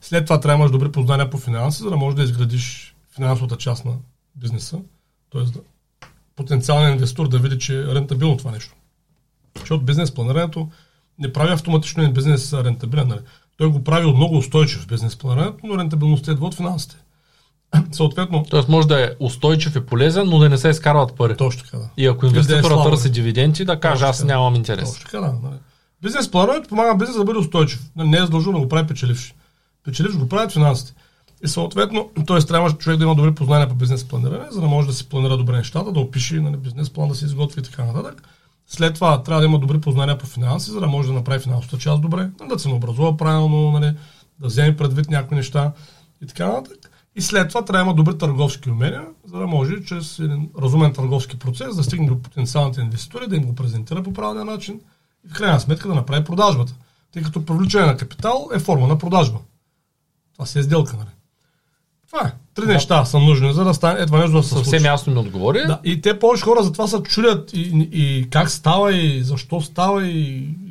След 0.00 0.24
това 0.24 0.40
трябва 0.40 0.56
да 0.56 0.60
имаш 0.60 0.72
добри 0.72 0.92
познания 0.92 1.30
по 1.30 1.38
финанси, 1.38 1.82
за 1.82 1.90
да 1.90 1.96
можеш 1.96 2.16
да 2.16 2.22
изградиш 2.22 2.94
финансовата 3.14 3.56
част 3.56 3.84
на 3.84 3.92
бизнеса. 4.36 4.78
Тоест 5.30 5.52
да, 5.52 5.60
потенциалният 6.36 6.94
инвестор 6.94 7.28
да 7.28 7.38
види, 7.38 7.58
че 7.58 7.80
е 7.80 7.94
рентабилно 7.94 8.36
това 8.36 8.50
нещо. 8.50 8.74
Защото 9.58 9.84
бизнес 9.84 10.14
планирането 10.14 10.68
не 11.18 11.32
прави 11.32 11.52
автоматично 11.52 12.12
бизнес 12.12 12.52
рентабилен. 12.52 13.08
Нали? 13.08 13.20
Той 13.56 13.70
го 13.70 13.84
прави 13.84 14.06
от 14.06 14.16
много 14.16 14.36
устойчив 14.36 14.86
бизнес 14.86 15.16
планирането, 15.16 15.66
но 15.66 15.78
рентабилността 15.78 16.32
идва 16.32 16.46
от 16.46 16.54
финансите. 16.54 16.96
Съответно, 17.92 18.44
Тоест 18.50 18.68
може 18.68 18.88
да 18.88 19.04
е 19.04 19.10
устойчив 19.20 19.76
и 19.76 19.80
полезен, 19.80 20.26
но 20.26 20.38
да 20.38 20.48
не 20.48 20.58
се 20.58 20.68
изкарват 20.68 21.16
пари. 21.16 21.36
точно 21.36 21.62
така 21.62 21.76
да. 21.76 21.88
И 21.96 22.06
ако 22.06 22.26
Или 22.26 22.32
да 22.32 22.38
е 22.38 22.40
инвеститора 22.40 22.82
търси 22.82 23.10
дивиденти, 23.10 23.64
да 23.64 23.80
каже, 23.80 24.04
аз 24.04 24.24
нямам 24.24 24.54
интерес. 24.54 24.92
Точно 24.92 25.04
така, 25.04 25.20
да. 25.20 25.32
Бизнес 26.02 26.30
плановете 26.30 26.68
помага 26.68 26.94
бизнес 26.94 27.16
да 27.16 27.24
бъде 27.24 27.38
устойчив. 27.38 27.80
Не 27.96 28.16
е 28.16 28.20
задължено 28.20 28.52
да 28.52 28.58
го 28.58 28.68
прави 28.68 28.86
печеливш. 28.86 29.34
Печеливш 29.84 30.16
го 30.16 30.28
правят 30.28 30.52
финансите. 30.52 30.94
И 31.44 31.48
съответно, 31.48 32.10
т.е. 32.26 32.38
трябва 32.38 32.72
човек 32.72 32.98
да 32.98 33.04
има 33.04 33.14
добри 33.14 33.34
познания 33.34 33.68
по 33.68 33.74
бизнес 33.74 34.04
планиране, 34.04 34.46
за 34.50 34.60
да 34.60 34.66
може 34.66 34.88
да 34.88 34.94
си 34.94 35.08
планира 35.08 35.36
добре 35.36 35.56
нещата, 35.56 35.92
да 35.92 36.00
опише 36.00 36.40
нали, 36.40 36.56
бизнес 36.56 36.90
план, 36.90 37.08
да 37.08 37.14
се 37.14 37.24
изготви 37.24 37.60
и 37.60 37.64
така 37.64 37.84
нататък. 37.84 38.22
След 38.66 38.94
това 38.94 39.22
трябва 39.22 39.40
да 39.40 39.46
има 39.46 39.58
добри 39.58 39.80
познания 39.80 40.18
по 40.18 40.26
финанси, 40.26 40.70
за 40.70 40.80
да 40.80 40.86
може 40.86 41.08
да 41.08 41.14
направи 41.14 41.42
финансовата 41.42 41.78
част 41.78 42.02
добре, 42.02 42.30
да 42.48 42.58
се 42.58 42.68
образува 42.68 43.16
правилно, 43.16 43.70
нали, 43.70 43.94
да 44.40 44.46
вземе 44.46 44.76
предвид 44.76 45.10
някакви 45.10 45.36
неща 45.36 45.72
и 46.22 46.26
така 46.26 46.46
нататък. 46.46 46.89
И 47.16 47.22
след 47.22 47.48
това 47.48 47.64
трябва 47.64 47.84
да 47.84 47.90
има 47.90 47.94
добри 47.94 48.18
търговски 48.18 48.70
умения, 48.70 49.06
за 49.26 49.38
да 49.38 49.46
може 49.46 49.84
чрез 49.84 50.18
един 50.18 50.50
разумен 50.62 50.92
търговски 50.92 51.38
процес 51.38 51.76
да 51.76 51.84
стигне 51.84 52.06
до 52.08 52.22
потенциалните 52.22 52.80
инвеститори, 52.80 53.26
да 53.26 53.36
им 53.36 53.44
го 53.44 53.54
презентира 53.54 54.02
по 54.02 54.12
правилния 54.12 54.44
начин 54.44 54.80
и 55.26 55.28
в 55.28 55.32
крайна 55.32 55.60
сметка 55.60 55.88
да 55.88 55.94
направи 55.94 56.24
продажбата. 56.24 56.74
Тъй 57.12 57.22
като 57.22 57.44
привличане 57.46 57.86
на 57.86 57.96
капитал 57.96 58.48
е 58.54 58.58
форма 58.58 58.86
на 58.86 58.98
продажба. 58.98 59.38
Това 60.32 60.46
си 60.46 60.58
е 60.58 60.62
сделка, 60.62 60.96
нали? 60.96 61.08
Това 62.10 62.26
е. 62.28 62.32
Три 62.54 62.66
неща 62.66 63.04
са 63.04 63.18
нужни, 63.18 63.52
за 63.52 63.64
да 63.64 63.74
стане 63.74 64.06
това 64.06 64.18
нещо 64.18 64.36
да 64.36 64.42
се 64.42 64.48
Съвсем 64.48 64.64
случи. 64.64 64.86
ясно 64.86 65.12
ми 65.12 65.18
отговори. 65.18 65.58
Да, 65.66 65.80
и 65.84 66.00
те 66.00 66.18
повече 66.18 66.44
хора 66.44 66.62
затова 66.62 66.86
се 66.86 67.02
чудят 67.02 67.52
и, 67.52 67.88
и 67.92 68.30
как 68.30 68.50
става 68.50 68.96
и 68.96 69.22
защо 69.22 69.60
става 69.60 70.06
и, 70.06 70.20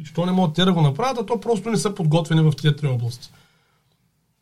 и 0.02 0.06
що 0.06 0.26
не 0.26 0.32
могат 0.32 0.56
те 0.56 0.66
да 0.66 0.74
го 0.74 0.82
направят, 0.82 1.18
а 1.18 1.26
то 1.26 1.40
просто 1.40 1.70
не 1.70 1.78
са 1.78 1.96
подготвени 1.96 2.42
в 2.42 2.54
тези 2.62 2.76
три 2.76 2.88
области. 2.88 3.30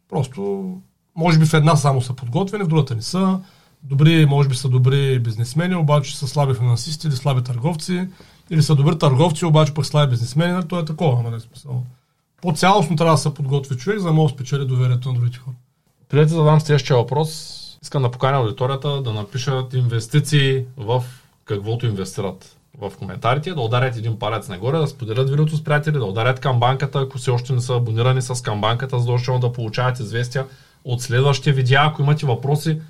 Просто, 0.09 0.71
може 1.17 1.39
би 1.39 1.45
в 1.45 1.53
една 1.53 1.75
само 1.75 2.01
са 2.01 2.13
подготвени, 2.13 2.63
в 2.63 2.67
другата 2.67 2.95
не 2.95 3.01
са. 3.01 3.39
Добри, 3.83 4.25
може 4.25 4.49
би 4.49 4.55
са 4.55 4.69
добри 4.69 5.19
бизнесмени, 5.19 5.75
обаче 5.75 6.17
са 6.17 6.27
слаби 6.27 6.53
финансисти 6.53 7.07
или 7.07 7.15
слаби 7.15 7.43
търговци, 7.43 8.07
или 8.49 8.63
са 8.63 8.75
добри 8.75 8.97
търговци, 8.97 9.45
обаче 9.45 9.73
пък 9.73 9.85
слаби 9.85 10.09
бизнесмени, 10.09 10.53
нали? 10.53 10.67
то 10.67 10.79
е 10.79 10.85
такова, 10.85 11.23
нали 11.29 11.41
смисъл. 11.41 11.83
По-цялостно 12.41 12.95
трябва 12.95 13.13
да 13.13 13.17
се 13.17 13.33
подготви 13.33 13.77
човек, 13.77 13.99
за 13.99 14.07
да 14.07 14.13
може 14.13 14.33
да 14.33 14.37
спечели 14.37 14.65
доверието 14.65 15.09
на 15.09 15.19
другите 15.19 15.37
хора. 15.37 15.55
Преди 16.09 16.25
да 16.25 16.35
задам 16.35 16.61
следващия 16.61 16.97
въпрос, 16.97 17.57
искам 17.83 18.01
да 18.01 18.11
поканя 18.11 18.37
аудиторията 18.37 19.01
да 19.01 19.13
напишат 19.13 19.73
инвестиции 19.73 20.63
в 20.77 21.03
каквото 21.45 21.85
инвестират 21.85 22.57
в 22.81 22.91
коментарите, 22.99 23.53
да 23.53 23.61
ударят 23.61 23.97
един 23.97 24.19
палец 24.19 24.47
нагоре, 24.49 24.77
да 24.77 24.87
споделят 24.87 25.29
видеото 25.29 25.57
с 25.57 25.63
приятели, 25.63 25.97
да 25.97 26.05
ударят 26.05 26.39
към 26.39 26.59
банката, 26.59 26.99
ако 26.99 27.17
все 27.17 27.31
още 27.31 27.53
не 27.53 27.61
са 27.61 27.75
абонирани 27.75 28.21
с 28.21 28.43
към 28.43 28.61
банката, 28.61 28.99
задължително 28.99 29.39
да 29.39 29.51
получават 29.51 29.99
известия 29.99 30.45
от 30.83 31.01
следващите 31.01 31.51
видеа. 31.51 31.79
Ако 31.83 32.01
имате 32.01 32.25
въпроси, 32.25 32.81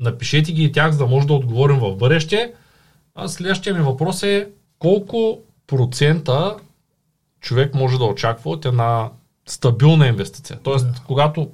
напишете 0.00 0.52
ги 0.52 0.64
и 0.64 0.72
тях, 0.72 0.92
за 0.92 0.98
да 0.98 1.06
може 1.06 1.26
да 1.26 1.32
отговорим 1.32 1.78
в 1.78 1.96
бъдеще. 1.96 2.52
А 3.14 3.28
следващия 3.28 3.74
ми 3.74 3.80
въпрос 3.80 4.22
е 4.22 4.48
колко 4.78 5.38
процента 5.66 6.56
човек 7.40 7.74
може 7.74 7.98
да 7.98 8.04
очаква 8.04 8.50
от 8.50 8.64
една 8.64 9.10
стабилна 9.46 10.06
инвестиция. 10.06 10.58
Тоест, 10.62 10.86
Да. 10.86 11.00
когато 11.06 11.50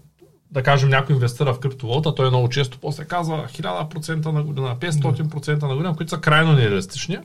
да 0.51 0.63
кажем, 0.63 0.89
някой 0.89 1.15
инвестира 1.15 1.55
в 1.55 1.61
криптовалута, 1.61 2.15
той 2.15 2.29
много 2.29 2.49
често 2.49 2.79
после 2.79 3.05
казва 3.05 3.47
1000% 3.53 4.27
на 4.27 4.43
година, 4.43 4.77
500% 4.81 5.63
на 5.63 5.75
година, 5.75 5.97
които 5.97 6.11
са 6.11 6.19
крайно 6.19 6.53
нереалистични. 6.53 7.19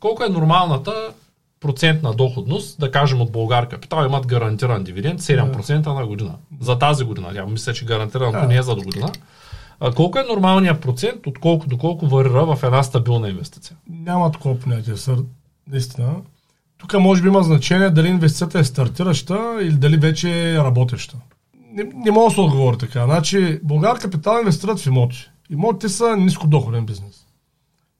Колко 0.00 0.24
е 0.24 0.28
нормалната 0.28 1.12
процентна 1.62 2.14
доходност, 2.14 2.80
да 2.80 2.90
кажем 2.90 3.20
от 3.20 3.32
Българ 3.32 3.68
Капитал, 3.68 4.04
имат 4.06 4.26
гарантиран 4.26 4.84
дивиденд 4.84 5.20
7% 5.20 5.86
на 5.86 6.06
година. 6.06 6.34
За 6.60 6.78
тази 6.78 7.04
година. 7.04 7.28
Я 7.34 7.46
мисля, 7.46 7.72
че 7.72 7.84
гарантираното 7.84 8.40
Да. 8.40 8.46
не 8.46 8.56
е 8.56 8.62
за 8.62 8.74
до 8.74 8.82
година. 8.82 9.08
А 9.80 9.92
колко 9.92 10.18
е 10.18 10.22
нормалният 10.22 10.80
процент, 10.80 11.26
от 11.26 11.38
колко 11.38 11.66
до 11.66 11.78
колко 11.78 12.06
варира 12.06 12.44
в 12.56 12.62
една 12.62 12.82
стабилна 12.82 13.28
инвестиция? 13.28 13.76
Няма 13.90 14.32
такова 14.32 14.58
понятие, 14.58 14.96
сър, 14.96 15.16
наистина. 15.68 16.14
Тук 16.78 17.00
може 17.00 17.22
би 17.22 17.28
има 17.28 17.42
значение 17.42 17.90
дали 17.90 18.08
инвестицията 18.08 18.58
е 18.58 18.64
стартираща 18.64 19.58
или 19.62 19.74
дали 19.74 19.96
вече 19.96 20.52
е 20.52 20.58
работеща. 20.58 21.16
Не, 21.72 21.84
не 21.94 22.10
мога 22.10 22.28
да 22.28 22.34
се 22.34 22.40
отговори 22.40 22.78
така. 22.78 23.04
Значи, 23.04 23.60
Българ 23.62 23.98
Капитал 23.98 24.38
инвестират 24.40 24.80
в 24.80 24.86
имоти. 24.86 25.30
Имотите 25.50 25.88
са 25.88 26.16
нискодоходен 26.16 26.86
бизнес. 26.86 27.26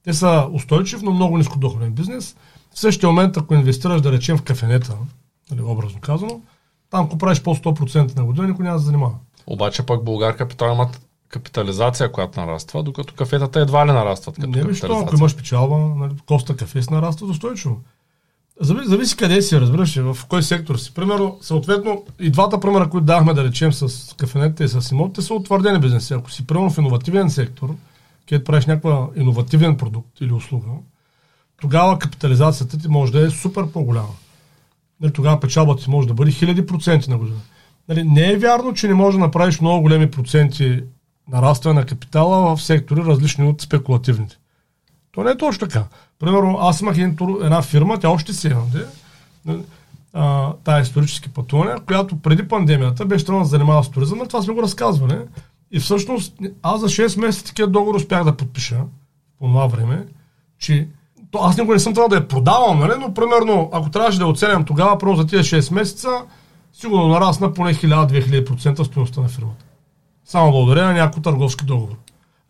Те 0.05 0.13
са 0.13 0.49
устойчив, 0.53 1.03
но 1.03 1.11
много 1.11 1.39
нискодоходен 1.39 1.93
бизнес. 1.93 2.37
В 2.75 2.79
същия 2.81 3.09
момент, 3.09 3.37
ако 3.37 3.55
инвестираш, 3.55 4.01
да 4.01 4.13
речем, 4.13 4.37
в 4.37 4.43
кафенета, 4.43 4.97
нали, 5.51 5.63
образно 5.63 6.01
казано, 6.01 6.41
там, 6.91 7.05
ако 7.05 7.19
правиш 7.19 7.43
по 7.43 7.55
100% 7.55 8.17
на 8.17 8.25
година, 8.25 8.49
никой 8.49 8.65
няма 8.65 8.77
да 8.77 8.81
се 8.81 8.87
занимава. 8.87 9.15
Обаче 9.47 9.83
пък 9.83 10.05
Българ 10.05 10.37
Капитал 10.37 10.73
имат 10.75 11.01
капитализация, 11.29 12.13
която 12.13 12.41
нараства, 12.41 12.83
докато 12.83 13.15
кафетата 13.15 13.61
едва 13.61 13.87
ли 13.87 13.93
нарастват 13.93 14.35
като 14.35 14.47
Не 14.49 14.65
виж, 14.65 14.77
що, 14.77 14.99
ако 14.99 15.17
имаш 15.17 15.37
печалба, 15.37 15.77
нали, 15.77 16.13
коста 16.27 16.57
кафе 16.57 16.83
се 16.83 16.95
нараства 16.95 17.27
устойчиво. 17.27 17.81
Зави- 18.63 18.85
Зависи 18.85 19.17
къде 19.17 19.43
си, 19.43 19.61
разбираш, 19.61 19.97
в 19.97 20.19
кой 20.29 20.43
сектор 20.43 20.77
си. 20.77 20.95
Примерно, 20.95 21.39
съответно, 21.41 22.05
и 22.21 22.31
двата 22.31 22.61
примера, 22.61 22.91
които 22.91 23.05
дахме, 23.05 23.35
да 23.35 23.45
речем, 23.45 23.73
с 23.73 24.15
кафенетите 24.17 24.65
и 24.65 24.69
с 24.69 24.91
имотите, 24.93 25.23
са 25.23 25.35
утвърдени 25.35 25.79
бизнеси. 25.79 26.15
Ако 26.15 26.31
си, 26.31 26.47
примерно, 26.47 26.71
в 26.71 26.79
иновативен 26.79 27.31
сектор, 27.31 27.75
където 28.29 28.45
правиш 28.45 28.67
някаква 28.67 29.09
иновативен 29.17 29.77
продукт 29.77 30.21
или 30.21 30.33
услуга, 30.33 30.67
тогава 31.61 31.99
капитализацията 31.99 32.79
ти 32.79 32.89
може 32.89 33.13
да 33.13 33.27
е 33.27 33.31
супер 33.31 33.67
по-голяма. 33.67 34.15
Нали, 35.01 35.13
тогава 35.13 35.41
печалбата 35.41 35.83
ти 35.83 35.91
може 35.91 36.09
да 36.09 36.15
бъде 36.15 36.31
хиляди 36.31 36.67
проценти 36.67 37.11
на 37.11 37.19
година. 37.19 37.41
Нали, 37.89 38.05
не 38.05 38.33
е 38.33 38.39
вярно, 38.39 38.75
че 38.75 38.89
не 38.89 38.95
можеш 38.95 39.19
да 39.19 39.25
направиш 39.25 39.61
много 39.61 39.83
големи 39.83 40.11
проценти 40.11 40.83
нарастване 41.29 41.81
на 41.81 41.87
капитала 41.87 42.57
в 42.57 42.63
сектори, 42.63 43.01
различни 43.01 43.49
от 43.49 43.61
спекулативните. 43.61 44.39
То 45.13 45.23
не 45.23 45.31
е 45.31 45.37
точно 45.37 45.69
така. 45.69 45.85
Примерно, 46.19 46.59
аз 46.61 46.81
имах 46.81 46.99
една 46.99 47.63
фирма, 47.63 47.99
тя 47.99 48.11
още 48.11 48.33
си 48.33 48.49
имам, 48.49 48.71
де, 48.73 48.87
а, 50.13 50.53
тая 50.65 50.83
исторически 50.83 51.29
пътуване, 51.29 51.81
която 51.87 52.17
преди 52.17 52.49
пандемията 52.49 53.07
беше 53.07 53.25
трябвало 53.25 53.45
да 53.45 53.51
занимава 53.51 53.85
с 53.85 53.91
туризъм, 53.91 54.19
но 54.19 54.27
това 54.27 54.43
сме 54.43 54.55
го 54.55 54.63
разказвали. 54.63 55.19
И 55.71 55.81
всъщност 55.81 56.35
аз 56.63 56.81
за 56.81 56.87
6 56.87 57.21
месеца 57.21 57.47
такива 57.47 57.69
договори 57.69 57.97
успях 57.97 58.25
да 58.25 58.37
подпиша 58.37 58.81
по 59.39 59.47
това 59.47 59.67
време, 59.67 60.07
че 60.59 60.89
аз 61.41 61.57
никога 61.57 61.75
не 61.75 61.81
съм 61.81 61.95
трябвало 61.95 62.09
да 62.09 62.17
я 62.17 62.29
продавам, 62.29 62.79
нали? 62.79 62.93
но 63.01 63.15
примерно, 63.15 63.71
ако 63.73 63.91
трябваше 63.91 64.19
да 64.19 64.25
я 64.25 64.31
оценям 64.31 64.65
тогава, 64.65 64.99
първо 64.99 65.17
за 65.17 65.27
тези 65.27 65.43
6 65.43 65.75
месеца, 65.75 66.09
сигурно 66.73 67.09
нарасна 67.09 67.53
поне 67.55 67.75
1000-2000% 67.75 68.83
стоеността 68.83 69.21
на 69.21 69.29
фирмата. 69.29 69.65
Само 70.25 70.53
благодарение 70.53 70.93
на 70.93 70.99
някои 70.99 71.23
търговски 71.23 71.65
договор. 71.65 71.97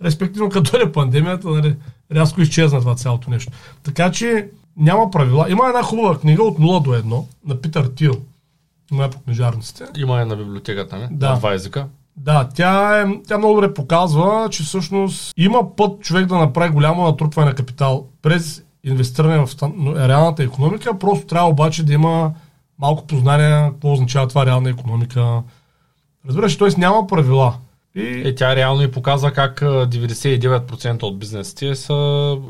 Респективно, 0.05 0.49
като 0.49 0.71
дойде 0.71 0.93
пандемията, 0.93 1.49
нали, 1.49 1.77
рязко 2.13 2.41
изчезна 2.41 2.81
това 2.81 2.95
цялото 2.95 3.31
нещо. 3.31 3.53
Така 3.83 4.11
че 4.13 4.49
няма 4.77 5.11
правила. 5.11 5.47
Има 5.49 5.69
една 5.69 5.83
хубава 5.83 6.19
книга 6.19 6.43
от 6.43 6.59
0 6.59 6.83
до 6.83 6.91
1 6.91 7.25
на 7.47 7.61
Питър 7.61 7.87
Тил. 7.97 8.13
Има 8.93 9.03
я 9.03 9.11
по 9.11 9.19
книжарниците. 9.21 9.85
Има 9.97 10.21
е 10.21 10.25
на 10.25 10.37
библиотеката 10.37 10.97
ми, 10.97 11.09
Да. 11.11 11.31
на 11.31 11.37
два 11.37 11.55
езика. 11.55 11.87
Да, 12.17 12.49
тя, 12.55 13.01
е, 13.01 13.07
тя 13.29 13.39
много 13.39 13.55
добре 13.55 13.75
показва, 13.75 14.49
че 14.51 14.63
всъщност 14.63 15.33
има 15.37 15.77
път 15.77 16.01
човек 16.01 16.27
да 16.27 16.39
направи 16.39 16.71
голямо 16.71 17.05
натрупване 17.05 17.49
на 17.49 17.55
капитал 17.55 18.07
през 18.23 18.63
инвестиране 18.85 19.47
в 19.47 19.49
но- 19.75 19.95
реалната 19.99 20.43
економика, 20.43 20.99
просто 20.99 21.27
трябва 21.27 21.49
обаче 21.49 21.83
да 21.83 21.93
има 21.93 22.33
малко 22.79 23.07
познание 23.07 23.71
какво 23.71 23.93
означава 23.93 24.29
това 24.29 24.47
реална 24.47 24.71
економика. 24.71 25.43
Разбираш, 26.29 26.59
т.е. 26.59 26.69
няма 26.79 27.07
правила. 27.07 27.55
И 27.95 28.23
Е, 28.25 28.35
тя 28.35 28.57
реално 28.57 28.83
и 28.83 28.91
показва 28.91 29.31
как 29.33 29.63
а, 29.63 29.67
99% 29.87 31.03
от 31.03 31.19
бизнесите 31.19 31.75
са, 31.75 31.95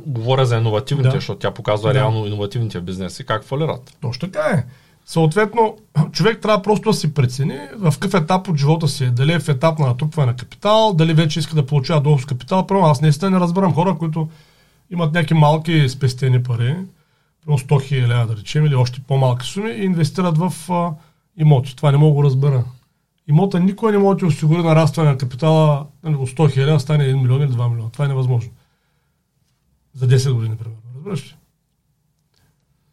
говоря 0.07 0.47
за 0.47 0.57
иновативните, 0.57 1.09
Да. 1.09 1.15
защото 1.15 1.39
тя 1.39 1.51
показва 1.51 1.89
Да. 1.89 1.95
реално 1.95 2.27
иновативните 2.27 2.81
бизнеси, 2.81 3.27
как 3.27 3.45
фалират. 3.45 3.97
Точно 4.01 4.21
така 4.21 4.49
е. 4.49 4.65
Съответно, 5.07 5.77
човек 6.13 6.41
трябва 6.41 6.63
просто 6.63 6.91
да 6.91 6.95
си 6.95 7.15
прецени 7.15 7.59
в 7.77 7.93
какъв 7.93 8.15
етап 8.15 8.49
от 8.49 8.57
живота 8.57 8.89
си 8.89 9.05
е. 9.05 9.11
Дали 9.11 9.33
е 9.33 9.39
в 9.39 9.49
етап 9.49 9.79
на 9.79 9.87
натрупване 9.87 10.27
на 10.27 10.37
капитал, 10.37 10.93
дали 10.95 11.15
вече 11.15 11.39
иска 11.39 11.55
да 11.55 11.67
получава 11.67 12.01
доход 12.01 12.21
с 12.21 12.27
капитал. 12.27 12.67
Първо, 12.67 12.85
аз 12.85 13.01
наистина 13.01 13.31
не 13.31 13.41
разбирам 13.41 13.75
хора, 13.75 13.97
които 13.99 14.29
имат 14.93 15.15
някакви 15.15 15.35
малки 15.35 15.89
спестени 15.89 16.43
пари, 16.43 16.77
примерно 17.45 17.59
100 17.59 17.83
хиляди 17.83 18.29
да 18.29 18.37
речем, 18.37 18.67
или 18.67 18.75
още 18.75 19.01
по-малки 19.01 19.47
суми 19.47 19.71
и 19.71 19.85
инвестират 19.85 20.39
в 20.39 20.73
а, 20.73 20.93
имоти. 21.37 21.77
Това 21.77 21.93
не 21.93 21.99
мога 21.99 22.23
да 22.23 22.27
разбера. 22.27 22.65
Имота 23.29 23.61
никой 23.61 23.93
не 23.93 23.99
може 23.99 24.19
да 24.19 24.27
осигури 24.27 24.63
нарастване 24.63 25.11
на 25.11 25.19
капитала 25.19 25.87
нали, 26.03 26.15
от 26.15 26.29
100 26.29 26.53
хиляди, 26.53 26.81
стане 26.81 27.05
1 27.05 27.23
милион 27.23 27.43
или 27.43 27.53
2 27.53 27.71
милиона. 27.71 27.91
Това 27.91 28.05
е 28.05 28.09
невъзможно. 28.09 28.51
За 29.95 30.09
10 30.09 30.33
години, 30.33 30.57
примерно. 30.57 30.83
Разбираш 30.95 31.27
ли? 31.27 31.37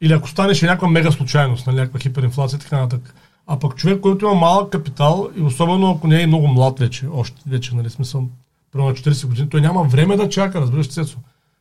Или 0.01 0.13
ако 0.13 0.29
станеше 0.29 0.65
някаква 0.65 0.87
мега 0.87 1.11
случайност, 1.11 1.67
нали, 1.67 1.75
някаква 1.75 1.99
хиперинфлация 1.99 2.57
и 2.57 2.59
така 2.59 2.81
нататък. 2.81 3.15
А 3.47 3.59
пък 3.59 3.75
човек, 3.75 3.99
който 4.01 4.25
има 4.25 4.33
малък 4.33 4.71
капитал 4.71 5.29
и 5.37 5.41
особено 5.41 5.91
ако 5.91 6.07
не 6.07 6.21
е 6.21 6.27
много 6.27 6.47
млад 6.47 6.79
вече, 6.79 7.07
още 7.13 7.41
вече, 7.47 7.75
нали, 7.75 7.89
смисъл, 7.89 8.27
примерно 8.71 8.89
на 8.89 8.95
40 8.95 9.27
години, 9.27 9.49
той 9.49 9.61
няма 9.61 9.83
време 9.83 10.17
да 10.17 10.29
чака, 10.29 10.61
разбираш, 10.61 10.89
Цецо. 10.89 11.17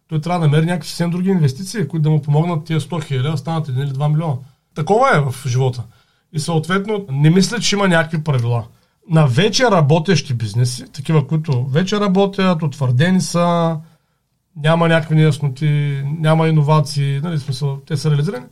Той 0.08 0.20
трябва 0.20 0.40
да 0.40 0.46
намери 0.46 0.66
някакви 0.66 0.88
съвсем 0.88 1.10
други 1.10 1.30
инвестиции, 1.30 1.88
които 1.88 2.02
да 2.02 2.10
му 2.10 2.22
помогнат 2.22 2.64
тия 2.64 2.80
100 2.80 3.04
хиляди 3.04 3.36
станат 3.36 3.68
1 3.68 3.82
или 3.82 3.90
2 3.90 4.08
милиона. 4.08 4.34
Такова 4.74 5.16
е 5.16 5.20
в 5.20 5.34
живота. 5.46 5.82
И 6.32 6.40
съответно, 6.40 7.06
не 7.10 7.30
мисля, 7.30 7.60
че 7.60 7.76
има 7.76 7.88
някакви 7.88 8.24
правила. 8.24 8.64
На 9.10 9.26
вече 9.26 9.64
работещи 9.64 10.34
бизнеси, 10.34 10.92
такива, 10.92 11.26
които 11.26 11.64
вече 11.64 12.00
работят, 12.00 12.62
утвърдени 12.62 13.20
са, 13.20 13.76
няма 14.56 14.88
някакви 14.88 15.14
неясноти, 15.14 16.02
няма 16.18 16.48
иновации, 16.48 17.20
нали, 17.22 17.38
смисъл, 17.38 17.80
те 17.86 17.96
са 17.96 18.10
реализирани. 18.10 18.46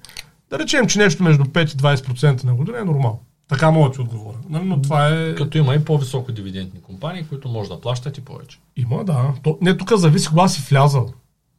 Да 0.51 0.59
речем, 0.59 0.87
че 0.87 0.99
нещо 0.99 1.23
между 1.23 1.45
5 1.45 1.75
и 1.75 1.77
20% 1.77 2.44
на 2.44 2.54
година 2.54 2.79
е 2.81 2.85
нормално. 2.85 3.21
Така 3.48 3.71
мога 3.71 3.88
да 3.88 3.94
ти 3.94 4.00
отговоря. 4.00 4.37
Нали, 4.48 4.65
но 4.65 4.83
това 4.83 5.09
е... 5.09 5.35
Като 5.35 5.59
има 5.59 5.75
и 5.75 5.85
по-високо 5.85 6.33
дивидендни 6.33 6.81
компании, 6.83 7.25
които 7.29 7.48
може 7.48 7.69
да 7.69 7.81
плащат 7.81 8.19
и 8.19 8.21
повече. 8.21 8.59
Има, 8.77 9.04
да. 9.04 9.33
То, 9.42 9.59
не, 9.61 9.77
тук 9.77 9.92
зависи 9.96 10.29
кога 10.29 10.48
си 10.48 10.63
влязал. 10.71 11.13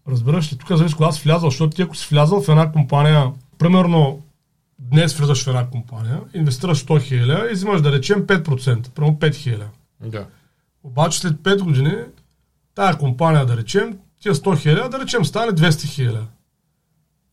Разбираш 0.08 0.54
ли? 0.54 0.58
Тук 0.58 0.78
зависи 0.78 0.96
кога 0.96 1.12
си 1.12 1.22
влязал, 1.24 1.50
защото 1.50 1.76
ти 1.76 1.82
ако 1.82 1.96
си 1.96 2.08
влязал 2.12 2.42
в 2.42 2.50
една 2.50 2.72
компания, 2.72 3.32
примерно 3.58 4.22
днес 4.80 5.16
влизаш 5.16 5.44
в 5.44 5.48
една 5.48 5.70
компания, 5.70 6.22
инвестираш 6.34 6.86
100 6.86 7.02
хиляди 7.02 7.52
и 7.52 7.54
взимаш 7.54 7.82
да 7.82 7.92
речем 7.92 8.28
5%, 8.28 8.90
примерно 8.90 9.18
5 9.18 9.36
хиляди. 9.36 9.72
Да. 10.02 10.28
Обаче 10.84 11.20
след 11.20 11.34
5 11.34 11.64
години 11.64 11.96
тая 12.76 12.98
компания, 12.98 13.46
да 13.46 13.58
речем, 13.58 14.00
тия 14.22 14.36
100 14.36 14.60
хиляди, 14.60 14.90
да 14.90 15.00
речем, 15.00 15.26
стане 15.26 15.52
200 15.52 15.88
хиляди. 15.88 16.28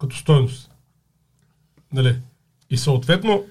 Като 0.01 0.17
стойност. 0.17 0.71
Нали? 1.93 2.21
И 2.71 2.77
съответно, 2.77 3.45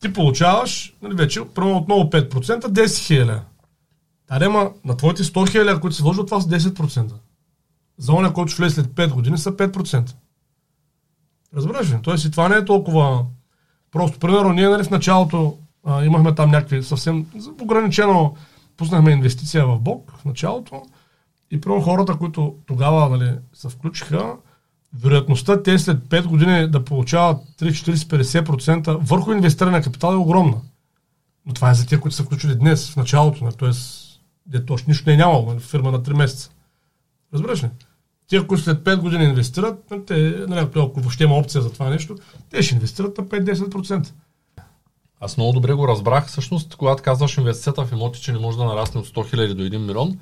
ти 0.00 0.12
получаваш, 0.12 0.94
нали, 1.02 1.14
вече, 1.14 1.40
примерно 1.54 1.76
отново 1.76 2.10
5%, 2.10 2.60
10 2.60 3.06
хиляди. 3.06 3.40
Да, 4.38 4.50
ма 4.50 4.70
на 4.84 4.96
твоите 4.96 5.22
100 5.22 5.50
хиляди, 5.50 5.80
които 5.80 5.96
си 5.96 6.02
вложат, 6.02 6.26
това 6.26 6.40
са 6.40 6.48
10%. 6.48 7.12
За 8.00 8.12
оня, 8.12 8.32
който 8.32 8.52
ще 8.52 8.62
влезе 8.62 8.74
след 8.74 8.86
5 8.86 9.12
години, 9.12 9.38
са 9.38 9.52
5%. 9.52 10.14
Разбираш 11.56 11.90
ли? 11.90 11.98
Тоест 12.02 12.24
и 12.24 12.30
това 12.30 12.48
не 12.48 12.56
е 12.56 12.64
толкова 12.64 13.24
просто. 13.90 14.18
Примерно, 14.18 14.52
ние 14.52 14.68
нали, 14.68 14.84
в 14.84 14.90
началото 14.90 15.58
а, 15.84 16.04
имахме 16.04 16.34
там 16.34 16.50
някакви 16.50 16.82
съвсем 16.82 17.26
ограничено, 17.60 18.34
пуснахме 18.76 19.10
инвестиция 19.10 19.66
в 19.66 19.78
Бог 19.78 20.12
в 20.16 20.24
началото 20.24 20.82
и 21.50 21.60
примерно 21.60 21.82
хората, 21.82 22.16
които 22.16 22.54
тогава 22.66 23.08
нали, 23.08 23.34
се 23.52 23.68
включиха, 23.68 24.36
вероятността 24.94 25.62
те 25.62 25.78
след 25.78 25.98
5 25.98 26.26
години 26.26 26.70
да 26.70 26.84
получават 26.84 27.38
3-40-50% 27.60 28.98
върху 29.00 29.32
инвестиране 29.32 29.82
капитал 29.82 30.12
е 30.12 30.16
огромна. 30.16 30.56
Но 31.46 31.54
това 31.54 31.70
е 31.70 31.74
за 31.74 31.86
тези, 31.86 32.00
които 32.00 32.16
са 32.16 32.22
включили 32.22 32.54
днес, 32.54 32.90
в 32.90 32.96
началото, 32.96 33.44
нали, 33.44 33.54
т.е. 33.54 33.70
дето 34.46 34.76
нищо 34.88 35.04
не 35.06 35.14
е 35.14 35.16
нямало, 35.16 35.46
нали, 35.46 35.60
фирма 35.60 35.90
на 35.90 36.02
3 36.02 36.16
месеца. 36.16 36.50
Разбираш 37.34 37.64
ли? 37.64 37.68
Тия, 38.30 38.46
които 38.46 38.64
след 38.64 38.78
5 38.78 38.96
години 38.96 39.24
инвестират, 39.24 39.92
те, 40.06 40.14
нали, 40.48 40.68
ако 40.76 41.00
въобще 41.00 41.24
има 41.24 41.34
опция 41.34 41.62
за 41.62 41.72
това 41.72 41.90
нещо, 41.90 42.16
те 42.50 42.62
ще 42.62 42.74
инвестират 42.74 43.18
на 43.18 43.24
5-10%. 43.24 44.12
Аз 45.20 45.36
много 45.36 45.52
добре 45.52 45.72
го 45.72 45.88
разбрах. 45.88 46.26
Всъщност, 46.26 46.76
когато 46.76 47.02
казваш 47.02 47.36
инвестицията 47.36 47.84
в 47.84 47.92
имоти, 47.92 48.20
че 48.20 48.32
не 48.32 48.38
може 48.38 48.58
да 48.58 48.64
нарасне 48.64 49.00
от 49.00 49.06
100 49.06 49.34
000 49.34 49.54
до 49.54 49.62
1 49.62 49.78
милион, 49.78 50.18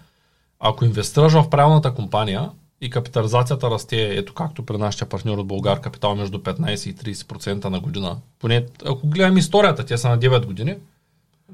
ако 0.60 0.84
инвестираш 0.84 1.32
в 1.32 1.50
правилната 1.50 1.94
компания 1.94 2.50
и 2.80 2.90
капитализацията 2.90 3.70
расте, 3.70 4.18
ето 4.18 4.34
както 4.34 4.66
при 4.66 4.78
нашия 4.78 5.08
партньор 5.08 5.38
от 5.38 5.46
Българ 5.46 5.80
Капитал, 5.80 6.14
между 6.14 6.38
15 6.38 6.90
и 6.90 7.14
30% 7.14 7.64
на 7.64 7.80
година, 7.80 8.16
поне 8.38 8.66
ако 8.86 9.06
гледам 9.06 9.36
историята, 9.36 9.84
те 9.84 9.98
са 9.98 10.08
на 10.08 10.18
9 10.18 10.46
години, 10.46 10.76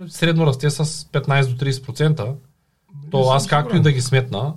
средно 0.09 0.47
расте 0.47 0.71
с 0.71 0.85
15 0.85 1.55
до 1.55 1.65
30%, 1.65 2.35
то 3.11 3.31
аз 3.31 3.47
както 3.47 3.77
и 3.77 3.81
да 3.81 3.93
ги 3.93 4.01
сметна, 4.01 4.53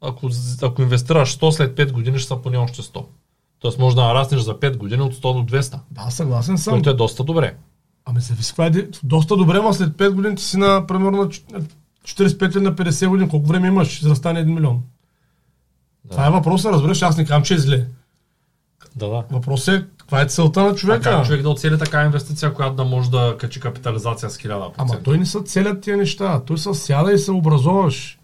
ако, 0.00 0.30
ако 0.62 0.82
инвестираш 0.82 1.38
100 1.38 1.50
след 1.50 1.76
5 1.76 1.92
години, 1.92 2.18
ще 2.18 2.28
са 2.28 2.36
поне 2.36 2.56
още 2.56 2.82
100. 2.82 3.04
Тоест 3.58 3.78
може 3.78 3.96
да 3.96 4.04
нараснеш 4.04 4.40
за 4.40 4.54
5 4.54 4.76
години 4.76 5.02
от 5.02 5.14
100 5.14 5.20
до 5.20 5.56
200. 5.56 5.78
Да, 5.90 6.10
съгласен 6.10 6.58
съм. 6.58 6.72
Което 6.72 6.90
е 6.90 6.94
доста 6.94 7.24
добре. 7.24 7.56
Ами 8.04 8.20
зависи 8.20 8.50
каква 8.50 8.66
е. 8.66 8.70
Доста 9.02 9.36
добре, 9.36 9.60
ма 9.60 9.74
след 9.74 9.88
5 9.88 10.10
години 10.10 10.36
ти 10.36 10.44
си 10.44 10.56
на, 10.56 10.86
примерно, 10.86 11.16
на 11.16 11.28
45 12.04 12.56
или 12.56 12.64
на 12.64 12.74
50 12.74 13.08
години. 13.08 13.28
Колко 13.28 13.46
време 13.46 13.68
имаш, 13.68 14.02
за 14.02 14.08
да 14.08 14.16
стане 14.16 14.40
1 14.40 14.54
милион? 14.54 14.82
Да. 16.04 16.10
Това 16.10 16.26
е 16.26 16.30
въпросът, 16.30 16.72
разбираш, 16.72 17.02
аз 17.02 17.16
не 17.16 17.24
казвам, 17.24 17.42
че 17.42 17.54
е 17.54 17.58
зле. 17.58 17.86
Да, 18.96 19.08
да. 19.08 19.24
Въпросът 19.30 19.74
е 19.74 19.86
каква 19.98 20.22
е 20.22 20.26
целта 20.26 20.62
на 20.62 20.74
човека. 20.74 21.10
А 21.10 21.12
как 21.12 21.26
човек 21.26 21.42
да 21.42 21.50
оцели 21.50 21.78
така 21.78 22.04
инвестиция, 22.04 22.54
която 22.54 22.74
да 22.74 22.84
може 22.84 23.10
да 23.10 23.36
качи 23.38 23.60
капитализация 23.60 24.30
с 24.30 24.38
1000%? 24.38 24.70
Ама 24.76 25.02
той 25.02 25.18
не 25.18 25.26
са 25.26 25.42
целят 25.42 25.80
тия 25.80 25.96
неща. 25.96 26.42
Той 26.46 26.58
са 26.58 26.74
сяда 26.74 27.12
и 27.12 27.18
се 27.18 27.32
образоваш. 27.32 28.18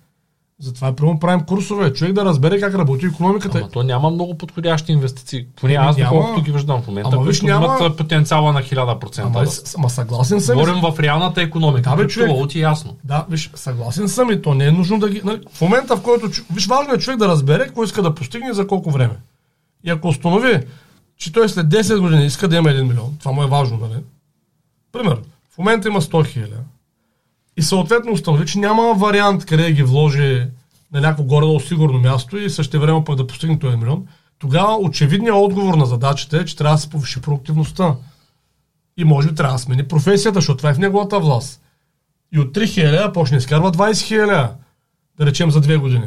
Затова 0.60 0.96
прямо 0.96 1.18
правим 1.18 1.40
курсове. 1.40 1.92
Човек 1.92 2.12
да 2.12 2.24
разбере 2.24 2.60
как 2.60 2.74
работи 2.74 3.06
економиката. 3.06 3.58
Ама 3.58 3.68
то 3.70 3.82
няма 3.82 4.10
много 4.10 4.38
подходящи 4.38 4.92
инвестиции. 4.92 5.46
Поне 5.56 5.74
аз 5.74 5.96
Няма. 5.96 6.10
доколкото 6.16 6.42
ги 6.42 6.52
виждам 6.52 6.82
в 6.82 6.86
момента, 6.86 7.10
Ама 7.12 7.22
виж, 7.24 7.42
няма- 7.42 7.76
имат 7.80 7.96
потенциала 7.96 8.52
на 8.52 8.62
1000%. 8.62 9.18
Ама, 9.18 9.42
да. 9.44 9.50
ама 9.78 9.90
съгласен 9.90 10.40
съм. 10.40 10.58
Говорим 10.58 10.80
в 10.82 11.00
реалната 11.00 11.42
економика. 11.42 11.90
Да, 11.90 11.96
бе, 11.96 12.06
човек. 12.06 12.48
ти 12.48 12.58
е 12.58 12.62
ясно. 12.62 12.96
Да, 13.04 13.26
виж, 13.30 13.50
съгласен 13.54 14.08
съм 14.08 14.30
и 14.30 14.42
то 14.42 14.54
не 14.54 14.66
е 14.66 14.70
нужно 14.72 14.98
да 14.98 15.10
ги... 15.10 15.20
Нали, 15.24 15.40
в 15.52 15.60
момента, 15.60 15.96
в 15.96 16.02
който... 16.02 16.28
Виж, 16.54 16.66
важно 16.66 16.94
е 16.94 16.98
човек 16.98 17.18
да 17.18 17.28
разбере 17.28 17.64
какво 17.66 17.84
иска 17.84 18.02
да 18.02 18.14
постигне 18.14 18.52
за 18.52 18.66
колко 18.66 18.90
време. 18.90 19.14
И 19.84 19.90
ако 19.90 20.08
установи, 20.08 20.60
че 21.16 21.32
той 21.32 21.48
след 21.48 21.66
10 21.66 22.00
години 22.00 22.26
иска 22.26 22.48
да 22.48 22.56
има 22.56 22.68
1 22.68 22.82
милион, 22.82 23.16
това 23.18 23.32
му 23.32 23.42
е 23.42 23.46
важно, 23.46 23.76
нали? 23.78 24.00
Пример, 24.92 25.18
в 25.54 25.58
момента 25.58 25.88
има 25.88 26.00
100 26.00 26.26
хиляди 26.26 26.52
и 27.56 27.62
съответно 27.62 28.12
установи, 28.12 28.46
че 28.46 28.58
няма 28.58 28.94
вариант 28.96 29.46
къде 29.46 29.62
да 29.62 29.72
ги 29.72 29.82
вложи 29.82 30.46
на 30.92 31.00
някакво 31.00 31.24
горе 31.24 31.64
сигурно 31.64 31.98
място 31.98 32.38
и 32.38 32.50
също 32.50 32.80
време 32.80 33.04
пък 33.04 33.16
да 33.16 33.26
постигне 33.26 33.58
този 33.58 33.76
милион, 33.76 34.06
тогава 34.38 34.76
очевидният 34.76 35.36
отговор 35.36 35.74
на 35.74 35.86
задачата 35.86 36.36
е, 36.38 36.44
че 36.44 36.56
трябва 36.56 36.76
да 36.76 36.82
се 36.82 36.90
повиши 36.90 37.20
продуктивността. 37.20 37.94
И 38.96 39.04
може 39.04 39.28
би 39.28 39.34
трябва 39.34 39.54
да 39.54 39.58
смени 39.58 39.88
професията, 39.88 40.38
защото 40.38 40.56
това 40.56 40.70
е 40.70 40.74
в 40.74 40.78
неговата 40.78 41.20
власт. 41.20 41.60
И 42.32 42.40
от 42.40 42.54
3 42.54 42.66
хиляди 42.66 43.12
почне 43.12 43.36
да 43.36 43.38
изкарва 43.38 43.72
20 43.72 44.02
хиляди, 44.02 44.48
да 45.18 45.26
речем 45.26 45.50
за 45.50 45.60
2 45.60 45.78
години. 45.78 46.06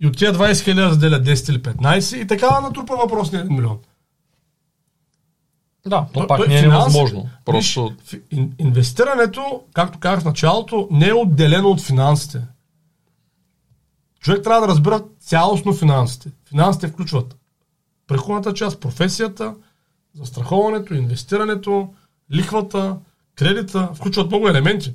И 0.00 0.06
от 0.06 0.16
тия 0.16 0.34
20 0.34 0.64
хиляди 0.64 0.94
заделя 0.94 1.22
10 1.22 1.50
или 1.50 1.62
15 1.62 2.16
и 2.16 2.26
така 2.26 2.60
натрупа 2.60 2.96
въпросния 2.96 3.46
1 3.46 3.48
милион. 3.48 3.78
Да, 5.86 6.06
то 6.12 6.20
Той- 6.20 6.26
пак 6.26 6.38
той 6.38 6.48
не 6.48 6.58
е 6.58 6.62
финанси- 6.62 6.78
невъзможно. 6.78 7.28
Просто 7.44 7.92
Виж, 8.12 8.20
инвестирането, 8.58 9.62
както 9.72 9.98
казах 9.98 10.20
в 10.20 10.24
началото, 10.24 10.88
не 10.90 11.08
е 11.08 11.14
отделено 11.14 11.68
от 11.68 11.80
финансите. 11.80 12.42
Човек 14.20 14.44
трябва 14.44 14.60
да 14.60 14.68
разбира 14.68 15.02
цялостно 15.20 15.74
финансите. 15.74 16.30
Финансите 16.48 16.88
включват 16.88 17.36
приходната 18.06 18.54
част, 18.54 18.80
професията, 18.80 19.54
застраховането, 20.14 20.94
инвестирането, 20.94 21.88
лихвата, 22.32 22.96
кредита, 23.34 23.88
включват 23.94 24.26
много 24.26 24.48
елементи. 24.48 24.94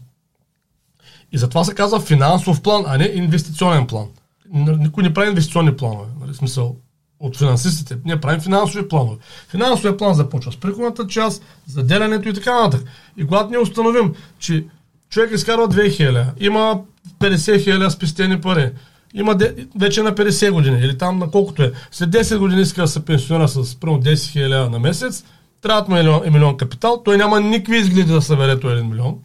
И 1.31 1.37
затова 1.37 1.63
се 1.63 1.75
казва 1.75 1.99
финансов 1.99 2.61
план, 2.61 2.83
а 2.87 2.97
не 2.97 3.11
инвестиционен 3.13 3.87
план. 3.87 4.07
Никой 4.53 5.03
не 5.03 5.13
прави 5.13 5.29
инвестиционни 5.29 5.77
планове. 5.77 6.09
Нали, 6.19 6.33
смисъл, 6.33 6.75
от 7.21 7.37
финансистите. 7.37 7.97
Ние 8.05 8.21
правим 8.21 8.41
финансови 8.41 8.87
планове. 8.87 9.17
Финансовия 9.49 9.97
план 9.97 10.13
започва 10.13 10.51
с 10.51 10.57
приходната 10.57 11.07
част, 11.07 11.43
заделянето 11.67 12.29
и 12.29 12.33
така 12.33 12.61
нататък. 12.61 12.87
И 13.17 13.25
когато 13.25 13.49
ние 13.49 13.59
установим, 13.59 14.13
че 14.39 14.65
човек 15.09 15.31
изкарва 15.33 15.69
2000, 15.69 16.25
има 16.39 16.81
50 17.19 17.63
хиляди 17.63 17.91
спестени 17.91 18.41
пари, 18.41 18.71
има 19.13 19.35
де, 19.35 19.67
вече 19.79 20.01
на 20.01 20.15
50 20.15 20.51
години 20.51 20.79
или 20.81 20.97
там 20.97 21.19
на 21.19 21.31
колкото 21.31 21.63
е. 21.63 21.71
След 21.91 22.09
10 22.09 22.37
години 22.37 22.61
иска 22.61 22.81
да 22.81 22.87
се 22.87 23.05
пенсионира 23.05 23.47
с 23.47 23.75
примерно 23.75 24.03
10 24.03 24.31
хиляди 24.31 24.69
на 24.69 24.79
месец, 24.79 25.23
трябва 25.61 25.89
му 25.89 25.95
милион, 25.95 26.21
милион 26.33 26.57
капитал, 26.57 27.01
той 27.05 27.17
няма 27.17 27.39
никакви 27.39 27.77
изгледи 27.77 28.11
да 28.11 28.21
събере 28.21 28.59
този 28.59 28.75
1 28.75 28.89
милион. 28.89 29.19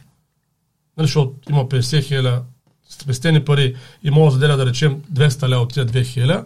Нали, 0.97 1.07
защото 1.07 1.33
има 1.51 1.69
50 1.69 2.03
хиляди 2.03 2.39
спестени 2.89 3.45
пари 3.45 3.75
и 4.03 4.11
може 4.11 4.27
да 4.27 4.41
заделя, 4.41 4.57
да 4.57 4.67
речем, 4.67 5.03
200 5.13 5.49
лева 5.49 5.63
от 5.63 5.73
тия 5.73 5.87
2 5.87 6.05
хиляди. 6.05 6.43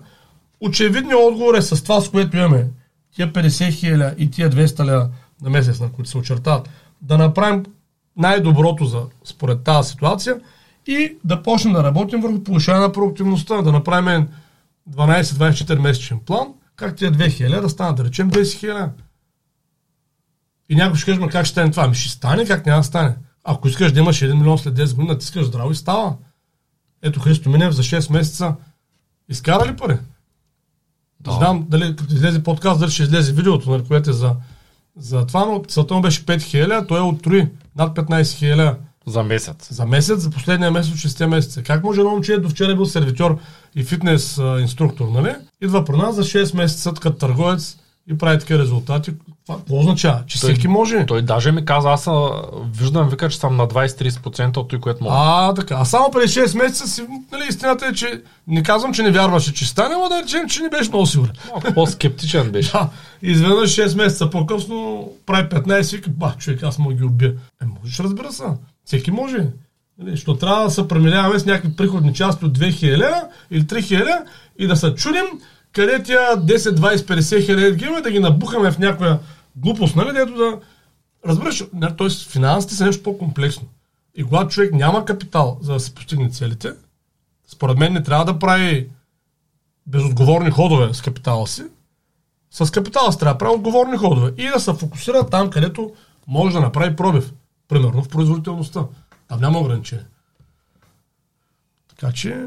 Очевидният 0.61 1.21
отговор 1.23 1.55
е 1.55 1.63
с 1.63 1.83
това, 1.83 2.01
с 2.01 2.11
което 2.11 2.37
имаме 2.37 2.69
тия 3.15 3.33
50 3.33 3.73
хиляди 3.73 4.25
и 4.25 4.31
тия 4.31 4.51
200 4.51 4.85
лева 4.85 5.09
на 5.43 5.51
месец, 5.51 5.81
на 5.81 5.93
които 5.93 6.11
се 6.11 6.19
очертават, 6.19 6.69
да 7.03 7.19
направим 7.19 7.65
най-доброто 8.17 8.85
за, 8.85 9.03
според 9.25 9.63
тази 9.63 9.91
ситуация 9.91 10.41
и 10.87 11.17
да 11.25 11.43
почнем 11.43 11.75
да 11.75 11.85
работим 11.85 12.21
върху 12.21 12.45
повишаване 12.45 12.87
на 12.87 12.93
продуктивността, 12.93 13.63
да 13.63 13.73
направим 13.73 14.29
12-24 14.91 15.79
месечен 15.79 16.21
план, 16.27 16.49
как 16.77 16.97
тия 16.97 17.13
2 17.13 17.31
хиляди 17.31 17.63
да 17.63 17.69
станат, 17.69 17.97
да 17.97 18.05
речем, 18.05 18.31
10 18.31 18.59
хиляди. 18.59 18.93
И 20.69 20.75
някой 20.75 20.97
ще 20.97 21.07
каже, 21.07 21.21
«Ма 21.21 21.29
как 21.29 21.47
ще 21.47 21.53
стане 21.53 21.71
това? 21.71 21.85
Ами 21.85 21.95
ще 21.95 22.13
стане, 22.13 22.45
как 22.45 22.67
няма 22.67 22.81
да 22.81 22.85
стане? 22.85 23.17
Ако 23.45 23.69
искаш 23.69 23.93
да 23.93 24.01
имаш 24.01 24.21
1 24.21 24.35
милион 24.35 24.59
след 24.59 24.75
10 24.75 24.95
години, 24.95 25.09
натискаш 25.09 25.47
здраво 25.47 25.71
и 25.71 25.75
става. 25.75 26.17
Ето 27.03 27.21
Христо 27.21 27.51
Минев 27.51 27.75
за 27.75 27.83
6 27.83 28.13
месеца 28.13 28.55
изкара 29.29 29.73
ли 29.73 29.77
пари? 29.77 29.99
Да. 31.21 31.33
Знам 31.33 31.67
дали 31.69 31.97
като 31.97 32.15
излезе 32.15 32.43
подкаст, 32.43 32.81
дали 32.81 32.91
ще 32.91 33.03
излезе 33.03 33.33
видеото, 33.33 33.71
нали, 33.71 33.85
което 33.89 34.11
е 34.11 34.13
за, 34.13 34.33
за 34.99 35.27
това, 35.27 35.45
но 35.45 35.63
целта 35.69 35.95
му 35.95 36.01
беше 36.01 36.27
5000, 36.27 36.89
той 36.89 36.99
е 36.99 37.03
отруи 37.03 37.49
над 37.77 37.97
15 37.97 38.23
000 38.23 38.77
за 39.07 39.23
месец. 39.23 39.69
за 39.71 39.87
месец, 39.87 40.21
за 40.21 40.31
последния 40.31 40.71
месец 40.71 40.93
от 40.93 40.99
6 40.99 41.27
месеца. 41.27 41.63
Как 41.63 41.85
може 41.85 42.01
едно 42.01 42.11
момче 42.11 42.39
до 42.39 42.49
вчера 42.49 42.73
е 42.73 42.75
бил 42.75 42.87
сервитьор 42.87 43.39
и 43.75 43.85
фитнес 43.85 44.39
а, 44.39 44.61
инструктор, 44.61 45.09
нали? 45.09 45.35
Идва 45.63 45.85
при 45.85 45.97
нас 45.97 46.15
за 46.15 46.25
6 46.25 46.57
месеца 46.57 46.93
като 47.01 47.19
търговец 47.19 47.77
и 48.11 48.19
прави 48.19 48.39
такива 48.39 48.59
резултати. 48.59 49.13
Това 49.47 49.59
какво 49.59 49.79
означава? 49.79 50.23
Че 50.27 50.41
Той- 50.41 50.53
всеки 50.53 50.69
може. 50.69 51.07
Той 51.07 51.23
даже 51.23 51.53
ми 51.53 51.65
каза, 51.65 51.91
аз 51.91 52.09
виждам, 52.73 53.09
вика, 53.09 53.29
че 53.29 53.39
съм 53.39 53.57
на 53.57 53.69
20-30% 53.69 54.57
от 54.57 54.69
той, 54.69 54.81
което 54.81 55.05
мога. 55.05 55.17
А, 55.19 55.55
така. 55.55 55.77
А 55.79 55.85
само 55.85 56.11
преди 56.11 56.27
6 56.29 56.59
месеца 56.59 56.89
си, 56.89 57.03
нали, 57.33 57.43
истината 57.49 57.87
е, 57.87 57.93
че 57.93 58.23
не 58.49 58.63
казвам, 58.63 58.95
че 58.95 59.03
не 59.03 59.11
вярваше, 59.11 59.55
че 59.55 59.69
стане, 59.69 59.95
но 59.95 60.09
да 60.09 60.23
речем, 60.23 60.49
че 60.49 60.63
не 60.63 60.69
беше 60.69 60.91
много 60.91 61.07
сигурен. 61.07 61.33
Малко 61.51 61.75
по-скептичен 61.75 62.51
беше. 62.51 62.73
Да, 62.73 62.89
изведнъж 63.23 63.77
6 63.77 63.97
месеца 63.97 64.31
по-късно 64.31 65.09
прави 65.27 65.49
15 65.49 65.95
и 65.95 65.97
вика, 65.97 66.11
бах, 66.11 66.37
човек, 66.37 66.63
аз 66.63 66.79
мога 66.79 66.95
ги 66.95 67.05
убия. 67.05 67.35
Е, 67.63 67.67
можеш, 67.81 68.01
разбира 68.01 68.33
се. 68.33 68.45
Всеки 68.85 69.11
може. 69.11 69.47
Нали, 69.99 70.17
Що 70.17 70.35
трябва 70.35 70.65
да 70.65 70.71
се 70.71 70.89
преминаваме 70.89 71.39
с 71.39 71.47
някакви 71.47 71.77
приходни 71.77 72.15
части 72.15 72.45
от 72.45 72.59
2000 72.59 72.97
лева 72.97 73.23
или 73.51 73.63
3000 73.63 74.17
и 74.59 74.67
да 74.67 74.77
се 74.77 74.95
чудим 74.95 75.25
къде 75.73 76.03
тя 76.03 76.37
10, 76.37 76.57
20, 76.57 76.97
50 76.97 77.47
хиляди 77.47 77.77
ги 77.77 77.85
имаме, 77.85 78.01
да 78.01 78.11
ги 78.11 78.21
набухаме 78.21 78.73
в 78.73 78.79
някоя 78.79 79.19
глупост, 79.57 79.97
нали, 79.97 80.13
дето 80.13 80.35
да... 80.35 80.61
Разбираш, 81.27 81.65
т.е. 81.99 82.11
финансите 82.29 82.75
са 82.75 82.87
нещо 82.87 83.03
по-комплексно. 83.03 83.69
И 84.15 84.25
когато 84.25 84.51
човек 84.51 84.73
няма 84.73 85.05
капитал, 85.05 85.59
за 85.63 85.73
да 85.73 85.81
се 85.81 85.95
постигне 85.95 86.31
целите, 86.31 86.73
според 87.49 87.79
мен 87.79 87.93
не 87.93 88.03
трябва 88.03 88.25
да 88.25 88.39
прави 88.39 88.89
безотговорни 89.87 90.51
ходове 90.51 90.95
с 90.95 91.03
капитала 91.03 91.47
си, 91.47 91.63
с 92.51 92.71
капитала 92.71 93.13
си 93.13 93.19
трябва 93.19 93.35
да 93.35 93.39
прави 93.39 93.55
отговорни 93.55 93.97
ходове 93.97 94.33
и 94.37 94.49
да 94.49 94.61
се 94.61 94.73
фокусира 94.73 95.27
там, 95.31 95.51
където 95.51 95.93
може 96.27 96.55
да 96.55 96.61
направи 96.61 96.97
пробив. 96.97 97.33
Примерно 97.69 98.03
в 98.03 98.09
производителността. 98.09 98.85
Там 99.29 99.41
няма 99.41 99.59
ограничение. 99.59 100.05
Така 101.89 102.13
че, 102.13 102.47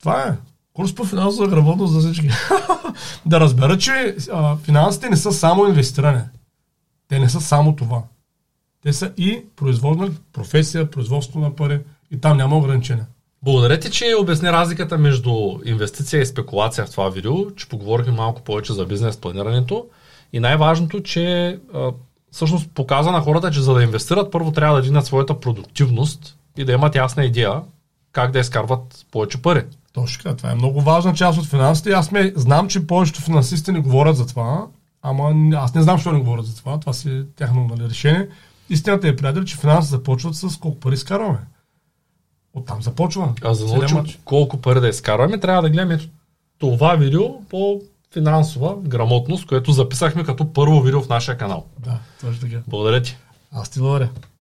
това 0.00 0.22
е. 0.22 0.36
Курс 0.78 0.94
по 0.94 1.04
финансова 1.04 1.48
грамотност 1.48 1.92
за 1.92 2.00
всички. 2.00 2.28
да 3.26 3.40
разбера, 3.40 3.78
че 3.78 4.16
а, 4.32 4.56
финансите 4.56 5.10
не 5.10 5.16
са 5.16 5.32
само 5.32 5.66
инвестиране. 5.66 6.24
Те 7.08 7.18
не 7.18 7.28
са 7.28 7.40
само 7.40 7.76
това. 7.76 8.02
Те 8.82 8.92
са 8.92 9.12
и 9.16 9.44
производна 9.56 10.10
професия, 10.32 10.90
производство 10.90 11.40
на 11.40 11.56
пари 11.56 11.80
и 12.10 12.20
там 12.20 12.36
няма 12.36 12.56
ограничения. 12.56 13.06
Благодаря 13.42 13.80
ти, 13.80 13.90
че 13.90 14.14
обясни 14.20 14.52
разликата 14.52 14.98
между 14.98 15.58
инвестиция 15.64 16.22
и 16.22 16.26
спекулация 16.26 16.86
в 16.86 16.90
това 16.90 17.08
видео, 17.08 17.50
че 17.50 17.68
поговорихме 17.68 18.12
малко 18.12 18.42
повече 18.42 18.72
за 18.72 18.86
бизнес 18.86 19.16
планирането 19.16 19.86
и 20.32 20.40
най-важното, 20.40 21.02
че 21.02 21.58
а, 21.74 21.90
всъщност 22.32 22.70
показа 22.74 23.10
на 23.10 23.20
хората, 23.20 23.50
че 23.50 23.60
за 23.60 23.74
да 23.74 23.82
инвестират, 23.82 24.32
първо 24.32 24.52
трябва 24.52 24.76
да 24.76 24.82
дигнат 24.82 25.06
своята 25.06 25.40
продуктивност 25.40 26.36
и 26.56 26.64
да 26.64 26.72
имат 26.72 26.94
ясна 26.94 27.24
идея 27.24 27.62
как 28.12 28.30
да 28.30 28.38
изкарват 28.38 29.06
повече 29.10 29.42
пари. 29.42 29.64
Точно 30.00 30.22
така. 30.22 30.36
Това 30.36 30.50
е 30.50 30.54
много 30.54 30.80
важна 30.80 31.14
част 31.14 31.38
от 31.38 31.46
финансите. 31.46 31.90
Аз 31.90 32.10
ме, 32.10 32.32
знам, 32.36 32.68
че 32.68 32.86
повечето 32.86 33.20
финансисти 33.20 33.72
не 33.72 33.80
говорят 33.80 34.16
за 34.16 34.26
това, 34.26 34.66
ама 35.02 35.34
аз 35.56 35.74
не 35.74 35.82
знам, 35.82 35.96
защо 35.96 36.12
не 36.12 36.20
говорят 36.20 36.46
за 36.46 36.56
това. 36.56 36.80
Това 36.80 36.92
си 36.92 37.22
тяхно 37.36 37.64
нали, 37.64 37.88
решение. 37.88 38.28
Истината 38.70 39.08
е, 39.08 39.16
приятели, 39.16 39.46
че 39.46 39.56
финансите 39.56 39.90
започват 39.90 40.34
с 40.34 40.56
колко 40.56 40.80
пари 40.80 40.94
изкарваме. 40.94 41.38
Оттам 42.54 42.82
започва. 42.82 43.32
А 43.44 43.54
за 43.54 43.66
да 43.66 43.76
научим 43.76 44.04
колко 44.24 44.56
пари 44.56 44.80
да 44.80 44.88
изкарваме, 44.88 45.40
трябва 45.40 45.62
да 45.62 45.70
гледаме 45.70 45.98
това 46.58 46.94
видео 46.94 47.42
по 47.48 47.80
финансова 48.12 48.76
грамотност, 48.82 49.46
което 49.46 49.72
записахме 49.72 50.24
като 50.24 50.52
първо 50.52 50.80
видео 50.80 51.02
в 51.02 51.08
нашия 51.08 51.38
канал. 51.38 51.64
Да, 51.78 51.98
точно 52.20 52.40
така. 52.40 52.62
Благодаря 52.66 53.02
ти. 53.02 53.16
Аз 53.52 53.68
ти 53.68 53.78
благодаря. 53.78 54.08